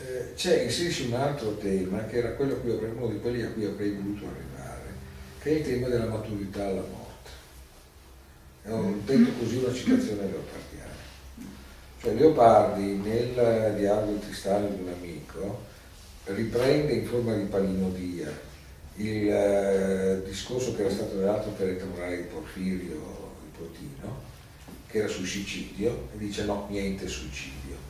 eh, 0.00 0.32
c'è 0.34 0.62
inserisce 0.62 1.04
un 1.04 1.14
altro 1.14 1.56
tema 1.58 2.04
che 2.06 2.16
era 2.16 2.30
quello 2.30 2.54
a 2.54 2.56
cui 2.56 2.72
avrei- 2.72 2.90
uno 2.90 3.06
di 3.06 3.20
quelli 3.20 3.42
a 3.42 3.48
cui 3.50 3.64
avrei 3.64 3.92
voluto 3.92 4.24
arrivare, 4.24 4.92
che 5.40 5.50
è 5.50 5.52
il 5.58 5.62
tema 5.62 5.86
della 5.86 6.06
maturità 6.06 6.66
alla 6.66 6.80
morte. 6.80 7.30
Un, 8.62 9.00
detto 9.04 9.30
così 9.38 9.56
una 9.58 9.72
citazione 9.72 10.22
leopardiana. 10.22 10.98
Cioè 12.00 12.14
Leopardi 12.14 13.00
nel 13.04 13.74
dialogo 13.76 14.14
di 14.14 14.18
Tristano 14.18 14.66
di 14.66 14.82
un 14.82 14.88
amico 14.88 15.60
riprende 16.24 16.92
in 16.92 17.06
forma 17.06 17.34
di 17.34 17.44
palinodia 17.44 18.48
il 19.00 19.30
eh, 19.30 20.22
discorso 20.26 20.74
che 20.74 20.82
era 20.82 20.90
stato 20.90 21.18
dato 21.20 21.50
per 21.50 21.68
entrare 21.68 22.16
di 22.18 22.22
Porfirio 22.24 23.32
Nipotino, 23.42 24.28
che 24.86 24.98
era 24.98 25.08
sul 25.08 25.26
suicidio, 25.26 26.08
e 26.14 26.18
dice 26.18 26.44
no, 26.44 26.66
niente 26.68 27.08
suicidio. 27.08 27.88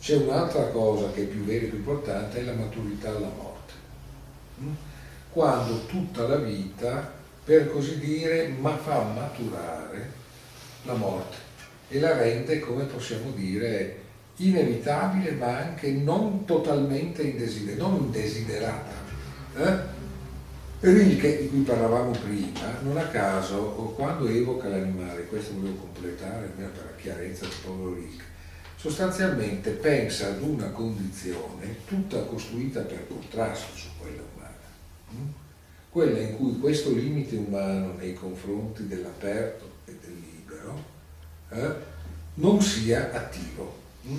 C'è 0.00 0.16
un'altra 0.16 0.68
cosa 0.68 1.10
che 1.10 1.22
è 1.22 1.26
più 1.26 1.44
vera 1.44 1.64
e 1.64 1.68
più 1.68 1.78
importante, 1.78 2.38
è 2.38 2.42
la 2.42 2.54
maturità 2.54 3.10
alla 3.10 3.30
morte. 3.36 3.72
Mm? 4.62 4.72
Quando 5.32 5.84
tutta 5.86 6.26
la 6.26 6.36
vita, 6.36 7.12
per 7.44 7.70
così 7.70 7.98
dire, 7.98 8.48
ma 8.48 8.76
fa 8.76 9.02
maturare 9.02 10.12
la 10.84 10.94
morte 10.94 11.36
e 11.88 12.00
la 12.00 12.16
rende, 12.16 12.60
come 12.60 12.84
possiamo 12.84 13.30
dire, 13.32 14.06
inevitabile 14.36 15.32
ma 15.32 15.58
anche 15.58 15.90
non 15.90 16.44
totalmente 16.44 17.22
indesiderata, 17.22 17.82
non 17.82 17.96
indesiderata. 18.04 18.94
Eh? 19.56 19.96
Rilke, 20.80 21.38
di 21.38 21.48
cui 21.48 21.62
parlavamo 21.62 22.12
prima, 22.12 22.78
non 22.82 22.96
a 22.98 23.08
caso, 23.08 23.58
quando 23.96 24.28
evoca 24.28 24.68
l'animale, 24.68 25.26
questo 25.26 25.54
volevo 25.54 25.74
completare 25.74 26.46
almeno 26.46 26.70
per 26.70 26.84
la 26.84 27.02
chiarezza 27.02 27.46
di 27.46 27.54
Paolo 27.64 27.94
Rilke, 27.94 28.22
sostanzialmente 28.76 29.70
pensa 29.70 30.28
ad 30.28 30.40
una 30.40 30.68
condizione 30.68 31.78
tutta 31.84 32.20
costruita 32.20 32.82
per 32.82 33.08
contrasto 33.08 33.76
su 33.76 33.88
quella 33.98 34.22
umana, 34.36 34.54
mm? 35.14 35.28
quella 35.90 36.20
in 36.20 36.36
cui 36.36 36.60
questo 36.60 36.92
limite 36.92 37.34
umano 37.34 37.94
nei 37.94 38.14
confronti 38.14 38.86
dell'aperto 38.86 39.68
e 39.84 39.96
del 40.00 40.14
libero 40.14 40.84
eh, 41.48 41.74
non 42.34 42.62
sia 42.62 43.12
attivo. 43.12 43.80
mm? 44.06 44.18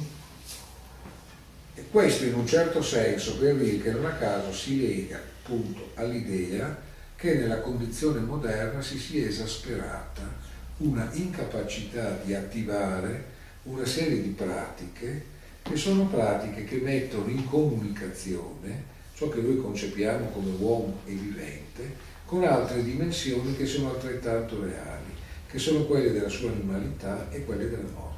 E 1.76 1.86
questo 1.90 2.26
in 2.26 2.34
un 2.34 2.46
certo 2.46 2.82
senso 2.82 3.38
per 3.38 3.56
Rilke 3.56 3.92
non 3.92 4.08
a 4.08 4.16
caso 4.16 4.52
si 4.52 4.82
lega 4.82 5.38
appunto 5.50 5.90
all'idea 5.96 6.78
che 7.16 7.34
nella 7.34 7.60
condizione 7.60 8.20
moderna 8.20 8.82
si 8.82 9.00
sia 9.00 9.28
esasperata 9.28 10.22
una 10.78 11.10
incapacità 11.14 12.20
di 12.24 12.36
attivare 12.36 13.38
una 13.64 13.86
serie 13.86 14.22
di 14.22 14.30
pratiche 14.30 15.38
che 15.64 15.76
sono 15.76 16.06
pratiche 16.06 16.64
che 16.64 16.78
mettono 16.78 17.28
in 17.28 17.46
comunicazione 17.48 18.98
ciò 19.16 19.28
che 19.28 19.42
noi 19.42 19.58
concepiamo 19.58 20.28
come 20.28 20.52
uomo 20.60 21.00
e 21.06 21.14
vivente 21.14 22.08
con 22.26 22.44
altre 22.44 22.84
dimensioni 22.84 23.58
che 23.58 23.66
sono 23.66 23.90
altrettanto 23.90 24.62
reali, 24.64 25.12
che 25.50 25.58
sono 25.58 25.84
quelle 25.86 26.12
della 26.12 26.30
sua 26.30 26.52
animalità 26.52 27.30
e 27.32 27.44
quelle 27.44 27.68
della 27.68 27.90
morte. 27.94 28.10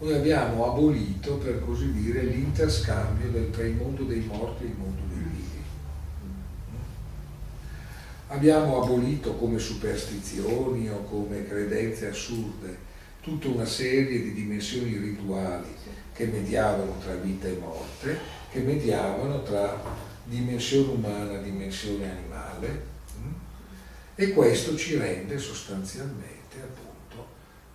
Noi 0.00 0.12
abbiamo 0.14 0.70
abolito, 0.70 1.36
per 1.36 1.64
così 1.64 1.92
dire, 1.92 2.24
l'interscambio 2.24 3.48
tra 3.50 3.62
il 3.62 3.74
mondo 3.74 4.02
dei 4.02 4.20
morti 4.20 4.64
e 4.64 4.66
il 4.66 4.74
mondo 4.76 5.00
dei 5.08 5.13
Abbiamo 8.34 8.82
abolito 8.82 9.36
come 9.36 9.60
superstizioni 9.60 10.90
o 10.90 11.04
come 11.04 11.46
credenze 11.46 12.08
assurde 12.08 12.76
tutta 13.20 13.46
una 13.46 13.64
serie 13.64 14.20
di 14.20 14.32
dimensioni 14.32 14.96
rituali 14.96 15.68
che 16.12 16.26
mediavano 16.26 16.98
tra 16.98 17.14
vita 17.14 17.46
e 17.46 17.56
morte, 17.60 18.18
che 18.50 18.58
mediavano 18.58 19.40
tra 19.44 19.80
dimensione 20.24 20.92
umana, 20.94 21.38
dimensione 21.38 22.10
animale, 22.10 22.82
mm? 23.20 23.32
e 24.16 24.32
questo 24.32 24.76
ci 24.76 24.96
rende 24.96 25.38
sostanzialmente 25.38 26.56
appunto 26.60 27.24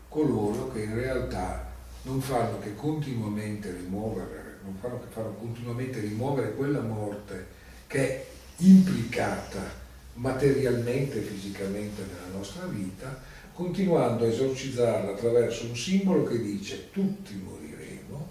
coloro 0.10 0.74
che 0.74 0.84
in 0.84 0.94
realtà 0.94 1.72
non 2.02 2.20
fanno 2.20 2.60
che 2.60 2.76
continuamente 2.76 3.72
rimuovere, 3.72 4.60
non 4.66 4.76
fanno 4.82 5.00
che 5.00 5.08
fanno 5.10 5.36
continuamente 5.36 6.02
rimuovere 6.02 6.54
quella 6.54 6.82
morte 6.82 7.48
che 7.88 8.08
è 8.08 8.26
implicata 8.58 9.79
materialmente 10.20 11.20
e 11.20 11.22
fisicamente 11.22 12.04
nella 12.04 12.38
nostra 12.38 12.66
vita, 12.66 13.22
continuando 13.54 14.26
a 14.26 14.28
esorcizzarla 14.28 15.12
attraverso 15.12 15.66
un 15.66 15.76
simbolo 15.76 16.24
che 16.24 16.42
dice 16.42 16.90
tutti 16.92 17.36
moriremo, 17.36 18.28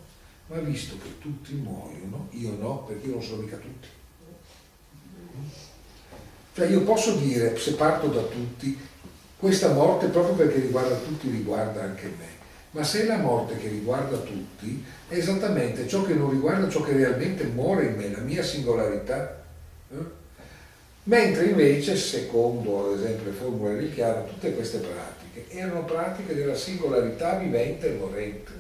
ma 0.49 0.59
visto 0.59 0.97
che 1.03 1.19
tutti 1.19 1.55
muoiono, 1.55 2.29
io 2.33 2.57
no, 2.59 2.85
perché 2.85 3.07
io 3.07 3.15
non 3.15 3.23
sono 3.23 3.43
mica 3.43 3.57
tutti. 3.57 3.89
Cioè 6.55 6.67
io 6.67 6.83
posso 6.83 7.15
dire, 7.17 7.57
se 7.57 7.75
parto 7.75 8.09
da 8.09 8.23
tutti, 8.23 8.77
questa 9.39 9.73
morte 9.73 10.09
proprio 10.09 10.35
perché 10.35 10.61
riguarda 10.61 10.97
tutti 10.97 11.31
riguarda 11.31 11.83
anche 11.83 12.13
me. 12.19 12.37
Ma 12.73 12.83
se 12.83 13.07
la 13.07 13.17
morte 13.17 13.57
che 13.57 13.69
riguarda 13.69 14.19
tutti 14.19 14.85
è 15.09 15.15
esattamente 15.15 15.89
ciò 15.89 16.03
che 16.03 16.15
non 16.15 16.31
riguarda 16.31 16.69
ciò 16.69 16.83
che 16.83 16.93
realmente 16.93 17.45
muore 17.45 17.87
in 17.87 17.97
me, 17.97 18.11
la 18.11 18.19
mia 18.19 18.43
singolarità. 18.43 19.43
Eh? 19.91 20.18
Mentre 21.09 21.47
invece, 21.47 21.97
secondo 21.97 22.93
ad 22.93 22.99
esempio 22.99 23.31
le 23.31 23.37
formule 23.37 23.79
di 23.79 23.91
Chiaro, 23.91 24.27
tutte 24.27 24.55
queste 24.55 24.77
pratiche 24.77 25.47
erano 25.49 25.87
pratiche 25.87 26.35
della 26.35 26.55
singolarità 26.55 27.39
vivente 27.39 27.89
e 27.89 27.97
morente. 27.97 28.53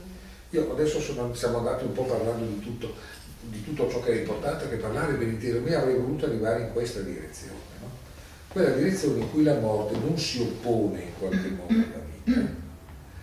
Io 0.50 0.72
adesso 0.72 0.98
sono, 0.98 1.34
siamo 1.34 1.58
andati 1.58 1.84
un 1.84 1.92
po' 1.92 2.04
parlando 2.04 2.46
di 2.46 2.58
tutto, 2.60 2.94
di 3.42 3.62
tutto 3.62 3.90
ciò 3.90 4.00
che 4.00 4.12
è 4.12 4.20
importante, 4.20 4.66
che 4.70 4.76
parlare 4.76 5.12
per 5.12 5.28
intero 5.28 5.60
me 5.60 5.74
avrei 5.74 5.96
voluto 5.96 6.24
arrivare 6.24 6.62
in 6.62 6.72
questa 6.72 7.00
direzione, 7.00 7.58
no? 7.82 7.90
quella 8.48 8.70
direzione 8.70 9.20
in 9.20 9.30
cui 9.30 9.42
la 9.42 9.58
morte 9.58 9.98
non 9.98 10.16
si 10.16 10.40
oppone 10.40 11.02
in 11.02 11.18
qualche 11.18 11.50
modo 11.50 11.74
alla 11.74 12.02
vita, 12.24 12.50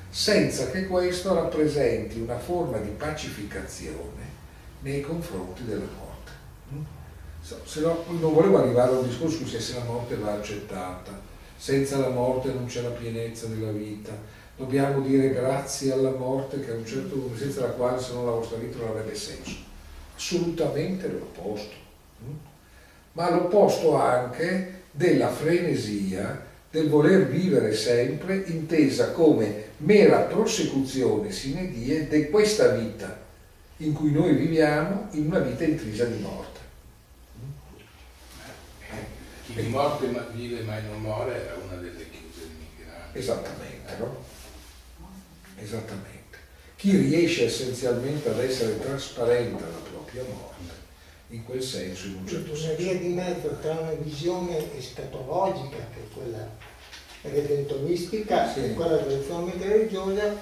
senza 0.07 0.69
che 0.69 0.85
questo 0.85 1.33
rappresenti 1.33 2.19
una 2.19 2.37
forma 2.37 2.77
di 2.77 2.89
pacificazione 2.89 4.21
nei 4.81 5.01
confronti 5.01 5.65
della 5.65 5.79
morte 5.79 6.05
se 7.63 7.79
no, 7.81 8.03
non 8.19 8.33
volevo 8.33 8.57
arrivare 8.57 8.91
a 8.91 8.97
un 8.97 9.07
discorso 9.07 9.45
su 9.45 9.45
se 9.45 9.75
la 9.75 9.83
morte 9.83 10.15
va 10.15 10.33
accettata, 10.33 11.11
senza 11.55 11.99
la 11.99 12.09
morte 12.09 12.51
non 12.51 12.65
c'è 12.65 12.81
la 12.81 12.89
pienezza 12.89 13.45
della 13.45 13.71
vita, 13.71 14.11
dobbiamo 14.57 15.01
dire 15.01 15.29
grazie 15.29 15.93
alla 15.93 16.09
morte 16.09 16.59
che 16.59 16.71
a 16.71 16.75
un 16.75 16.85
certo 16.85 17.15
punto, 17.15 17.37
senza 17.37 17.61
la 17.61 17.73
quale 17.73 18.01
se 18.01 18.13
non 18.13 18.25
la 18.25 18.31
vostra 18.31 18.57
vita 18.57 18.77
non 18.79 18.89
avrebbe 18.89 19.15
senso. 19.15 19.57
Assolutamente 20.15 21.07
l'opposto. 21.07 21.75
Mm? 22.23 22.33
Ma 23.11 23.29
l'opposto 23.29 23.95
anche 23.95 24.81
della 24.91 25.29
frenesia 25.29 26.43
del 26.71 26.89
voler 26.89 27.27
vivere 27.27 27.73
sempre 27.73 28.43
intesa 28.47 29.11
come 29.11 29.63
mera 29.77 30.21
prosecuzione 30.21 31.31
sine 31.31 31.69
die 31.69 32.07
di 32.07 32.29
questa 32.29 32.69
vita 32.69 33.23
in 33.77 33.93
cui 33.93 34.11
noi 34.11 34.33
viviamo 34.35 35.07
in 35.11 35.27
una 35.27 35.39
vita 35.39 35.63
intrisa 35.63 36.05
di 36.05 36.21
morte. 36.21 36.54
Chi 39.45 39.53
di 39.53 39.67
morte 39.67 40.07
vive 40.33 40.61
mai 40.61 40.81
non 40.83 41.01
muore 41.01 41.45
era 41.45 41.55
una 41.55 41.75
delle 41.75 42.09
chiuse 42.09 42.47
di 42.47 42.55
Michelangelo. 42.59 43.11
Esattamente, 43.13 43.95
no? 43.99 44.23
Esattamente. 45.57 46.13
Chi 46.75 46.95
riesce 46.97 47.45
essenzialmente 47.45 48.29
ad 48.29 48.39
essere 48.39 48.79
trasparente 48.79 49.63
alla 49.63 49.81
propria 49.89 50.23
morte, 50.23 50.73
in 51.29 51.43
quel 51.45 51.61
senso, 51.61 52.07
in 52.07 52.15
un 52.15 52.27
certo 52.27 52.51
una 52.51 52.59
senso. 52.59 52.75
via 52.81 52.95
di 52.95 53.07
mezzo 53.09 53.57
tra 53.61 53.71
una 53.79 53.93
visione 53.93 54.77
escatologica, 54.77 55.77
che 55.93 55.99
è 55.99 56.07
quella 56.13 56.47
redentoristica, 57.21 58.51
Sì. 58.51 58.59
è 58.61 58.73
quella 58.73 58.97
tradizionalmente 58.97 59.67
religiosa, 59.67 60.35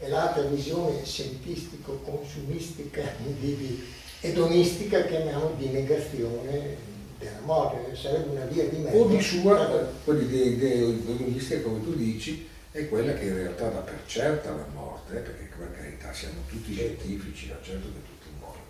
e 0.00 0.08
l'altra 0.08 0.42
visione 0.42 1.04
scientifico-consumistica, 1.04 3.02
di, 3.40 3.56
di, 3.56 3.84
edonistica, 4.20 5.04
chiamiamo 5.04 5.54
di 5.56 5.68
negazione 5.68 6.96
della 7.18 7.40
morte, 7.44 7.96
sarebbe 7.96 8.30
una 8.30 8.44
via 8.44 8.68
di 8.68 8.78
mezzo. 8.78 8.96
O 8.96 9.08
di 9.08 9.20
sua, 9.20 9.88
dei, 10.04 10.56
dei 10.56 11.62
come 11.62 11.82
tu 11.82 11.94
dici, 11.94 12.48
è 12.70 12.88
quella 12.88 13.12
che 13.14 13.24
in 13.24 13.34
realtà 13.34 13.68
dà 13.68 13.80
per 13.80 14.00
certa 14.06 14.50
la 14.50 14.66
morte, 14.72 15.16
eh, 15.16 15.20
perché 15.20 15.48
per 15.56 15.72
carità 15.74 16.12
siamo 16.12 16.40
tutti 16.48 16.74
scientifici, 16.74 17.48
è 17.48 17.56
certo 17.62 17.88
che 17.88 18.02
tutti 18.06 18.28
muoiono, 18.38 18.62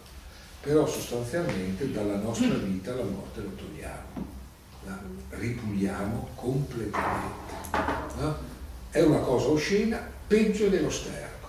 però 0.63 0.87
sostanzialmente 0.87 1.93
dalla 1.93 2.17
nostra 2.17 2.55
vita 2.55 2.95
la 2.95 3.05
morte 3.05 3.43
la 3.43 3.51
togliamo, 3.55 4.27
la 4.87 5.03
ripuliamo 5.31 6.29
completamente. 6.35 7.55
no? 8.21 8.37
È 8.91 9.03
una 9.03 9.19
cosa 9.19 9.49
oscena, 9.49 10.11
peggio 10.27 10.69
dello 10.69 10.91
sterco, 10.91 11.49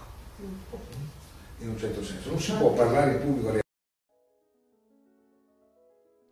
in 1.60 1.70
un 1.70 1.78
certo 1.78 2.04
senso. 2.04 2.30
Non 2.30 2.40
si 2.40 2.52
può 2.54 2.74
parlare 2.74 3.14
in 3.14 3.22
pubblico 3.22 3.68